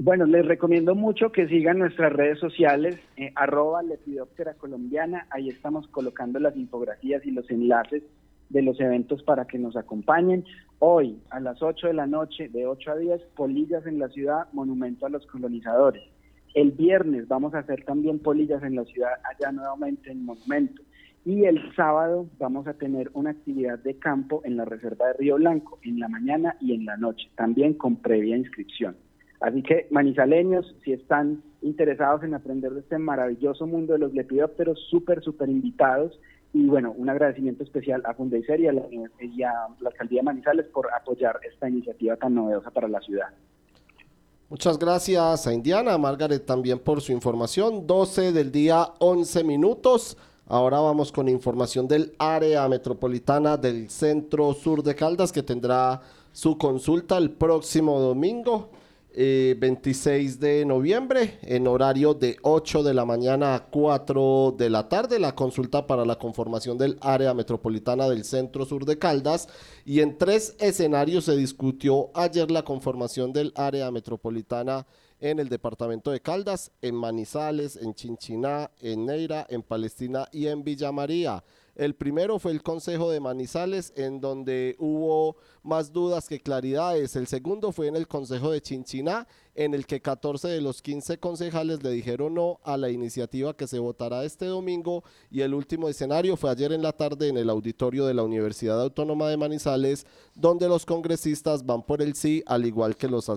Bueno, 0.02 0.24
les 0.24 0.46
recomiendo 0.46 0.94
mucho 0.94 1.30
que 1.30 1.46
sigan 1.46 1.78
nuestras 1.78 2.10
redes 2.10 2.38
sociales, 2.38 2.98
eh, 3.18 3.32
arroba 3.34 3.82
Lepidóptera 3.82 4.54
Colombiana, 4.54 5.26
ahí 5.28 5.50
estamos 5.50 5.86
colocando 5.88 6.38
las 6.38 6.56
infografías 6.56 7.22
y 7.26 7.30
los 7.32 7.50
enlaces 7.50 8.02
de 8.48 8.62
los 8.62 8.80
eventos 8.80 9.22
para 9.22 9.44
que 9.44 9.58
nos 9.58 9.76
acompañen. 9.76 10.46
Hoy, 10.78 11.18
a 11.28 11.38
las 11.38 11.60
8 11.60 11.88
de 11.88 11.92
la 11.92 12.06
noche, 12.06 12.48
de 12.48 12.64
8 12.64 12.92
a 12.92 12.96
10, 12.96 13.20
Polillas 13.36 13.86
en 13.86 13.98
la 13.98 14.08
ciudad, 14.08 14.48
Monumento 14.54 15.04
a 15.04 15.10
los 15.10 15.26
Colonizadores. 15.26 16.02
El 16.54 16.70
viernes 16.70 17.28
vamos 17.28 17.52
a 17.52 17.58
hacer 17.58 17.84
también 17.84 18.20
Polillas 18.20 18.62
en 18.62 18.76
la 18.76 18.86
ciudad, 18.86 19.12
allá 19.30 19.52
nuevamente 19.52 20.10
en 20.10 20.24
Monumento. 20.24 20.80
Y 21.26 21.44
el 21.44 21.60
sábado 21.76 22.26
vamos 22.38 22.66
a 22.66 22.72
tener 22.72 23.10
una 23.12 23.32
actividad 23.32 23.78
de 23.78 23.98
campo 23.98 24.40
en 24.46 24.56
la 24.56 24.64
Reserva 24.64 25.08
de 25.08 25.12
Río 25.18 25.36
Blanco, 25.36 25.78
en 25.82 26.00
la 26.00 26.08
mañana 26.08 26.56
y 26.58 26.72
en 26.72 26.86
la 26.86 26.96
noche, 26.96 27.28
también 27.36 27.74
con 27.74 27.96
previa 27.96 28.38
inscripción. 28.38 28.96
Así 29.40 29.62
que 29.62 29.86
manizaleños, 29.90 30.74
si 30.84 30.92
están 30.92 31.42
interesados 31.62 32.22
en 32.22 32.34
aprender 32.34 32.72
de 32.72 32.80
este 32.80 32.98
maravilloso 32.98 33.66
mundo 33.66 33.94
de 33.94 33.98
los 33.98 34.12
lepidópteros, 34.12 34.78
súper, 34.90 35.22
súper 35.22 35.48
invitados. 35.48 36.18
Y 36.52 36.66
bueno, 36.66 36.92
un 36.96 37.08
agradecimiento 37.08 37.62
especial 37.62 38.02
a 38.04 38.14
Fundeiser 38.14 38.60
y 38.60 38.66
a 38.66 38.72
la, 38.72 38.82
y 38.90 39.42
a 39.42 39.52
la 39.80 39.88
Alcaldía 39.90 40.18
de 40.20 40.24
Manizales 40.24 40.66
por 40.66 40.92
apoyar 40.92 41.40
esta 41.50 41.68
iniciativa 41.68 42.16
tan 42.16 42.34
novedosa 42.34 42.70
para 42.70 42.88
la 42.88 43.00
ciudad. 43.00 43.28
Muchas 44.50 44.78
gracias 44.78 45.46
a 45.46 45.54
Indiana, 45.54 45.94
a 45.94 45.98
Margaret 45.98 46.44
también 46.44 46.80
por 46.80 47.00
su 47.00 47.12
información. 47.12 47.86
12 47.86 48.32
del 48.32 48.50
día, 48.50 48.88
11 48.98 49.44
minutos. 49.44 50.18
Ahora 50.48 50.80
vamos 50.80 51.12
con 51.12 51.28
información 51.28 51.86
del 51.86 52.12
área 52.18 52.68
metropolitana 52.68 53.56
del 53.56 53.88
centro 53.88 54.52
sur 54.52 54.82
de 54.82 54.96
Caldas 54.96 55.30
que 55.30 55.44
tendrá 55.44 56.02
su 56.32 56.58
consulta 56.58 57.16
el 57.16 57.30
próximo 57.30 58.00
domingo. 58.00 58.70
26 59.14 60.34
eh, 60.34 60.38
de 60.38 60.64
noviembre 60.64 61.38
en 61.42 61.66
horario 61.66 62.14
de 62.14 62.36
8 62.42 62.82
de 62.82 62.94
la 62.94 63.04
mañana 63.04 63.54
a 63.54 63.64
4 63.66 64.54
de 64.56 64.70
la 64.70 64.88
tarde 64.88 65.18
la 65.18 65.34
consulta 65.34 65.86
para 65.86 66.04
la 66.04 66.16
conformación 66.16 66.78
del 66.78 66.96
área 67.00 67.34
metropolitana 67.34 68.08
del 68.08 68.24
centro 68.24 68.64
sur 68.64 68.84
de 68.84 68.98
Caldas 68.98 69.48
y 69.84 70.00
en 70.00 70.16
tres 70.16 70.54
escenarios 70.60 71.24
se 71.24 71.36
discutió 71.36 72.10
ayer 72.14 72.50
la 72.50 72.62
conformación 72.62 73.32
del 73.32 73.52
área 73.56 73.90
metropolitana 73.90 74.86
en 75.20 75.38
el 75.38 75.48
departamento 75.48 76.10
de 76.10 76.20
Caldas, 76.20 76.70
en 76.80 76.94
Manizales, 76.94 77.76
en 77.76 77.94
Chinchiná, 77.94 78.70
en 78.80 79.06
Neira, 79.06 79.46
en 79.50 79.62
Palestina 79.62 80.26
y 80.32 80.46
en 80.46 80.64
Villa 80.64 80.92
María. 80.92 81.44
El 81.74 81.94
primero 81.94 82.38
fue 82.38 82.52
el 82.52 82.62
Consejo 82.62 83.10
de 83.10 83.20
Manizales, 83.20 83.92
en 83.96 84.20
donde 84.20 84.76
hubo 84.78 85.36
más 85.62 85.92
dudas 85.92 86.28
que 86.28 86.40
claridades. 86.40 87.16
El 87.16 87.26
segundo 87.26 87.72
fue 87.72 87.86
en 87.86 87.96
el 87.96 88.08
Consejo 88.08 88.50
de 88.50 88.60
Chinchiná, 88.60 89.26
en 89.54 89.74
el 89.74 89.86
que 89.86 90.00
14 90.00 90.48
de 90.48 90.60
los 90.60 90.82
15 90.82 91.18
concejales 91.18 91.82
le 91.82 91.90
dijeron 91.90 92.34
no 92.34 92.60
a 92.64 92.76
la 92.76 92.90
iniciativa 92.90 93.56
que 93.56 93.66
se 93.66 93.78
votará 93.78 94.24
este 94.24 94.46
domingo. 94.46 95.04
Y 95.30 95.42
el 95.42 95.54
último 95.54 95.88
escenario 95.88 96.36
fue 96.36 96.50
ayer 96.50 96.72
en 96.72 96.82
la 96.82 96.92
tarde 96.92 97.28
en 97.28 97.36
el 97.36 97.50
auditorio 97.50 98.06
de 98.06 98.14
la 98.14 98.22
Universidad 98.22 98.80
Autónoma 98.80 99.28
de 99.28 99.36
Manizales, 99.36 100.06
donde 100.34 100.68
los 100.68 100.86
congresistas 100.86 101.64
van 101.64 101.82
por 101.82 102.02
el 102.02 102.14
sí, 102.14 102.42
al 102.46 102.66
igual 102.66 102.96
que 102.96 103.08
los, 103.08 103.30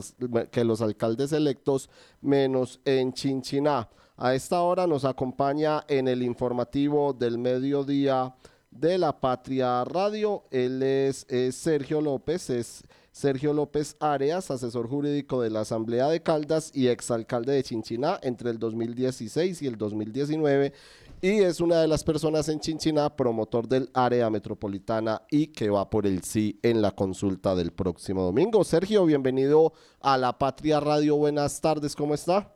que 0.52 0.64
los 0.64 0.82
alcaldes 0.82 1.32
electos, 1.32 1.90
menos 2.22 2.80
en 2.86 3.14
Chinchiná. 3.14 3.90
A 4.16 4.36
esta 4.36 4.62
hora 4.62 4.86
nos 4.86 5.06
acompaña 5.06 5.84
en 5.88 6.08
el 6.08 6.22
informativo 6.22 7.14
del 7.14 7.40
mediodía 7.40 8.36
de 8.70 8.98
la 9.00 9.20
Patria 9.20 9.84
Radio. 9.86 10.44
Él 10.52 10.84
es, 10.84 11.26
Sergio 11.52 12.00
López, 12.00 12.52
es 12.52 12.84
Sergio 13.12 13.54
López 13.54 13.96
Arias, 14.00 14.52
asesor 14.52 14.88
jurídico 14.88 15.42
de 15.42 15.50
la 15.50 15.62
Asamblea 15.62 16.10
de 16.10 16.22
Caldas 16.22 16.72
y 16.76 16.88
exalcalde 16.88 17.54
de 17.54 17.64
Chinchiná 17.64 18.20
entre 18.22 18.52
el 18.52 18.60
2016 18.60 19.62
y 19.64 19.68
el 19.68 19.78
2019 19.78 20.74
y 21.24 21.40
es 21.40 21.62
una 21.62 21.80
de 21.80 21.88
las 21.88 22.04
personas 22.04 22.50
en 22.50 22.60
Chinchiná 22.60 23.16
promotor 23.16 23.66
del 23.68 23.90
área 23.94 24.30
metropolitana 24.30 25.22
y 25.32 25.48
que 25.48 25.70
va 25.70 25.90
por 25.90 26.06
el 26.06 26.22
sí 26.22 26.60
en 26.62 26.82
la 26.82 26.92
consulta 26.92 27.56
del 27.56 27.72
próximo 27.72 28.24
domingo. 28.24 28.64
Sergio, 28.66 29.06
bienvenido 29.06 29.72
a 30.02 30.18
la 30.18 30.38
Patria 30.38 30.82
Radio. 30.82 31.16
Buenas 31.16 31.62
tardes, 31.62 31.96
¿cómo 31.96 32.14
está? 32.14 32.54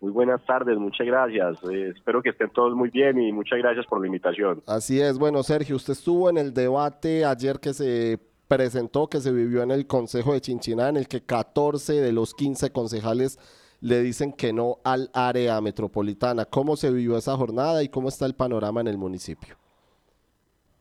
Muy 0.00 0.12
buenas 0.12 0.44
tardes, 0.46 0.78
muchas 0.78 1.06
gracias. 1.06 1.58
Eh, 1.70 1.92
espero 1.96 2.22
que 2.22 2.30
estén 2.30 2.50
todos 2.50 2.74
muy 2.74 2.88
bien 2.88 3.20
y 3.20 3.32
muchas 3.32 3.58
gracias 3.58 3.84
por 3.86 4.00
la 4.00 4.06
invitación. 4.06 4.62
Así 4.66 5.00
es, 5.00 5.18
bueno 5.18 5.42
Sergio, 5.42 5.74
usted 5.74 5.94
estuvo 5.94 6.30
en 6.30 6.38
el 6.38 6.54
debate 6.54 7.24
ayer 7.24 7.58
que 7.58 7.74
se 7.74 8.18
presentó, 8.46 9.08
que 9.08 9.18
se 9.18 9.32
vivió 9.32 9.62
en 9.62 9.72
el 9.72 9.86
Consejo 9.86 10.32
de 10.32 10.40
Chinchiná, 10.40 10.88
en 10.88 10.96
el 10.96 11.08
que 11.08 11.22
14 11.22 11.94
de 11.94 12.12
los 12.12 12.32
15 12.34 12.70
concejales 12.70 13.38
le 13.80 14.00
dicen 14.00 14.32
que 14.32 14.52
no 14.52 14.76
al 14.84 15.10
área 15.12 15.60
metropolitana. 15.60 16.44
¿Cómo 16.44 16.76
se 16.76 16.92
vivió 16.92 17.16
esa 17.16 17.36
jornada 17.36 17.82
y 17.82 17.88
cómo 17.88 18.08
está 18.08 18.24
el 18.26 18.34
panorama 18.34 18.80
en 18.80 18.86
el 18.86 18.98
municipio? 18.98 19.56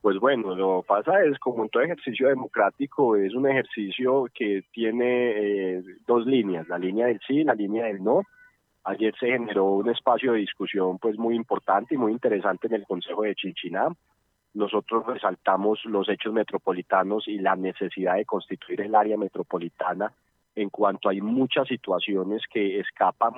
Pues 0.01 0.19
bueno, 0.19 0.55
lo 0.55 0.81
que 0.81 0.87
pasa 0.87 1.23
es 1.23 1.37
como 1.39 1.63
en 1.63 1.69
todo 1.69 1.83
ejercicio 1.83 2.29
democrático, 2.29 3.15
es 3.15 3.33
un 3.33 3.49
ejercicio 3.49 4.27
que 4.33 4.63
tiene 4.71 5.31
eh, 5.77 5.83
dos 6.05 6.25
líneas, 6.25 6.67
la 6.69 6.77
línea 6.77 7.07
del 7.07 7.19
sí 7.27 7.37
y 7.39 7.43
la 7.43 7.55
línea 7.55 7.85
del 7.85 8.03
no 8.03 8.21
Ayer 8.87 9.13
se 9.19 9.27
generó 9.27 9.65
un 9.65 9.89
espacio 9.89 10.31
de 10.31 10.39
discusión 10.39 10.97
pues 10.97 11.17
muy 11.17 11.35
importante 11.35 11.95
y 11.95 11.97
muy 11.97 12.13
interesante 12.13 12.67
en 12.67 12.73
el 12.75 12.85
Consejo 12.85 13.23
de 13.23 13.35
Chinchiná. 13.35 13.89
Nosotros 14.53 15.05
resaltamos 15.05 15.83
los 15.83 16.07
hechos 16.07 16.31
metropolitanos 16.31 17.27
y 17.27 17.37
la 17.37 17.57
necesidad 17.57 18.15
de 18.15 18.23
constituir 18.23 18.79
el 18.79 18.95
área 18.95 19.17
metropolitana 19.17 20.13
en 20.55 20.69
cuanto 20.69 21.09
hay 21.09 21.19
muchas 21.19 21.67
situaciones 21.67 22.43
que 22.49 22.79
escapan 22.79 23.33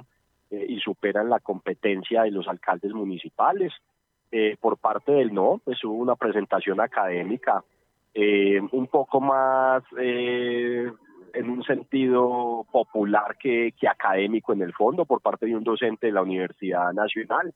eh, 0.51 0.67
y 0.69 0.79
superan 0.81 1.31
la 1.31 1.39
competencia 1.39 2.21
de 2.21 2.31
los 2.31 2.47
alcaldes 2.47 2.93
municipales. 2.93 3.73
Eh, 4.31 4.55
por 4.61 4.77
parte 4.77 5.13
del 5.13 5.33
no, 5.33 5.59
pues 5.65 5.83
hubo 5.83 5.95
una 5.95 6.15
presentación 6.15 6.79
académica 6.79 7.63
eh, 8.13 8.61
un 8.71 8.85
poco 8.85 9.19
más 9.19 9.81
en 11.33 11.49
un 11.49 11.63
sentido 11.63 12.65
popular 12.71 13.37
que, 13.39 13.73
académico 13.89 14.53
en 14.53 14.61
el 14.61 14.73
fondo 14.73 15.05
por 15.05 15.21
parte 15.21 15.45
de 15.45 15.55
un 15.55 15.63
docente 15.63 16.07
de 16.07 16.13
la 16.13 16.21
Universidad 16.21 16.93
Nacional. 16.93 17.53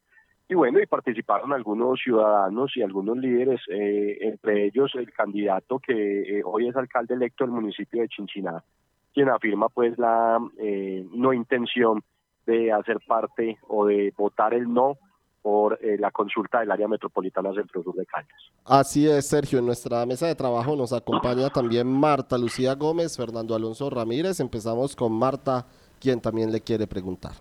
Y 0.49 0.55
bueno, 0.55 0.79
y 0.79 0.85
participaron 0.85 1.53
algunos 1.53 1.99
ciudadanos 2.01 2.75
y 2.75 2.81
algunos 2.81 3.17
líderes, 3.17 3.61
eh, 3.69 4.17
entre 4.21 4.65
ellos 4.65 4.91
el 4.95 5.11
candidato 5.13 5.79
que 5.79 6.39
eh, 6.39 6.41
hoy 6.45 6.67
es 6.67 6.75
alcalde 6.75 7.15
electo 7.15 7.45
del 7.45 7.53
municipio 7.53 8.01
de 8.01 8.09
Chinchiná, 8.09 8.61
quien 9.13 9.29
afirma 9.29 9.69
pues 9.69 9.97
la 9.97 10.39
eh, 10.59 11.05
no 11.13 11.33
intención 11.33 12.01
de 12.45 12.71
hacer 12.73 12.99
parte 13.07 13.57
o 13.67 13.85
de 13.85 14.13
votar 14.17 14.53
el 14.53 14.71
no 14.71 14.97
por 15.43 15.77
eh, 15.81 15.97
la 15.99 16.09
consulta 16.09 16.61
del 16.61 16.71
área 16.71 16.87
metropolitana 16.87 17.53
Centro 17.53 17.83
Sur 17.83 17.95
de 17.95 18.05
Caldas. 18.05 18.31
Así 18.65 19.07
es, 19.07 19.27
Sergio. 19.27 19.59
En 19.59 19.65
nuestra 19.65 20.05
mesa 20.05 20.25
de 20.25 20.35
trabajo 20.35 20.75
nos 20.75 20.93
acompaña 20.93 21.49
también 21.49 21.85
Marta 21.85 22.37
Lucía 22.37 22.73
Gómez, 22.75 23.17
Fernando 23.17 23.53
Alonso 23.53 23.89
Ramírez. 23.89 24.39
Empezamos 24.39 24.95
con 24.95 25.11
Marta, 25.11 25.67
quien 25.99 26.21
también 26.21 26.51
le 26.51 26.61
quiere 26.61 26.87
preguntar. 26.87 27.33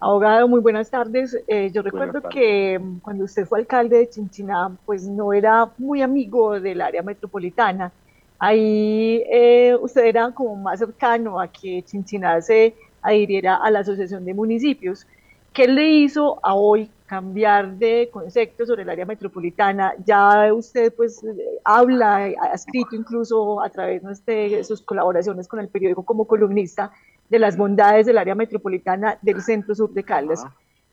Abogado, 0.00 0.48
muy 0.48 0.60
buenas 0.60 0.90
tardes. 0.90 1.38
Eh, 1.46 1.70
yo 1.72 1.80
recuerdo 1.80 2.20
que 2.28 2.78
mm, 2.78 2.98
cuando 2.98 3.24
usted 3.24 3.46
fue 3.46 3.60
alcalde 3.60 3.98
de 3.98 4.10
Chinchiná, 4.10 4.76
pues 4.84 5.06
no 5.06 5.32
era 5.32 5.70
muy 5.78 6.02
amigo 6.02 6.60
del 6.60 6.80
área 6.80 7.02
metropolitana. 7.02 7.92
Ahí 8.38 9.22
eh, 9.30 9.76
usted 9.80 10.04
era 10.06 10.32
como 10.32 10.56
más 10.56 10.80
cercano 10.80 11.40
a 11.40 11.46
que 11.46 11.82
Chinchiná 11.84 12.40
se 12.40 12.74
adhiriera 13.00 13.56
a 13.56 13.70
la 13.70 13.78
Asociación 13.78 14.24
de 14.24 14.34
Municipios. 14.34 15.06
¿Qué 15.54 15.68
le 15.68 15.88
hizo 15.88 16.40
a 16.42 16.56
hoy 16.56 16.90
cambiar 17.06 17.76
de 17.76 18.10
concepto 18.12 18.66
sobre 18.66 18.82
el 18.82 18.90
área 18.90 19.06
metropolitana? 19.06 19.94
Ya 20.04 20.52
usted 20.52 20.92
pues 20.92 21.24
habla, 21.62 22.16
ha 22.16 22.52
escrito 22.52 22.96
incluso 22.96 23.62
a 23.62 23.70
través 23.70 24.02
de 24.26 24.64
sus 24.64 24.82
colaboraciones 24.82 25.46
con 25.46 25.60
el 25.60 25.68
periódico 25.68 26.02
como 26.04 26.26
columnista 26.26 26.90
de 27.28 27.38
las 27.38 27.56
bondades 27.56 28.06
del 28.06 28.18
área 28.18 28.34
metropolitana 28.34 29.16
del 29.22 29.40
centro 29.42 29.76
sur 29.76 29.92
de 29.92 30.02
Caldas. 30.02 30.44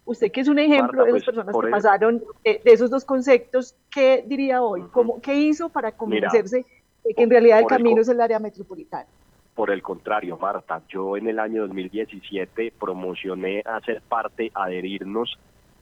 Usted 0.05 0.31
que 0.31 0.41
es 0.41 0.47
un 0.47 0.59
ejemplo 0.59 1.05
de 1.05 1.13
las 1.13 1.23
pues, 1.23 1.35
personas 1.35 1.55
que 1.59 1.71
pasaron 1.71 2.23
de, 2.43 2.61
esos 2.65 2.91
dos 2.91 3.03
conceptos, 3.03 3.75
¿qué 3.89 4.23
diría 4.27 4.61
hoy? 4.61 4.83
¿Cómo, 4.91 5.19
¿Qué 5.21 5.33
hizo 5.33 5.69
para 5.69 5.91
convencerse 5.91 6.67
de 7.03 7.13
que 7.15 7.23
en 7.23 7.31
realidad 7.31 7.61
el 7.61 7.65
camino 7.65 8.01
es 8.01 8.09
el 8.09 8.21
área 8.21 8.37
metropolitana? 8.37 9.07
Por 9.61 9.69
el 9.69 9.83
contrario, 9.83 10.39
Marta, 10.39 10.81
yo 10.89 11.15
en 11.17 11.27
el 11.27 11.37
año 11.37 11.67
2017 11.67 12.73
promocioné 12.79 13.61
hacer 13.63 14.01
parte, 14.01 14.49
adherirnos 14.55 15.37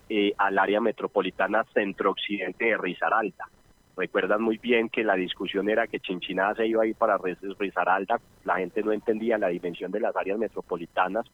eh, 0.10 0.34
al 0.38 0.60
área 0.60 0.82
metropolitana 0.82 1.64
centro-occidente 1.74 2.66
de 2.66 2.78
Risaralda. 2.78 3.48
Recuerdan 3.96 4.42
muy 4.42 4.58
bien 4.58 4.90
que 4.90 5.06
la 5.06 5.16
discusión 5.16 5.70
era 5.70 5.88
que 5.88 6.02
Chinchiná 6.02 6.54
se 6.56 6.68
iba 6.68 6.84
a 6.84 6.88
ir 6.88 6.96
para 6.96 7.18
Risaralda, 7.18 8.20
la 8.44 8.58
gente 8.58 8.84
no 8.84 8.92
entendía 8.92 9.38
la 9.38 9.48
dimensión 9.48 9.94
de 9.94 10.02
las 10.02 10.14
áreas 10.14 10.38
metropolitanas 10.38 11.26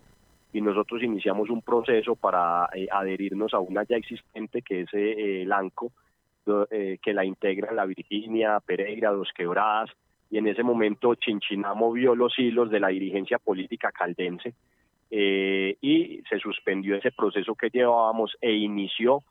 y 0.54 0.62
nosotros 0.62 1.02
iniciamos 1.02 1.50
un 1.50 1.64
proceso 1.64 2.16
para 2.16 2.70
eh, 2.76 2.88
adherirnos 2.92 3.56
a 3.56 3.60
una 3.60 3.86
ya 3.86 3.98
existente 3.98 4.62
que 4.62 4.82
es 4.82 4.94
eh, 4.94 5.42
el 5.42 5.52
ANCO, 5.52 5.92
que 6.46 7.12
la 7.12 7.26
integra 7.26 7.74
la 7.74 7.88
Virginia, 7.88 8.60
Pereira, 8.60 9.10
Dos 9.10 9.32
Quebradas, 9.36 9.90
y 10.30 10.38
en 10.38 10.48
ese 10.48 10.64
momento 10.64 11.16
Chinchiná 11.16 11.74
movió 11.74 12.16
los 12.16 12.38
hilos 12.38 12.70
de 12.70 12.80
la 12.80 12.90
dirigencia 12.90 13.38
política 13.38 13.92
caldense 13.92 14.54
eh, 15.12 15.78
y 15.82 16.22
se 16.30 16.40
suspendió 16.40 16.96
ese 16.96 17.12
proceso 17.12 17.56
que 17.56 17.70
llevábamos 17.70 18.36
e 18.42 18.54
inició, 18.54 19.22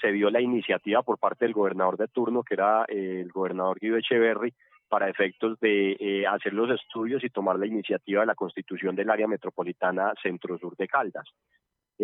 se 0.00 0.12
dio 0.12 0.30
la 0.30 0.40
iniciativa 0.40 1.02
por 1.02 1.18
parte 1.18 1.44
del 1.44 1.54
gobernador 1.54 1.96
de 1.96 2.08
turno, 2.08 2.42
que 2.42 2.54
era 2.54 2.84
eh, 2.88 3.20
el 3.20 3.32
gobernador 3.32 3.78
Guido 3.80 3.96
Echeverry, 3.96 4.52
para 4.88 5.08
efectos 5.08 5.58
de 5.60 5.96
eh, 5.98 6.26
hacer 6.26 6.52
los 6.52 6.70
estudios 6.70 7.24
y 7.24 7.30
tomar 7.30 7.58
la 7.58 7.66
iniciativa 7.66 8.20
de 8.20 8.26
la 8.26 8.34
constitución 8.34 8.94
del 8.94 9.10
área 9.10 9.26
metropolitana 9.26 10.12
centro-sur 10.22 10.76
de 10.76 10.86
Caldas. 10.86 11.26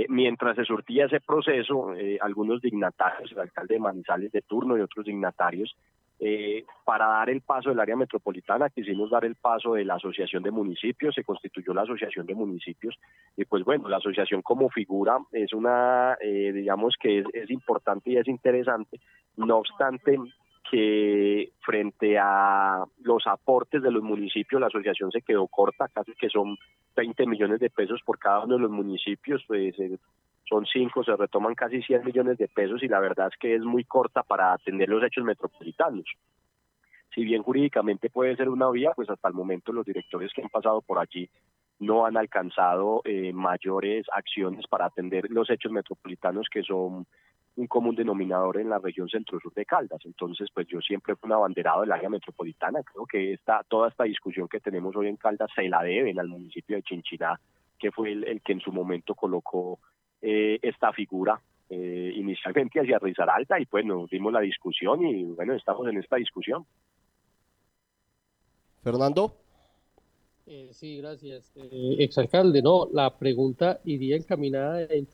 mientras 0.08 0.56
se 0.56 0.64
surtía 0.64 1.06
ese 1.06 1.20
proceso, 1.20 1.94
algunos 2.20 2.60
dignatarios, 2.60 3.32
el 3.32 3.40
alcalde 3.40 3.74
de 3.74 3.80
Manizales 3.80 4.32
de 4.32 4.42
turno 4.42 4.76
y 4.76 4.80
otros 4.80 5.06
dignatarios, 5.06 5.76
Eh, 6.22 6.66
para 6.84 7.06
dar 7.06 7.30
el 7.30 7.40
paso 7.40 7.70
del 7.70 7.80
área 7.80 7.96
metropolitana 7.96 8.68
quisimos 8.68 9.08
dar 9.08 9.24
el 9.24 9.36
paso 9.36 9.72
de 9.72 9.86
la 9.86 9.94
asociación 9.94 10.42
de 10.42 10.50
municipios, 10.50 11.14
se 11.14 11.24
constituyó 11.24 11.72
la 11.72 11.82
asociación 11.82 12.26
de 12.26 12.34
municipios 12.34 12.94
y 13.38 13.46
pues 13.46 13.64
bueno, 13.64 13.88
la 13.88 13.96
asociación 13.96 14.42
como 14.42 14.68
figura 14.68 15.16
es 15.32 15.54
una, 15.54 16.18
eh, 16.20 16.52
digamos 16.52 16.96
que 17.00 17.24
es, 17.32 17.50
importante 17.50 18.10
y 18.10 18.18
es 18.18 18.28
interesante, 18.28 19.00
no 19.38 19.56
obstante 19.56 20.18
que 20.70 21.52
frente 21.60 22.18
a 22.18 22.84
los 23.02 23.26
aportes 23.26 23.82
de 23.82 23.90
los 23.90 24.02
municipios 24.02 24.60
la 24.60 24.66
asociación 24.66 25.10
se 25.10 25.22
quedó 25.22 25.46
corta, 25.46 25.88
casi 25.88 26.12
que 26.12 26.28
son 26.28 26.58
20 26.96 27.26
millones 27.26 27.60
de 27.60 27.70
pesos 27.70 28.02
por 28.04 28.18
cada 28.18 28.44
uno 28.44 28.56
de 28.56 28.60
los 28.60 28.70
municipios, 28.70 29.42
pues 29.48 29.74
eh, 29.78 29.96
son 30.50 30.66
cinco, 30.66 31.04
se 31.04 31.14
retoman 31.14 31.54
casi 31.54 31.80
100 31.80 32.04
millones 32.04 32.36
de 32.36 32.48
pesos 32.48 32.82
y 32.82 32.88
la 32.88 32.98
verdad 32.98 33.28
es 33.32 33.38
que 33.38 33.54
es 33.54 33.62
muy 33.62 33.84
corta 33.84 34.24
para 34.24 34.52
atender 34.52 34.88
los 34.88 35.02
hechos 35.04 35.24
metropolitanos. 35.24 36.04
Si 37.14 37.24
bien 37.24 37.44
jurídicamente 37.44 38.10
puede 38.10 38.34
ser 38.34 38.48
una 38.48 38.68
vía, 38.68 38.90
pues 38.96 39.08
hasta 39.08 39.28
el 39.28 39.34
momento 39.34 39.72
los 39.72 39.86
directores 39.86 40.32
que 40.34 40.42
han 40.42 40.48
pasado 40.48 40.82
por 40.82 40.98
allí 40.98 41.30
no 41.78 42.04
han 42.04 42.16
alcanzado 42.16 43.00
eh, 43.04 43.32
mayores 43.32 44.06
acciones 44.12 44.66
para 44.66 44.86
atender 44.86 45.30
los 45.30 45.48
hechos 45.48 45.70
metropolitanos 45.70 46.48
que 46.52 46.62
son 46.62 47.06
un 47.56 47.66
común 47.68 47.94
denominador 47.94 48.58
en 48.58 48.70
la 48.70 48.78
región 48.78 49.08
centro-sur 49.08 49.52
de 49.54 49.64
Caldas. 49.64 50.00
Entonces, 50.04 50.48
pues 50.52 50.66
yo 50.66 50.80
siempre 50.80 51.14
fui 51.14 51.28
un 51.28 51.34
abanderado 51.34 51.82
del 51.82 51.92
área 51.92 52.08
metropolitana. 52.08 52.82
Creo 52.82 53.06
que 53.06 53.34
esta, 53.34 53.62
toda 53.68 53.88
esta 53.88 54.04
discusión 54.04 54.48
que 54.48 54.60
tenemos 54.60 54.96
hoy 54.96 55.08
en 55.08 55.16
Caldas 55.16 55.50
se 55.54 55.68
la 55.68 55.82
deben 55.82 56.18
al 56.18 56.28
municipio 56.28 56.76
de 56.76 56.82
Chinchiná, 56.82 57.38
que 57.78 57.92
fue 57.92 58.12
el, 58.12 58.24
el 58.24 58.40
que 58.42 58.52
en 58.52 58.60
su 58.60 58.72
momento 58.72 59.14
colocó 59.14 59.78
eh, 60.22 60.58
esta 60.62 60.92
figura 60.92 61.40
eh, 61.68 62.12
inicialmente 62.16 62.80
hacia 62.80 62.98
Risaralda 62.98 63.60
y 63.60 63.66
pues 63.66 63.84
nos 63.84 64.10
dimos 64.10 64.32
la 64.32 64.40
discusión 64.40 65.06
y 65.06 65.24
bueno, 65.24 65.54
estamos 65.54 65.86
en 65.88 65.98
esta 65.98 66.16
discusión. 66.16 66.66
Fernando. 68.82 69.34
Eh, 70.46 70.70
sí, 70.72 70.98
gracias. 70.98 71.52
Eh, 71.54 71.96
exalcalde, 71.98 72.60
no, 72.60 72.88
la 72.92 73.16
pregunta 73.16 73.80
iría 73.84 74.16
encaminada 74.16 74.82
en 74.82 75.06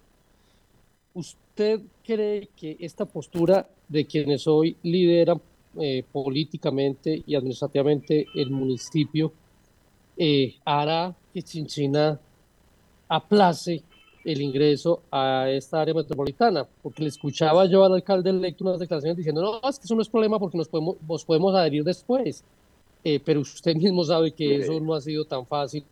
¿Usted 1.17 1.81
cree 2.05 2.51
que 2.55 2.77
esta 2.79 3.07
postura 3.07 3.67
de 3.89 4.05
quienes 4.05 4.47
hoy 4.47 4.77
lideran 4.83 5.41
eh, 5.81 6.05
políticamente 6.13 7.23
y 7.27 7.35
administrativamente 7.35 8.27
el 8.35 8.51
municipio 8.51 9.33
eh, 10.19 10.57
hará 10.67 11.17
que 11.33 11.43
Chinchina 11.43 12.21
aplace 13.09 13.83
el 14.27 14.43
ingreso 14.43 15.03
a 15.11 15.49
esta 15.49 15.81
área 15.81 15.95
metropolitana? 15.95 16.67
Porque 16.83 17.03
le 17.03 17.09
escuchaba 17.09 17.65
yo 17.67 17.85
al 17.85 17.95
alcalde 17.95 18.31
electo 18.31 18.65
unas 18.65 18.81
declaraciones 18.81 19.17
diciendo, 19.17 19.41
no, 19.41 19.69
es 19.69 19.79
que 19.79 19.85
eso 19.85 19.95
no 19.95 20.03
es 20.03 20.09
problema 20.09 20.39
porque 20.39 20.59
nos 20.59 20.69
podemos, 20.69 20.97
nos 21.09 21.25
podemos 21.25 21.55
adherir 21.55 21.85
después. 21.85 22.45
Eh, 23.05 23.21
pero 23.25 23.41
usted 23.41 23.77
mismo 23.77 24.05
sabe 24.05 24.33
que 24.33 24.57
eso 24.57 24.81
no 24.81 24.95
ha 24.95 25.01
sido 25.01 25.25
tan 25.25 25.47
fácil, 25.47 25.85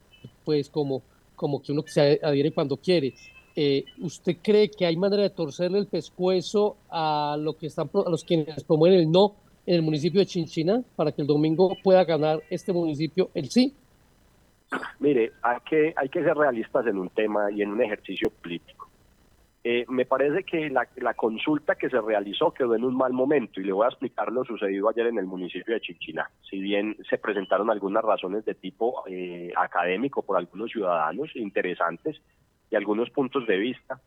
pues, 0.45 0.69
como, 0.69 1.01
como 1.37 1.63
que 1.63 1.73
uno 1.73 1.85
se 1.87 2.21
adhiere 2.23 2.51
cuando 2.51 2.77
quiere. 2.77 3.15
Eh, 3.57 3.85
¿Usted 4.01 4.37
cree 4.43 4.69
que 4.69 4.85
hay 4.85 4.97
manera 4.97 5.23
de 5.23 5.31
torcerle 5.31 5.79
el 5.79 5.87
pescuezo 5.87 6.77
a, 6.91 7.37
lo 7.39 7.57
que 7.57 7.69
están, 7.69 7.89
a 8.05 8.11
los 8.11 8.25
quienes 8.25 8.65
promueven 8.65 8.99
el 8.99 9.11
no 9.11 9.37
en 9.65 9.77
el 9.77 9.83
municipio 9.83 10.21
de 10.21 10.27
Chinchina 10.27 10.83
para 10.97 11.13
que 11.13 11.23
el 11.23 11.29
domingo 11.29 11.77
pueda 11.85 12.05
ganar 12.05 12.43
este 12.51 12.73
municipio 12.73 13.31
el 13.33 13.49
sí? 13.49 13.73
Mire, 14.99 15.33
hay 15.43 15.59
que, 15.69 15.95
hay 15.97 16.09
que 16.09 16.23
ser 16.23 16.37
realistas 16.37 16.87
en 16.87 16.99
un 16.99 17.11
tema 17.11 17.51
y 17.51 17.63
en 17.63 17.73
un 17.73 17.83
ejercicio 17.83 18.31
político. 18.31 18.91
Eh, 19.63 19.87
me 19.89 20.05
parece 20.05 20.45
que 20.45 20.69
la, 20.69 21.15
consulta 21.15 21.75
que 21.75 21.89
se 21.89 21.99
realizó 22.01 22.53
quedó 22.53 22.75
en 22.75 22.85
un 22.85 22.95
mal 22.95 23.15
momento 23.15 23.61
y 23.61 23.65
le 23.65 23.73
voy 23.73 23.87
a 23.87 23.89
explicar 23.89 24.31
lo 24.31 24.45
sucedido 24.45 24.91
ayer 24.91 25.07
en 25.07 25.19
el 25.19 25.25
municipio 25.25 25.73
de 25.73 25.81
Chinchina. 25.81 26.31
Si 26.51 26.61
bien 26.61 26.97
se 27.09 27.17
presentaron 27.17 27.71
algunas 27.71 28.05
razones 28.05 28.45
de 28.45 28.55
tipo 28.55 29.05
eh, 29.07 29.53
académico 29.57 30.21
por 30.21 30.37
algunos 30.37 30.71
ciudadanos 30.71 31.35
interesantes, 31.35 32.21
y 32.71 32.77
algunos 32.77 33.11
puntos 33.11 33.47
de 33.47 33.57
vista. 33.57 34.01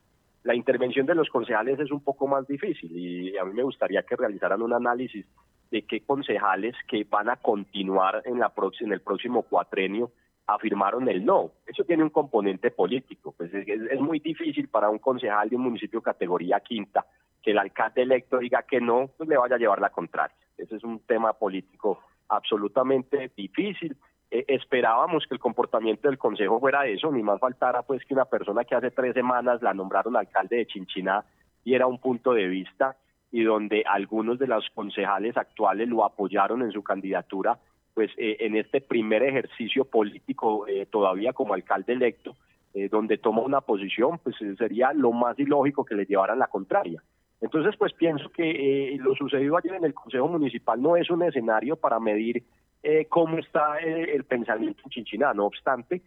La 0.44 0.56
intervención 0.56 1.06
de 1.06 1.16
los 1.16 1.30
concejales 1.30 1.80
es 1.80 1.92
un 1.92 2.02
poco 2.02 2.28
más 2.28 2.48
difícil 2.48 2.92
y 2.96 3.38
a 3.38 3.44
mí 3.44 3.54
me 3.54 3.64
gustaría 3.64 4.04
que 4.04 4.16
realizaran 4.16 4.62
un 4.62 4.74
análisis 4.74 5.26
de 5.72 5.82
qué 5.84 6.02
concejales 6.02 6.76
que 6.88 7.04
van 7.04 7.30
a 7.30 7.36
continuar 7.36 8.22
en, 8.26 8.40
la 8.40 8.54
en 8.80 8.94
el 8.94 9.02
próximo 9.02 9.44
cuatrenio 9.44 10.12
afirmaron 10.48 11.08
el 11.10 11.26
no. 11.26 11.52
Eso 11.66 11.84
tiene 11.84 12.04
un 12.04 12.10
componente 12.10 12.72
político. 12.72 13.34
Pues 13.38 13.54
es, 13.54 13.68
es, 13.68 14.00
muy 14.00 14.20
difícil 14.20 14.70
para 14.70 14.90
un 14.90 15.00
concejal 15.00 15.50
de 15.50 15.56
un 15.58 15.64
municipio 15.64 16.02
categoría 16.02 16.60
quinta 16.62 17.06
que 17.44 17.52
el 17.52 17.60
alcalde 17.60 18.02
electo 18.02 18.40
diga 18.40 18.64
que 18.64 18.82
no, 18.82 19.12
pues 19.18 19.30
le 19.30 19.38
vaya 19.38 19.56
a 19.56 19.60
llevar 19.60 19.80
la 19.80 19.90
contraria. 19.90 20.36
Ese 20.58 20.78
es 20.78 20.84
un 20.84 21.00
tema 21.02 21.34
político 21.34 22.00
absolutamente 22.30 23.32
difícil 23.36 23.96
eh, 24.30 24.44
esperábamos 24.50 25.26
que 25.26 25.36
el 25.36 25.40
comportamiento 25.40 26.10
del 26.10 26.18
Consejo 26.18 26.60
fuera 26.60 26.86
eso, 26.86 27.12
ni 27.12 27.24
más 27.24 27.40
faltara 27.40 27.84
pues 27.84 28.04
que 28.04 28.14
una 28.14 28.26
persona 28.26 28.66
que 28.66 28.76
hace 28.76 28.92
tres 28.92 29.14
semanas 29.14 29.62
la 29.62 29.74
nombraron 29.74 30.18
alcalde 30.18 30.58
de 30.58 30.68
Chinchiná 30.68 31.24
diera 31.64 31.88
un 31.88 32.00
punto 32.00 32.34
de 32.34 32.48
vista 32.48 32.98
y 33.32 33.44
donde 33.44 33.84
algunos 33.88 34.38
de 34.38 34.48
los 34.48 34.70
concejales 34.74 35.38
actuales 35.38 35.88
lo 35.88 36.04
apoyaron 36.04 36.62
en 36.62 36.72
su 36.72 36.84
candidatura, 36.84 37.58
pues 37.98 38.12
eh, 38.18 38.38
en 38.42 38.56
este 38.56 38.80
primer 38.80 39.24
ejercicio 39.24 39.84
político 39.84 40.68
eh, 40.68 40.86
todavía 40.86 41.34
como 41.34 41.56
alcalde 41.56 41.94
electo, 41.94 42.36
eh, 42.76 42.90
donde 42.90 43.18
toma 43.18 43.42
una 43.42 43.62
posición, 43.62 44.20
pues 44.20 44.40
eh, 44.40 44.54
sería 44.56 44.94
lo 44.94 45.12
más 45.14 45.40
ilógico 45.40 45.84
que 45.84 45.96
le 45.96 46.06
llevaran 46.06 46.38
la 46.38 46.46
contraria. 46.46 47.02
Entonces, 47.42 47.76
pues 47.76 47.94
pienso 47.94 48.30
que 48.30 48.52
eh, 48.94 48.98
lo 49.00 49.16
sucedido 49.16 49.58
ayer 49.58 49.74
en 49.74 49.84
el 49.84 49.96
Consejo 49.96 50.28
Municipal 50.28 50.80
no 50.80 50.96
es 50.96 51.10
un 51.10 51.24
escenario 51.24 51.76
para 51.76 52.00
medir 52.00 52.44
eh, 52.84 53.08
cómo 53.10 53.40
está 53.40 53.80
eh, 53.80 54.14
el 54.14 54.26
pensamiento 54.26 54.84
en 54.86 54.92
Chinchiná. 54.92 55.34
No 55.34 55.48
obstante, 55.48 56.04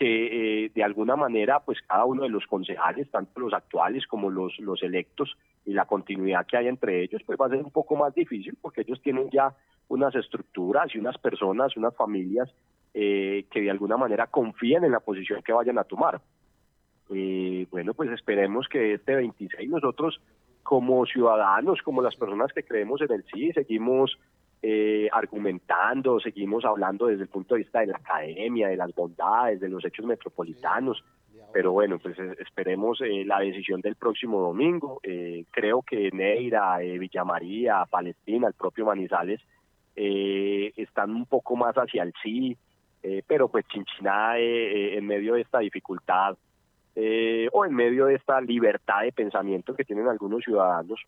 que 0.00 0.64
eh, 0.64 0.72
de 0.74 0.82
alguna 0.82 1.14
manera, 1.14 1.60
pues 1.60 1.78
cada 1.86 2.06
uno 2.06 2.22
de 2.22 2.30
los 2.30 2.46
concejales, 2.46 3.10
tanto 3.10 3.38
los 3.38 3.52
actuales 3.52 4.06
como 4.06 4.30
los, 4.30 4.58
los 4.58 4.82
electos, 4.82 5.36
y 5.66 5.74
la 5.74 5.84
continuidad 5.84 6.46
que 6.46 6.56
hay 6.56 6.68
entre 6.68 7.02
ellos, 7.02 7.22
pues 7.26 7.38
va 7.38 7.46
a 7.46 7.50
ser 7.50 7.58
un 7.58 7.70
poco 7.70 7.96
más 7.96 8.14
difícil 8.14 8.56
porque 8.62 8.80
ellos 8.80 9.00
tienen 9.02 9.28
ya 9.30 9.54
unas 9.88 10.14
estructuras 10.14 10.94
y 10.94 10.98
unas 10.98 11.18
personas, 11.18 11.76
unas 11.76 11.94
familias 11.94 12.48
eh, 12.94 13.44
que 13.50 13.60
de 13.60 13.70
alguna 13.70 13.98
manera 13.98 14.26
confían 14.28 14.84
en 14.84 14.92
la 14.92 15.00
posición 15.00 15.42
que 15.42 15.52
vayan 15.52 15.78
a 15.78 15.84
tomar. 15.84 16.20
Eh, 17.12 17.66
bueno, 17.70 17.92
pues 17.92 18.10
esperemos 18.10 18.68
que 18.68 18.94
este 18.94 19.16
26 19.16 19.68
nosotros 19.68 20.18
como 20.62 21.04
ciudadanos, 21.04 21.82
como 21.82 22.00
las 22.00 22.16
personas 22.16 22.52
que 22.54 22.62
creemos 22.62 23.02
en 23.02 23.12
el 23.12 23.24
sí, 23.32 23.52
seguimos 23.52 24.18
eh, 24.62 25.08
argumentando, 25.12 26.20
seguimos 26.20 26.64
hablando 26.64 27.06
desde 27.06 27.22
el 27.22 27.28
punto 27.28 27.54
de 27.54 27.62
vista 27.62 27.80
de 27.80 27.86
la 27.86 27.96
academia, 27.96 28.68
de 28.68 28.76
las 28.76 28.94
bondades, 28.94 29.60
de 29.60 29.68
los 29.68 29.84
hechos 29.84 30.06
metropolitanos. 30.06 31.02
Pero 31.52 31.72
bueno, 31.72 31.98
pues 31.98 32.16
eh, 32.18 32.36
esperemos 32.38 33.00
eh, 33.00 33.24
la 33.24 33.40
decisión 33.40 33.80
del 33.80 33.96
próximo 33.96 34.40
domingo. 34.40 35.00
Eh, 35.02 35.44
creo 35.50 35.82
que 35.82 36.10
Neira, 36.12 36.80
eh, 36.82 36.98
Villa 36.98 37.24
María, 37.24 37.84
Palestina, 37.90 38.46
el 38.46 38.54
propio 38.54 38.86
Manizales 38.86 39.40
eh, 39.96 40.72
están 40.76 41.10
un 41.10 41.26
poco 41.26 41.56
más 41.56 41.74
hacia 41.74 42.04
el 42.04 42.12
sí, 42.22 42.56
eh, 43.02 43.22
pero 43.26 43.48
pues 43.48 43.66
Chinchiná 43.66 44.38
eh, 44.38 44.96
en 44.96 45.06
medio 45.06 45.34
de 45.34 45.40
esta 45.40 45.58
dificultad 45.58 46.36
eh, 46.94 47.48
o 47.52 47.64
en 47.64 47.74
medio 47.74 48.06
de 48.06 48.14
esta 48.14 48.40
libertad 48.40 49.02
de 49.02 49.12
pensamiento 49.12 49.74
que 49.74 49.84
tienen 49.84 50.06
algunos 50.06 50.44
ciudadanos, 50.44 51.00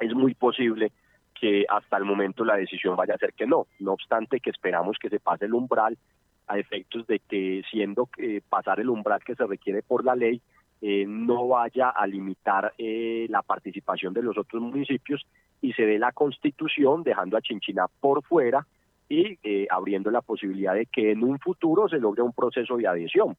es 0.00 0.14
muy 0.14 0.34
posible 0.34 0.92
que 1.40 1.64
hasta 1.68 1.96
el 1.96 2.04
momento 2.04 2.44
la 2.44 2.56
decisión 2.56 2.96
vaya 2.96 3.14
a 3.14 3.18
ser 3.18 3.32
que 3.32 3.46
no. 3.46 3.66
No 3.78 3.92
obstante 3.92 4.40
que 4.40 4.50
esperamos 4.50 4.96
que 4.98 5.08
se 5.08 5.20
pase 5.20 5.44
el 5.44 5.54
umbral 5.54 5.96
a 6.46 6.58
efectos 6.58 7.06
de 7.06 7.20
que 7.20 7.62
siendo 7.70 8.06
que 8.06 8.42
pasar 8.48 8.80
el 8.80 8.88
umbral 8.88 9.22
que 9.22 9.34
se 9.34 9.46
requiere 9.46 9.82
por 9.82 10.04
la 10.04 10.16
ley, 10.16 10.40
eh, 10.80 11.04
no 11.06 11.48
vaya 11.48 11.90
a 11.90 12.06
limitar 12.06 12.72
eh, 12.78 13.26
la 13.28 13.42
participación 13.42 14.14
de 14.14 14.22
los 14.22 14.38
otros 14.38 14.62
municipios 14.62 15.26
y 15.60 15.72
se 15.72 15.82
dé 15.82 15.98
la 15.98 16.12
constitución 16.12 17.02
dejando 17.02 17.36
a 17.36 17.40
Chinchiná 17.40 17.86
por 18.00 18.22
fuera 18.22 18.64
y 19.08 19.38
eh, 19.42 19.66
abriendo 19.70 20.10
la 20.10 20.20
posibilidad 20.20 20.74
de 20.74 20.86
que 20.86 21.12
en 21.12 21.24
un 21.24 21.38
futuro 21.40 21.88
se 21.88 21.98
logre 21.98 22.22
un 22.22 22.32
proceso 22.32 22.76
de 22.76 22.86
adhesión, 22.86 23.36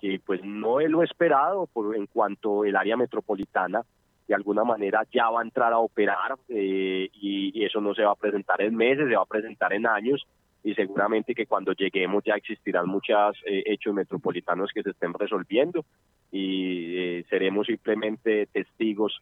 que 0.00 0.20
pues 0.24 0.42
no 0.44 0.80
es 0.80 0.90
lo 0.90 1.02
esperado 1.02 1.66
por, 1.66 1.94
en 1.94 2.06
cuanto 2.06 2.64
el 2.64 2.76
área 2.76 2.96
metropolitana 2.96 3.82
de 4.26 4.34
alguna 4.34 4.64
manera 4.64 5.04
ya 5.12 5.28
va 5.30 5.40
a 5.40 5.44
entrar 5.44 5.72
a 5.72 5.78
operar 5.78 6.36
eh, 6.48 7.08
y, 7.12 7.58
y, 7.58 7.64
eso 7.64 7.80
no 7.80 7.94
se 7.94 8.02
va 8.02 8.12
a 8.12 8.16
presentar 8.16 8.62
en 8.62 8.76
meses, 8.76 9.08
se 9.08 9.16
va 9.16 9.22
a 9.22 9.26
presentar 9.26 9.72
en 9.72 9.86
años 9.86 10.26
y 10.64 10.74
seguramente 10.74 11.34
que 11.34 11.46
cuando 11.46 11.72
lleguemos 11.72 12.22
ya 12.24 12.34
existirán 12.34 12.88
muchos 12.88 13.36
eh, 13.46 13.64
hechos 13.66 13.94
metropolitanos 13.94 14.70
que 14.72 14.82
se 14.82 14.90
estén 14.90 15.12
resolviendo 15.12 15.84
y 16.30 16.96
eh, 16.96 17.24
seremos 17.28 17.66
simplemente 17.66 18.46
testigos 18.46 19.20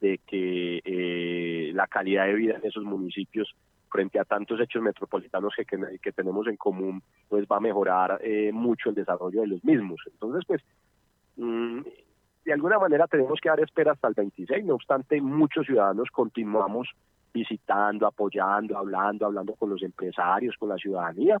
de 0.00 0.18
que 0.26 0.80
eh, 0.84 1.72
la 1.74 1.86
calidad 1.86 2.26
de 2.26 2.34
vida 2.34 2.56
en 2.56 2.66
esos 2.66 2.84
municipios 2.84 3.54
frente 3.90 4.18
a 4.18 4.24
tantos 4.24 4.60
hechos 4.60 4.82
metropolitanos 4.82 5.52
que, 5.56 5.64
que, 5.64 5.98
que 6.00 6.12
tenemos 6.12 6.46
en 6.46 6.56
común, 6.56 7.02
pues 7.28 7.44
va 7.50 7.56
a 7.56 7.60
mejorar 7.60 8.20
mucho 8.52 8.90
el 8.90 8.94
desarrollo 8.94 9.40
de 9.40 9.48
los 9.48 9.64
mismos. 9.64 10.00
Entonces, 10.06 10.44
pues, 10.46 10.62
mmm, 11.36 11.80
de 12.44 12.52
alguna 12.52 12.78
manera 12.78 13.06
tenemos 13.06 13.38
que 13.40 13.48
dar 13.48 13.60
espera 13.60 13.92
hasta 13.92 14.08
el 14.08 14.14
26, 14.14 14.64
no 14.64 14.74
obstante 14.74 15.20
muchos 15.20 15.66
ciudadanos 15.66 16.08
continuamos 16.10 16.88
visitando, 17.32 18.06
apoyando, 18.06 18.76
hablando, 18.76 19.26
hablando 19.26 19.54
con 19.54 19.70
los 19.70 19.82
empresarios, 19.82 20.56
con 20.56 20.68
la 20.68 20.76
ciudadanía. 20.76 21.38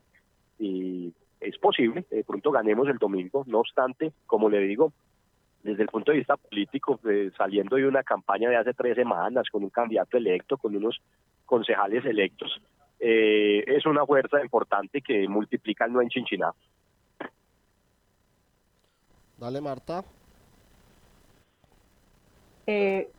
Y 0.58 1.12
es 1.40 1.58
posible, 1.58 2.04
de 2.10 2.24
pronto 2.24 2.50
ganemos 2.50 2.88
el 2.88 2.98
domingo. 2.98 3.44
No 3.46 3.60
obstante, 3.60 4.12
como 4.26 4.48
le 4.48 4.60
digo, 4.60 4.92
desde 5.62 5.82
el 5.82 5.88
punto 5.88 6.12
de 6.12 6.18
vista 6.18 6.36
político, 6.36 7.00
eh, 7.08 7.30
saliendo 7.36 7.76
de 7.76 7.86
una 7.86 8.02
campaña 8.02 8.50
de 8.50 8.56
hace 8.56 8.74
tres 8.74 8.94
semanas 8.94 9.48
con 9.50 9.64
un 9.64 9.70
candidato 9.70 10.16
electo, 10.16 10.56
con 10.56 10.76
unos 10.76 11.00
concejales 11.44 12.04
electos, 12.04 12.60
eh, 12.98 13.64
es 13.66 13.86
una 13.86 14.04
fuerza 14.06 14.42
importante 14.42 15.00
que 15.00 15.26
multiplica 15.26 15.86
el 15.86 15.92
no 15.92 16.02
en 16.02 16.08
Chinchiná. 16.08 16.52
Dale, 19.38 19.60
Marta. 19.60 20.04
Eh, 22.72 23.10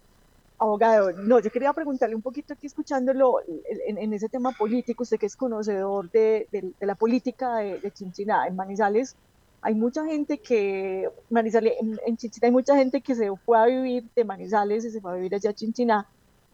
abogado, 0.60 1.12
no, 1.12 1.42
yo 1.42 1.52
quería 1.52 1.74
preguntarle 1.74 2.16
un 2.16 2.22
poquito 2.22 2.54
aquí 2.54 2.68
escuchándolo 2.68 3.40
en, 3.86 4.14
ese 4.14 4.30
tema 4.30 4.52
político, 4.52 5.04
usted 5.04 5.18
que 5.18 5.26
es 5.26 5.36
conocedor 5.36 6.10
de, 6.10 6.48
la 6.80 6.96
política 6.96 7.58
de, 7.58 7.92
Chinchiná, 7.92 8.48
en 8.48 8.56
Manizales 8.56 9.18
hay 9.62 9.76
mucha 9.76 10.06
gente 10.06 10.38
que, 10.38 11.10
Manizales, 11.30 11.74
en, 11.82 12.16
Chinchiná 12.16 12.46
hay 12.46 12.52
mucha 12.52 12.78
gente 12.78 13.02
que 13.02 13.14
se 13.14 13.36
fue 13.46 13.60
a 13.60 13.66
vivir 13.66 14.06
de 14.16 14.24
Manizales 14.24 14.86
y 14.86 14.92
se 14.92 15.02
fue 15.02 15.12
a 15.12 15.16
vivir 15.16 15.36
allá 15.36 15.50
a 15.50 15.54
Chinchiná, 15.54 16.08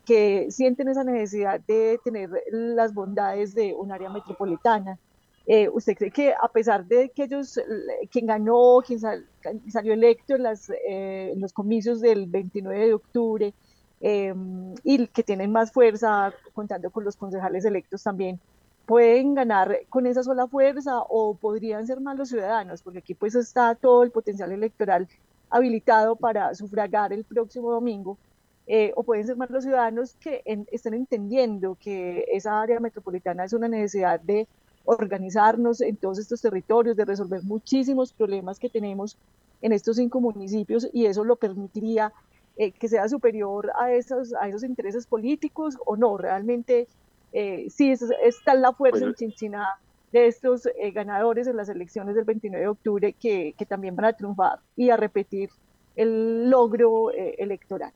que 0.03 0.47
sienten 0.49 0.87
esa 0.87 1.03
necesidad 1.03 1.59
de 1.67 1.99
tener 2.03 2.31
las 2.51 2.95
bondades 2.95 3.53
de 3.53 3.75
un 3.75 3.91
área 3.91 4.09
metropolitana. 4.09 4.97
Eh, 5.49 5.69
¿Usted 5.69 5.95
cree 5.95 6.11
que 6.11 6.33
a 6.33 6.49
pesar 6.49 6.85
de 6.85 7.09
que 7.09 7.23
ellos, 7.23 7.57
quien 8.11 8.25
ganó, 8.25 8.79
quien 8.85 8.99
sal, 8.99 9.25
salió 9.69 9.93
electo 9.93 10.35
en, 10.35 10.43
las, 10.43 10.69
eh, 10.85 11.33
los 11.37 11.53
comicios 11.53 12.01
del 12.01 12.27
29 12.27 12.87
de 12.87 12.93
octubre 12.93 13.53
eh, 14.01 14.33
y 14.83 15.07
que 15.07 15.23
tienen 15.23 15.53
más 15.53 15.71
fuerza 15.71 16.33
contando 16.53 16.91
con 16.91 17.05
los 17.05 17.15
concejales 17.15 17.63
electos 17.63 18.03
también, 18.03 18.41
pueden 18.85 19.35
ganar 19.35 19.79
con 19.89 20.05
esa 20.05 20.21
sola 20.21 20.47
fuerza 20.47 20.99
o 21.01 21.35
podrían 21.35 21.87
ser 21.87 22.01
más 22.01 22.17
los 22.17 22.27
ciudadanos? 22.27 22.81
Porque 22.81 22.99
aquí 22.99 23.13
pues 23.13 23.33
está 23.35 23.73
todo 23.75 24.03
el 24.03 24.11
potencial 24.11 24.51
electoral 24.51 25.07
habilitado 25.49 26.17
para 26.17 26.53
sufragar 26.55 27.13
el 27.13 27.23
próximo 27.23 27.71
domingo. 27.71 28.17
Eh, 28.69 28.91
o 28.97 29.03
pueden 29.03 29.25
ser 29.25 29.37
más 29.37 29.49
los 29.49 29.63
ciudadanos 29.63 30.15
que 30.15 30.41
en, 30.43 30.67
estén 30.73 30.93
entendiendo 30.93 31.77
que 31.79 32.25
esa 32.33 32.61
área 32.61 32.81
metropolitana 32.81 33.45
es 33.45 33.53
una 33.53 33.69
necesidad 33.69 34.19
de 34.19 34.45
organizarnos 34.95 35.81
en 35.81 35.97
todos 35.97 36.17
estos 36.17 36.41
territorios, 36.41 36.95
de 36.95 37.05
resolver 37.05 37.43
muchísimos 37.43 38.13
problemas 38.13 38.59
que 38.59 38.69
tenemos 38.69 39.17
en 39.61 39.73
estos 39.73 39.97
cinco 39.97 40.19
municipios 40.21 40.87
y 40.93 41.05
eso 41.05 41.23
lo 41.23 41.35
permitiría 41.35 42.13
eh, 42.57 42.71
que 42.71 42.87
sea 42.87 43.07
superior 43.07 43.71
a 43.79 43.91
esos, 43.91 44.33
a 44.33 44.47
esos 44.47 44.63
intereses 44.63 45.05
políticos 45.05 45.77
o 45.85 45.95
no, 45.95 46.17
realmente 46.17 46.87
eh, 47.33 47.67
sí 47.69 47.91
es, 47.91 48.01
está 48.23 48.55
la 48.55 48.73
fuerza 48.73 49.05
en 49.05 49.13
Chinchiná 49.13 49.67
de 50.11 50.27
estos 50.27 50.65
eh, 50.65 50.91
ganadores 50.91 51.47
en 51.47 51.57
las 51.57 51.69
elecciones 51.69 52.15
del 52.15 52.25
29 52.25 52.63
de 52.63 52.69
octubre 52.69 53.13
que, 53.13 53.53
que, 53.57 53.65
también 53.65 53.95
van 53.95 54.05
a 54.05 54.13
triunfar 54.13 54.59
y 54.75 54.89
a 54.89 54.97
repetir 54.97 55.49
el 55.95 56.49
logro 56.49 57.11
eh, 57.11 57.35
electoral. 57.39 57.91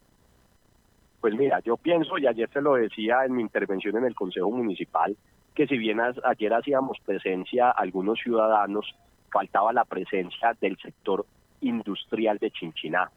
Pues 1.22 1.36
mira, 1.36 1.60
yo 1.62 1.78
pienso, 1.78 2.18
y 2.18 2.28
ayer 2.28 2.50
se 2.52 2.62
lo 2.62 2.74
decía 2.74 3.26
en 3.26 3.36
mi 3.36 3.42
intervención 3.44 3.96
en 3.98 4.06
el 4.06 4.16
Consejo 4.16 4.50
Municipal, 4.50 5.16
que 5.56 5.68
si 5.68 5.78
bien 5.78 6.00
ayer 6.00 6.54
hacíamos 6.54 6.98
presencia 7.06 7.72
algunos 7.72 8.20
ciudadanos, 8.20 8.96
faltaba 9.32 9.74
la 9.74 9.86
presencia 9.86 10.56
del 10.60 10.78
sector 10.78 11.26
industrial 11.62 12.38
de 12.38 12.52
Chinchiná. 12.52 13.10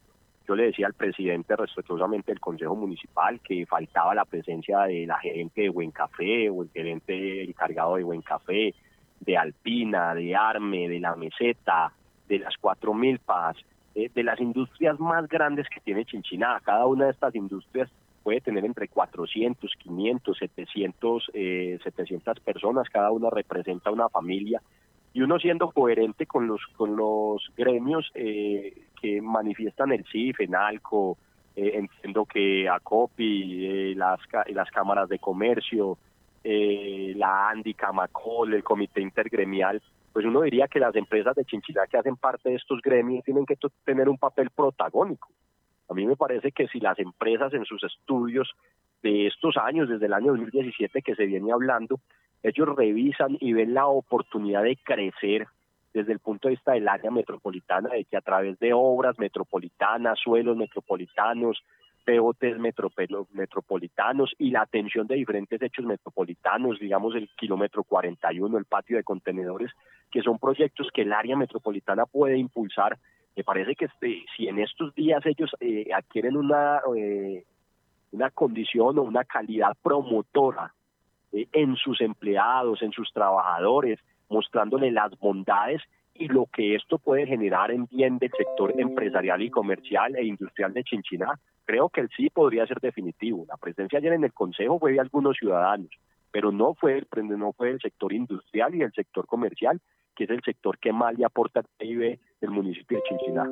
Yo 0.47 0.55
le 0.55 0.65
decía 0.65 0.87
al 0.87 0.95
presidente 0.95 1.57
respetuosamente 1.57 2.31
del 2.33 2.41
Consejo 2.41 2.77
Municipal 2.77 3.41
que 3.41 3.65
faltaba 3.67 4.15
la 4.15 4.27
presencia 4.27 4.81
de 4.81 5.07
la 5.07 5.19
gerente 5.19 5.63
de 5.63 5.69
Buen 5.71 5.91
Café 5.91 6.51
o 6.51 6.63
el 6.63 6.71
gerente 6.71 7.45
encargado 7.45 7.97
de 7.97 8.05
Buen 8.05 8.21
Café, 8.21 8.75
de 9.21 9.37
Alpina, 9.39 10.15
de 10.15 10.37
Arme, 10.37 10.89
de 10.89 11.01
La 11.01 11.17
Meseta, 11.17 11.93
de 12.29 12.39
las 12.41 12.55
Cuatro 12.59 12.93
Milpas, 12.93 13.57
eh, 13.95 14.11
de 14.15 14.23
las 14.23 14.39
industrias 14.39 15.01
más 15.01 15.29
grandes 15.29 15.67
que 15.69 15.81
tiene 15.81 16.05
Chinchiná. 16.05 16.61
Cada 16.63 16.85
una 16.87 17.07
de 17.07 17.13
estas 17.13 17.35
industrias 17.35 17.89
puede 18.25 18.41
tener 18.41 18.65
entre 18.65 18.89
400, 18.89 19.71
500, 19.79 20.39
700, 20.39 21.31
eh, 21.35 21.79
700 21.85 22.41
personas, 22.41 22.89
cada 22.89 23.13
una 23.13 23.31
representa 23.31 23.93
una 23.93 24.09
familia 24.09 24.61
y 25.13 25.23
uno 25.23 25.39
siendo 25.39 25.71
coherente 25.71 26.27
con 26.27 26.49
los 26.49 26.61
con 26.77 26.97
los 26.97 27.41
gremios 27.57 28.11
eh, 28.15 28.75
que 29.01 29.23
manifiestan 29.23 29.93
el 29.93 30.05
CIF, 30.11 30.41
ENALCO, 30.41 31.17
eh, 31.57 31.73
entiendo 31.75 32.25
que 32.27 32.69
ACOPI, 32.69 33.67
eh, 33.67 33.95
las, 33.95 34.19
las 34.49 34.71
cámaras 34.71 35.09
de 35.09 35.21
comercio, 35.21 35.99
eh, 36.43 37.13
la 37.17 37.49
ANDI, 37.51 37.75
Camacol, 37.75 38.55
el 38.55 38.65
comité 38.65 39.01
intergremial, 39.01 39.81
pues 40.13 40.27
uno 40.27 40.43
diría 40.43 40.67
que 40.69 40.81
las 40.81 40.95
empresas 40.97 41.35
de 41.37 41.45
Chinchilla 41.45 41.87
que 41.87 41.97
hacen 41.97 42.17
parte 42.17 42.51
de 42.51 42.57
estos 42.57 42.81
gremios 42.83 43.25
tienen 43.25 43.47
que 43.47 43.57
tener 43.85 44.09
un 44.09 44.19
papel 44.19 44.51
protagónico. 44.51 45.29
A 45.89 45.95
mí 45.95 46.07
me 46.07 46.17
parece 46.17 46.53
que 46.53 46.69
si 46.69 46.81
las 46.81 46.99
empresas 46.99 47.53
en 47.55 47.65
sus 47.65 47.83
estudios 47.85 48.51
de 49.03 49.27
estos 49.27 49.57
años, 49.57 49.89
desde 49.89 50.07
el 50.07 50.15
año 50.15 50.33
2017 50.33 51.03
que 51.03 51.15
se 51.15 51.27
viene 51.27 51.53
hablando, 51.53 52.01
ellos 52.43 52.69
revisan 52.75 53.37
y 53.41 53.53
ven 53.53 53.75
la 53.75 53.87
oportunidad 53.87 54.63
de 54.63 54.77
crecer 54.77 55.47
desde 55.93 56.13
el 56.13 56.19
punto 56.19 56.49
de 56.49 56.55
vista 56.55 56.73
del 56.73 56.89
área 56.89 57.11
metropolitana, 57.11 57.91
de 57.91 58.05
que 58.05 58.17
a 58.17 58.21
través 58.21 58.59
de 58.59 58.73
obras 58.75 59.19
metropolitanas, 59.19 60.19
suelos 60.19 60.57
metropolitanos, 60.57 61.63
POTs 62.05 62.59
metropolitanos 63.33 64.35
y 64.39 64.51
la 64.51 64.63
atención 64.63 65.07
de 65.07 65.15
diferentes 65.15 65.61
hechos 65.63 65.85
metropolitanos, 65.87 66.79
digamos 66.79 67.15
el 67.15 67.31
kilómetro 67.37 67.83
41, 67.85 68.59
el 68.59 68.65
patio 68.67 68.97
de 68.97 69.05
contenedores, 69.05 69.71
que 70.11 70.21
son 70.23 70.39
proyectos 70.39 70.89
que 70.93 71.03
el 71.03 71.13
área 71.13 71.37
metropolitana 71.37 72.07
puede 72.07 72.37
impulsar. 72.37 72.99
Me 73.37 73.45
parece 73.45 73.75
que 73.75 73.87
este, 73.87 74.25
si 74.37 74.49
en 74.49 74.61
estos 74.61 74.95
días 74.95 75.25
ellos 75.27 75.51
eh, 75.61 75.89
adquieren 75.93 76.37
una, 76.37 76.81
eh, 76.97 77.45
una 78.13 78.31
condición 78.31 78.99
o 78.99 79.03
una 79.03 79.25
calidad 79.25 79.77
promotora 79.83 80.73
eh, 81.33 81.49
en 81.53 81.77
sus 81.77 82.01
empleados, 82.01 82.81
en 82.83 82.93
sus 82.93 83.13
trabajadores, 83.13 83.99
mostrándole 84.29 84.91
las 84.93 85.19
bondades 85.19 85.83
y 86.15 86.29
lo 86.29 86.47
que 86.47 86.77
esto 86.77 86.99
puede 86.99 87.27
generar 87.27 87.73
en 87.73 87.87
bien 87.87 88.19
del 88.19 88.31
sector 88.31 88.73
empresarial 88.79 89.43
y 89.43 89.51
comercial 89.51 90.15
e 90.15 90.25
industrial 90.25 90.73
de 90.73 90.85
Chinchiná, 90.85 91.39
creo 91.65 91.89
que 91.89 92.03
el 92.03 92.11
sí 92.17 92.31
podría 92.31 92.67
ser 92.67 92.81
definitivo. 92.81 93.45
La 93.49 93.57
presencia 93.57 93.99
ayer 93.99 94.13
en 94.13 94.23
el 94.23 94.33
Consejo 94.33 94.79
fue 94.79 94.93
de 94.93 95.01
algunos 95.01 95.37
ciudadanos, 95.37 95.91
pero 96.35 96.51
no 96.51 96.75
fue, 96.75 96.99
el, 96.99 97.39
no 97.39 97.53
fue 97.53 97.71
el 97.71 97.81
sector 97.81 98.13
industrial 98.13 98.75
y 98.75 98.83
el 98.83 98.93
sector 98.93 99.25
comercial, 99.25 99.81
que 100.17 100.25
es 100.25 100.31
el 100.31 100.43
sector 100.45 100.81
que 100.81 100.93
más 100.93 101.17
le 101.17 101.25
aporta 101.25 101.61
al 101.61 101.67
PIB 101.79 102.19
del 102.41 102.51
municipio 102.51 102.99
de 102.99 103.05
Chinchiná. 103.09 103.49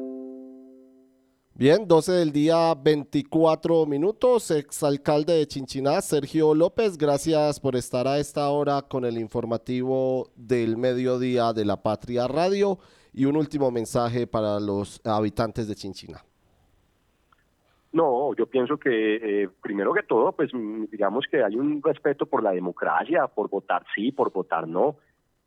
Bien, 1.55 1.87
12 1.87 2.11
del 2.11 2.33
día, 2.33 2.75
24 2.75 3.87
minutos. 3.87 4.51
Exalcalde 4.51 5.33
de 5.35 5.47
Chinchiná, 5.47 6.01
Sergio 6.01 6.57
López, 6.57 6.99
gracias 6.99 7.61
por 7.61 7.77
estar 7.77 8.09
a 8.09 8.19
esta 8.19 8.49
hora 8.49 8.83
con 8.83 9.05
el 9.05 9.17
informativo 9.17 10.33
del 10.35 10.77
mediodía 10.77 11.53
de 11.53 11.65
la 11.65 11.81
Patria 11.81 12.27
Radio. 12.27 12.81
Y 13.13 13.27
un 13.27 13.37
último 13.37 13.71
mensaje 13.71 14.27
para 14.27 14.59
los 14.59 15.01
habitantes 15.05 15.69
de 15.69 15.77
Chinchiná. 15.77 16.25
No, 17.93 18.35
yo 18.35 18.47
pienso 18.47 18.79
que 18.79 19.43
eh, 19.43 19.49
primero 19.61 19.93
que 19.93 20.03
todo, 20.03 20.33
pues 20.33 20.51
digamos 20.91 21.27
que 21.31 21.43
hay 21.43 21.57
un 21.57 21.83
respeto 21.83 22.27
por 22.27 22.43
la 22.43 22.53
democracia, 22.53 23.27
por 23.27 23.51
votar 23.51 23.85
sí, 23.95 24.13
por 24.13 24.33
votar 24.33 24.67
no 24.67 24.97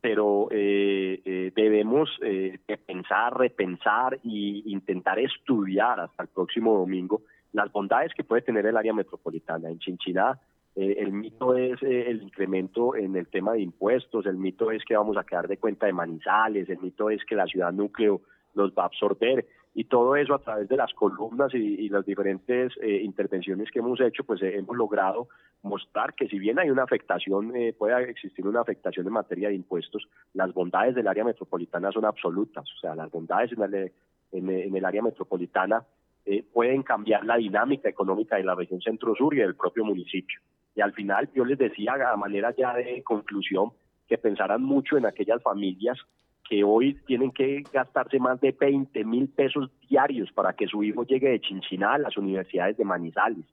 pero 0.05 0.49
eh, 0.51 1.19
eh, 1.25 1.51
debemos 1.55 2.07
eh, 2.21 2.59
pensar, 2.85 3.35
repensar 3.35 4.13
e 4.23 4.61
intentar 4.65 5.17
estudiar 5.17 5.99
hasta 5.99 6.21
el 6.21 6.29
próximo 6.29 6.77
domingo 6.77 7.23
las 7.53 7.71
bondades 7.71 8.13
que 8.13 8.23
puede 8.23 8.43
tener 8.43 8.67
el 8.67 8.77
área 8.77 8.93
metropolitana. 8.93 9.67
En 9.67 9.79
Chinchiná 9.79 10.39
eh, 10.75 10.97
el 10.99 11.11
mito 11.11 11.55
es 11.55 11.81
eh, 11.81 12.05
el 12.07 12.21
incremento 12.21 12.95
en 12.95 13.15
el 13.15 13.27
tema 13.29 13.53
de 13.53 13.61
impuestos, 13.61 14.27
el 14.27 14.37
mito 14.37 14.69
es 14.69 14.85
que 14.85 14.95
vamos 14.95 15.17
a 15.17 15.23
quedar 15.23 15.47
de 15.47 15.57
cuenta 15.57 15.87
de 15.87 15.93
manizales, 15.93 16.69
el 16.69 16.77
mito 16.77 17.09
es 17.09 17.25
que 17.25 17.33
la 17.33 17.47
ciudad 17.47 17.73
núcleo 17.73 18.21
los 18.55 18.71
va 18.71 18.83
a 18.83 18.85
absorber 18.87 19.45
y 19.73 19.85
todo 19.85 20.15
eso 20.15 20.33
a 20.33 20.39
través 20.39 20.69
de 20.69 20.77
las 20.77 20.93
columnas 20.93 21.53
y, 21.53 21.89
las 21.89 22.05
diferentes 22.05 22.71
eh, 22.81 23.01
intervenciones 23.03 23.69
que 23.71 23.79
hemos 23.79 23.99
hecho, 23.99 24.23
pues 24.23 24.41
eh, 24.41 24.57
hemos 24.57 24.75
logrado 24.75 25.27
mostrar 25.63 26.13
que 26.13 26.27
si 26.27 26.39
bien 26.39 26.57
hay 26.59 26.69
una 26.69 26.83
afectación, 26.83 27.55
eh, 27.55 27.73
puede 27.73 28.09
existir 28.09 28.47
una 28.47 28.61
afectación 28.61 29.05
en 29.05 29.13
materia 29.13 29.49
de 29.49 29.55
impuestos, 29.55 30.07
las 30.33 30.53
bondades 30.53 30.95
del 30.95 31.07
área 31.07 31.25
metropolitana 31.25 31.91
son 31.91 32.05
absolutas, 32.05 32.65
o 32.77 32.79
sea, 32.79 32.95
las 32.95 33.11
bondades 33.11 33.51
en 33.51 33.63
el, 33.63 33.91
en, 34.31 34.49
en 34.49 34.75
el 34.75 34.85
área 34.85 35.01
metropolitana 35.01 35.85
eh, 36.27 36.43
pueden 36.51 36.81
cambiar 36.81 37.23
la 37.23 37.37
dinámica 37.37 37.87
económica 37.87 38.35
de 38.37 38.43
la 38.43 38.55
región 38.55 38.81
centro-sur 38.81 39.35
y 39.35 39.39
del 39.39 39.55
propio 39.55 39.85
municipio. 39.85 40.39
Y 40.75 40.81
al 40.81 40.91
final 40.93 41.29
yo 41.35 41.45
les 41.45 41.57
decía 41.57 41.93
a 42.11 42.17
manera 42.17 42.53
ya 42.57 42.73
de 42.73 43.03
conclusión 43.03 43.71
que 44.07 44.17
pensaran 44.17 44.63
mucho 44.63 44.97
en 44.97 45.05
aquellas 45.05 45.41
familias 45.43 45.99
que 46.47 46.63
hoy 46.63 46.97
tienen 47.05 47.31
que 47.31 47.63
gastarse 47.73 48.19
más 48.19 48.39
de 48.39 48.51
20 48.51 49.03
mil 49.03 49.27
pesos 49.29 49.71
diarios 49.89 50.31
para 50.31 50.53
que 50.53 50.67
su 50.67 50.83
hijo 50.83 51.03
llegue 51.03 51.29
de 51.29 51.41
Chinchiná 51.41 51.93
a 51.93 51.97
las 51.97 52.17
universidades 52.17 52.77
de 52.77 52.85
Manizales. 52.85 53.45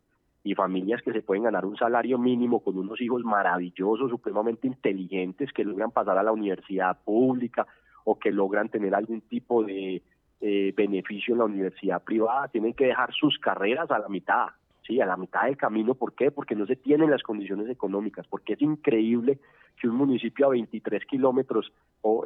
y 0.44 0.56
familias 0.56 1.00
que 1.02 1.12
se 1.12 1.22
pueden 1.22 1.44
ganar 1.44 1.64
un 1.64 1.76
salario 1.76 2.18
mínimo 2.18 2.64
con 2.64 2.76
unos 2.76 3.00
hijos 3.00 3.22
maravillosos, 3.22 4.10
supremamente 4.10 4.66
inteligentes, 4.66 5.52
que 5.52 5.62
logran 5.62 5.92
pasar 5.92 6.18
a 6.18 6.22
la 6.24 6.32
universidad 6.32 6.98
pública 7.04 7.64
o 8.02 8.18
que 8.18 8.32
logran 8.32 8.68
tener 8.68 8.92
algún 8.92 9.20
tipo 9.20 9.62
de 9.62 10.02
eh, 10.40 10.74
beneficio 10.76 11.34
en 11.34 11.38
la 11.38 11.44
universidad 11.44 12.02
privada, 12.02 12.48
tienen 12.48 12.74
que 12.74 12.86
dejar 12.86 13.12
sus 13.12 13.38
carreras 13.38 13.88
a 13.92 14.00
la 14.00 14.08
mitad, 14.08 14.48
sí, 14.86 15.00
a 15.00 15.06
la 15.06 15.16
mitad 15.16 15.44
del 15.44 15.56
camino. 15.56 15.94
¿Por 15.94 16.14
qué? 16.14 16.30
Porque 16.30 16.54
no 16.54 16.66
se 16.66 16.76
tienen 16.76 17.10
las 17.10 17.22
condiciones 17.22 17.68
económicas, 17.68 18.26
porque 18.28 18.54
es 18.54 18.62
increíble 18.62 19.38
que 19.80 19.88
un 19.88 19.96
municipio 19.96 20.46
a 20.46 20.50
23 20.50 21.04
kilómetros 21.06 21.72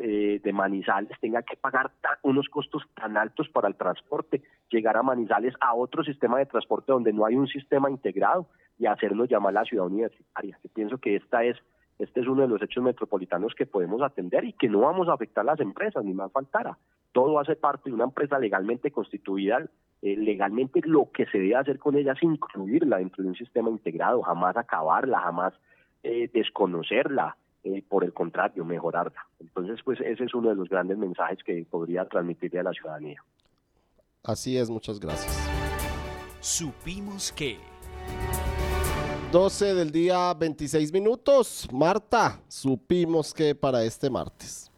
eh, 0.02 0.40
de 0.42 0.52
Manizales 0.52 1.18
tenga 1.20 1.42
que 1.42 1.56
pagar 1.56 1.92
unos 2.22 2.48
costos 2.48 2.82
tan 2.94 3.16
altos 3.16 3.48
para 3.48 3.68
el 3.68 3.76
transporte, 3.76 4.42
llegar 4.70 4.96
a 4.96 5.02
Manizales 5.02 5.54
a 5.60 5.74
otro 5.74 6.02
sistema 6.02 6.38
de 6.38 6.46
transporte 6.46 6.92
donde 6.92 7.12
no 7.12 7.24
hay 7.24 7.36
un 7.36 7.46
sistema 7.46 7.90
integrado 7.90 8.48
y 8.78 8.86
hacernos 8.86 9.28
llamar 9.28 9.54
la 9.54 9.64
ciudad 9.64 9.86
universitaria. 9.86 10.58
Yo 10.62 10.70
pienso 10.74 10.98
que 10.98 11.16
esta 11.16 11.44
es 11.44 11.56
este 11.98 12.20
es 12.20 12.26
uno 12.26 12.42
de 12.42 12.48
los 12.48 12.62
hechos 12.62 12.84
metropolitanos 12.84 13.54
que 13.54 13.66
podemos 13.66 14.02
atender 14.02 14.44
y 14.44 14.52
que 14.52 14.68
no 14.68 14.80
vamos 14.80 15.08
a 15.08 15.14
afectar 15.14 15.42
a 15.42 15.52
las 15.52 15.60
empresas, 15.60 16.04
ni 16.04 16.12
más 16.12 16.30
faltara. 16.30 16.76
Todo 17.12 17.38
hace 17.40 17.56
parte 17.56 17.88
de 17.88 17.94
una 17.94 18.04
empresa 18.04 18.38
legalmente 18.38 18.90
constituida. 18.90 19.66
Eh, 20.02 20.16
legalmente 20.16 20.80
lo 20.84 21.10
que 21.10 21.24
se 21.26 21.38
debe 21.38 21.56
hacer 21.56 21.78
con 21.78 21.96
ella 21.96 22.12
es 22.12 22.22
incluirla 22.22 22.98
dentro 22.98 23.22
de 23.22 23.30
un 23.30 23.34
sistema 23.34 23.70
integrado, 23.70 24.22
jamás 24.22 24.56
acabarla, 24.56 25.20
jamás 25.20 25.54
eh, 26.02 26.28
desconocerla, 26.32 27.36
eh, 27.64 27.82
por 27.88 28.04
el 28.04 28.12
contrario, 28.12 28.64
mejorarla. 28.64 29.26
Entonces, 29.40 29.80
pues 29.82 29.98
ese 30.00 30.24
es 30.24 30.34
uno 30.34 30.50
de 30.50 30.54
los 30.54 30.68
grandes 30.68 30.98
mensajes 30.98 31.42
que 31.42 31.66
podría 31.68 32.04
transmitirle 32.04 32.60
a 32.60 32.64
la 32.64 32.72
ciudadanía. 32.72 33.22
Así 34.22 34.58
es, 34.58 34.68
muchas 34.68 35.00
gracias. 35.00 35.34
Supimos 36.40 37.32
que... 37.32 37.56
12 39.36 39.74
del 39.74 39.90
día 39.92 40.32
26 40.32 40.90
minutos. 40.94 41.68
Marta, 41.70 42.40
supimos 42.48 43.34
que 43.34 43.54
para 43.54 43.84
este 43.84 44.08
martes. 44.08 44.70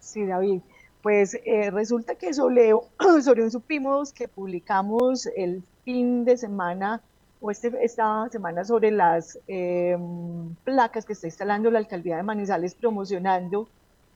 Sí, 0.00 0.26
David. 0.26 0.60
Pues 1.00 1.32
eh, 1.46 1.70
resulta 1.70 2.14
que 2.14 2.34
sobre, 2.34 2.74
sobre 3.24 3.42
un 3.42 3.50
supimos 3.50 4.12
que 4.12 4.28
publicamos 4.28 5.24
el 5.34 5.62
fin 5.82 6.26
de 6.26 6.36
semana 6.36 7.00
o 7.40 7.50
este, 7.50 7.72
esta 7.82 8.28
semana 8.30 8.66
sobre 8.66 8.90
las 8.90 9.38
em, 9.46 10.54
placas 10.56 11.06
que 11.06 11.14
está 11.14 11.28
instalando 11.28 11.70
la 11.70 11.78
alcaldía 11.78 12.18
de 12.18 12.22
Manizales 12.22 12.74
promocionando 12.74 13.66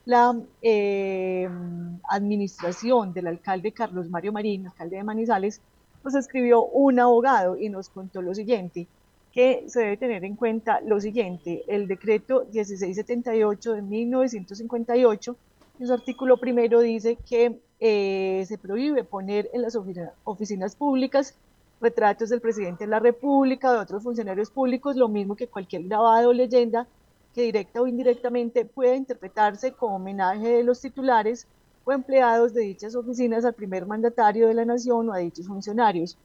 la 0.04 0.38
em, 0.60 1.98
administración 2.10 3.14
del 3.14 3.28
alcalde 3.28 3.72
Carlos 3.72 4.10
Mario 4.10 4.30
Marín, 4.34 4.66
alcalde 4.66 4.96
de 4.96 5.04
Manizales, 5.04 5.62
nos 6.04 6.14
escribió 6.14 6.64
un 6.64 6.98
abogado 7.00 7.56
y 7.56 7.68
nos 7.68 7.88
contó 7.88 8.22
lo 8.22 8.34
siguiente, 8.34 8.86
que 9.32 9.64
se 9.68 9.80
debe 9.80 9.96
tener 9.96 10.24
en 10.24 10.36
cuenta 10.36 10.80
lo 10.80 11.00
siguiente, 11.00 11.62
el 11.68 11.86
decreto 11.86 12.46
1678 12.52 13.72
de 13.74 13.82
1958, 13.82 15.36
en 15.78 15.86
su 15.86 15.92
artículo 15.92 16.36
primero 16.36 16.80
dice 16.80 17.16
que 17.28 17.58
eh, 17.78 18.44
se 18.46 18.58
prohíbe 18.58 19.04
poner 19.04 19.48
en 19.52 19.62
las 19.62 19.78
oficinas 20.24 20.76
públicas 20.76 21.34
retratos 21.80 22.28
del 22.28 22.40
presidente 22.40 22.84
de 22.84 22.90
la 22.90 22.98
República, 22.98 23.72
de 23.72 23.78
otros 23.78 24.02
funcionarios 24.02 24.50
públicos, 24.50 24.96
lo 24.96 25.08
mismo 25.08 25.36
que 25.36 25.46
cualquier 25.46 25.84
grabado 25.84 26.30
o 26.30 26.32
leyenda 26.32 26.86
que 27.34 27.42
directa 27.42 27.80
o 27.80 27.86
indirectamente 27.86 28.64
pueda 28.64 28.96
interpretarse 28.96 29.72
como 29.72 29.96
homenaje 29.96 30.48
de 30.48 30.64
los 30.64 30.80
titulares 30.80 31.46
o 31.84 31.92
empleados 31.92 32.54
de 32.54 32.62
dichas 32.62 32.94
oficinas 32.94 33.44
al 33.44 33.52
primer 33.54 33.86
mandatario 33.86 34.48
de 34.48 34.54
la 34.54 34.64
nación 34.64 35.08
o 35.08 35.12
a 35.12 35.18
dichos 35.18 35.46
funcionarios. 35.46 36.16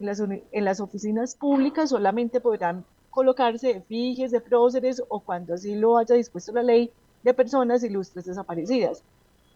En 0.00 0.06
las, 0.06 0.20
en 0.20 0.64
las 0.64 0.80
oficinas 0.80 1.36
públicas 1.36 1.90
solamente 1.90 2.40
podrán 2.40 2.84
colocarse 3.10 3.70
efigies 3.70 4.32
de 4.32 4.40
próceres 4.40 5.00
o 5.08 5.20
cuando 5.20 5.54
así 5.54 5.76
lo 5.76 5.98
haya 5.98 6.16
dispuesto 6.16 6.52
la 6.52 6.62
ley 6.62 6.90
de 7.22 7.32
personas 7.32 7.84
ilustres 7.84 8.24
desaparecidas. 8.24 9.04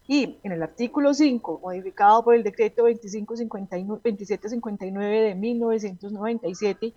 Y 0.06 0.36
en 0.42 0.52
el 0.52 0.62
artículo 0.62 1.12
5, 1.12 1.60
modificado 1.62 2.24
por 2.24 2.34
el 2.34 2.42
decreto 2.42 2.84
2759 2.84 5.20
de 5.20 5.34
1997, 5.34 6.94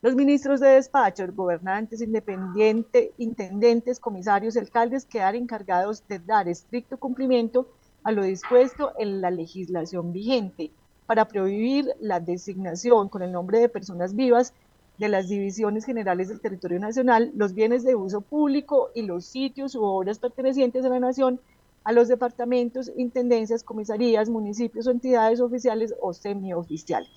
los 0.00 0.14
ministros 0.14 0.60
de 0.60 0.68
despacho, 0.68 1.26
gobernantes, 1.34 2.00
independientes, 2.00 3.10
intendentes, 3.18 3.98
comisarios, 3.98 4.56
alcaldes 4.56 5.04
quedan 5.04 5.34
encargados 5.34 6.06
de 6.08 6.20
dar 6.20 6.48
estricto 6.48 6.96
cumplimiento 6.96 7.66
a 8.08 8.10
lo 8.10 8.22
dispuesto 8.22 8.92
en 8.98 9.20
la 9.20 9.30
legislación 9.30 10.14
vigente 10.14 10.70
para 11.04 11.28
prohibir 11.28 11.92
la 12.00 12.20
designación 12.20 13.10
con 13.10 13.20
el 13.20 13.32
nombre 13.32 13.58
de 13.58 13.68
personas 13.68 14.16
vivas 14.16 14.54
de 14.96 15.10
las 15.10 15.28
divisiones 15.28 15.84
generales 15.84 16.28
del 16.28 16.40
territorio 16.40 16.80
nacional, 16.80 17.30
los 17.36 17.52
bienes 17.52 17.84
de 17.84 17.96
uso 17.96 18.22
público 18.22 18.88
y 18.94 19.02
los 19.02 19.26
sitios 19.26 19.74
u 19.74 19.82
obras 19.82 20.18
pertenecientes 20.18 20.86
a 20.86 20.88
la 20.88 21.00
nación 21.00 21.38
a 21.84 21.92
los 21.92 22.08
departamentos, 22.08 22.90
intendencias, 22.96 23.62
comisarías, 23.62 24.30
municipios 24.30 24.86
o 24.86 24.90
entidades 24.90 25.42
oficiales 25.42 25.94
o 26.00 26.14
semioficiales. 26.14 27.10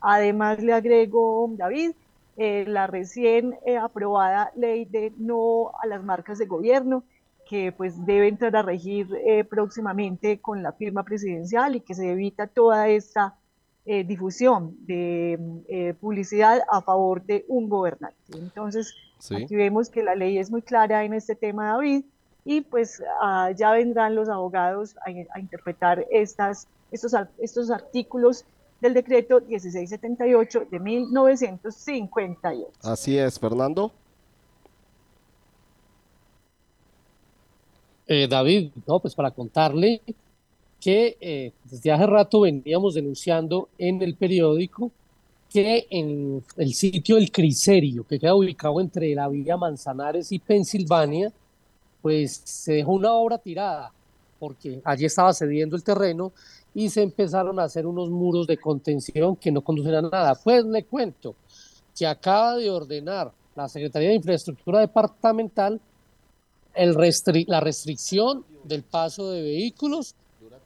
Además, 0.00 0.62
le 0.62 0.72
agrego, 0.72 1.50
David, 1.58 1.90
eh, 2.38 2.64
la 2.66 2.86
recién 2.86 3.58
eh, 3.66 3.76
aprobada 3.76 4.50
ley 4.56 4.86
de 4.86 5.12
no 5.18 5.72
a 5.82 5.86
las 5.86 6.02
marcas 6.02 6.38
de 6.38 6.46
gobierno, 6.46 7.04
que 7.52 7.70
pues 7.70 8.06
debe 8.06 8.28
entrar 8.28 8.56
a 8.56 8.62
regir 8.62 9.14
eh, 9.26 9.44
próximamente 9.44 10.40
con 10.40 10.62
la 10.62 10.72
firma 10.72 11.02
presidencial 11.02 11.76
y 11.76 11.80
que 11.82 11.94
se 11.94 12.10
evita 12.10 12.46
toda 12.46 12.88
esta 12.88 13.36
difusión 13.84 14.76
de 14.86 15.96
publicidad 16.00 16.62
a 16.70 16.80
favor 16.82 17.20
de 17.24 17.44
un 17.48 17.68
gobernante. 17.68 18.16
Entonces, 18.38 18.94
aquí 19.34 19.56
vemos 19.56 19.90
que 19.90 20.04
la 20.04 20.14
ley 20.14 20.38
es 20.38 20.52
muy 20.52 20.62
clara 20.62 21.04
en 21.04 21.12
este 21.14 21.34
tema, 21.34 21.72
David, 21.72 22.04
y 22.44 22.62
pues 22.62 23.02
ah, 23.20 23.50
ya 23.54 23.72
vendrán 23.72 24.14
los 24.14 24.28
abogados 24.28 24.96
a, 25.04 25.10
interpretar 25.40 26.06
estas, 26.10 26.68
estos, 26.90 27.12
estos 27.38 27.70
artículos 27.70 28.44
del 28.80 28.94
decreto 28.94 29.40
1678 29.40 30.66
de 30.70 30.80
1958. 30.80 32.70
Así 32.82 33.18
es, 33.18 33.38
Fernando. 33.38 33.92
Eh, 38.06 38.26
David, 38.28 38.70
no, 38.86 38.98
pues 38.98 39.14
para 39.14 39.30
contarle 39.30 40.00
que 40.80 41.16
eh, 41.20 41.52
desde 41.70 41.92
hace 41.92 42.06
rato 42.06 42.40
veníamos 42.40 42.94
denunciando 42.94 43.68
en 43.78 44.02
el 44.02 44.16
periódico 44.16 44.90
que 45.52 45.86
en 45.90 46.42
el 46.56 46.74
sitio 46.74 47.18
El 47.18 47.30
Criserio, 47.30 48.04
que 48.04 48.18
queda 48.18 48.34
ubicado 48.34 48.80
entre 48.80 49.14
la 49.14 49.28
Villa 49.28 49.56
Manzanares 49.56 50.32
y 50.32 50.38
Pensilvania, 50.38 51.30
pues 52.00 52.42
se 52.44 52.72
dejó 52.74 52.92
una 52.92 53.12
obra 53.12 53.38
tirada, 53.38 53.92
porque 54.40 54.80
allí 54.82 55.04
estaba 55.04 55.32
cediendo 55.34 55.76
el 55.76 55.84
terreno 55.84 56.32
y 56.74 56.88
se 56.88 57.02
empezaron 57.02 57.60
a 57.60 57.64
hacer 57.64 57.86
unos 57.86 58.08
muros 58.08 58.46
de 58.46 58.56
contención 58.56 59.36
que 59.36 59.52
no 59.52 59.60
conducen 59.60 59.94
a 59.94 60.02
nada. 60.02 60.34
Pues 60.42 60.64
le 60.64 60.84
cuento 60.84 61.34
que 61.96 62.06
acaba 62.06 62.56
de 62.56 62.70
ordenar 62.70 63.30
la 63.54 63.68
Secretaría 63.68 64.08
de 64.08 64.16
Infraestructura 64.16 64.80
Departamental 64.80 65.80
el 66.74 66.96
la 67.46 67.60
restricción 67.60 68.44
del 68.64 68.82
paso 68.82 69.30
de 69.30 69.42
vehículos 69.42 70.14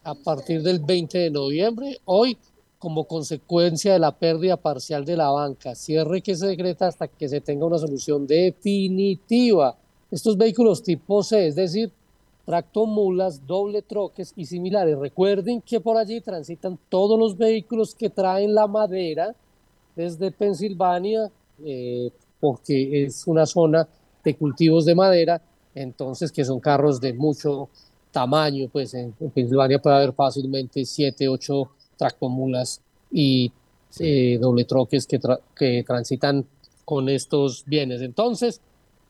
a 0.05 0.15
partir 0.15 0.63
del 0.63 0.81
20 0.81 1.19
de 1.19 1.31
noviembre, 1.31 1.99
hoy 2.05 2.39
como 2.79 3.05
consecuencia 3.05 3.95
de 3.95 3.99
la 3.99 4.13
pérdida 4.13 4.57
parcial 4.57 5.05
de 5.05 5.17
la 5.17 5.31
banca. 5.31 5.75
Cierre 5.75 6.21
que 6.21 6.37
se 6.37 6.47
decreta 6.47 6.87
hasta 6.87 7.09
que 7.09 7.29
se 7.29 7.41
tenga 7.41 7.67
una 7.67 7.79
solución 7.79 8.27
definitiva 8.27 9.77
estos 10.11 10.37
vehículos 10.37 10.83
tipo 10.83 11.23
C, 11.23 11.49
es 11.49 11.57
decir, 11.57 11.91
tractomulas, 12.45 13.45
doble 13.47 13.83
troques 13.83 14.33
y 14.37 14.47
similares. 14.47 14.99
Recuerden 14.99 15.61
que 15.61 15.81
por 15.81 15.97
allí 15.97 16.21
transitan 16.21 16.79
todos 16.89 17.19
los 17.19 17.37
vehículos 17.37 17.95
que 17.95 18.09
traen 18.09 18.55
la 18.55 18.69
madera 18.69 19.35
desde 19.97 20.31
Pensilvania, 20.31 21.31
eh, 21.65 22.11
porque 22.39 23.05
es 23.05 23.27
una 23.27 23.47
zona 23.47 23.89
de 24.23 24.37
cultivos 24.37 24.85
de 24.85 24.95
madera, 24.95 25.43
entonces 25.77 26.33
que 26.33 26.45
son 26.45 26.59
carros 26.59 27.01
de 27.01 27.13
mucho 27.13 27.69
tamaño, 28.11 28.69
pues 28.73 28.95
en, 28.95 29.13
Pensilvania 29.13 29.79
puede 29.79 29.97
haber 29.97 30.13
fácilmente 30.13 30.85
7, 30.85 31.29
8 31.29 31.71
tractomulas 31.97 32.81
y 33.13 33.53
eh, 33.99 34.39
doble 34.41 34.65
troques 34.65 35.07
que, 35.07 35.21
que 35.55 35.85
transitan 35.87 36.45
con 36.85 37.09
estos 37.09 37.65
bienes. 37.67 38.01
Entonces, 38.01 38.61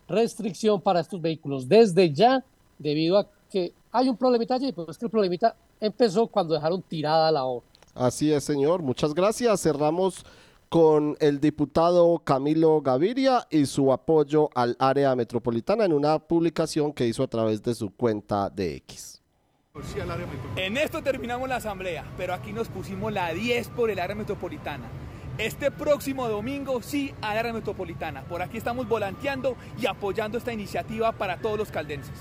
restricción 0.09 0.81
para 0.81 1.01
estos 1.01 1.21
vehículos 1.21 1.69
desde 1.69 2.13
ya, 2.13 2.45
debido 2.79 3.19
a 3.19 3.29
que 3.51 3.73
hay 3.93 4.09
un 4.09 4.17
problemita 4.17 4.57
allí, 4.57 4.73
pero 4.73 4.91
es 4.91 4.99
que 4.99 5.07
el 5.07 5.11
problemita 5.11 5.55
empezó 5.81 6.27
cuando 6.27 6.55
dejaron 6.55 6.83
tirada 6.83 7.31
la 7.31 7.45
obra. 7.45 7.67
Así 7.95 8.33
es, 8.33 8.45
señor. 8.45 8.83
Muchas 8.83 9.15
gracias. 9.15 9.63
Cerramos 9.63 10.25
con 10.77 11.17
el 11.21 11.41
diputado 11.41 12.19
Camilo 12.19 12.83
Gaviria 12.83 13.47
y 13.49 13.65
su 13.65 13.95
apoyo 13.95 14.51
al 14.55 14.77
área 14.79 15.17
metropolitana 15.17 15.87
en 15.87 15.95
una 15.95 16.19
publicación 16.19 16.93
que 16.93 17.07
hizo 17.07 17.23
a 17.23 17.29
través 17.29 17.63
de 17.63 17.75
su 17.75 17.89
cuenta 17.97 18.51
de 18.51 18.77
X. 18.77 19.23
En 20.55 20.77
esto 20.77 21.03
terminamos 21.03 21.49
la 21.49 21.57
asamblea, 21.57 22.05
pero 22.19 22.35
aquí 22.35 22.53
nos 22.53 22.69
pusimos 22.69 23.11
la 23.11 23.33
10 23.33 23.69
por 23.69 23.91
el 23.91 23.99
área 23.99 24.15
metropolitana 24.15 24.87
este 25.39 25.71
próximo 25.71 26.29
domingo 26.29 26.83
sí 26.83 27.15
a 27.23 27.35
la 27.35 27.53
metropolitana. 27.55 28.23
Por 28.25 28.43
aquí 28.43 28.59
estamos 28.59 28.87
volanteando 28.87 29.57
y 29.79 29.87
apoyando 29.87 30.37
esta 30.37 30.53
iniciativa 30.53 31.13
para 31.13 31.39
todos 31.39 31.57
los 31.57 31.71
caldenses. 31.71 32.19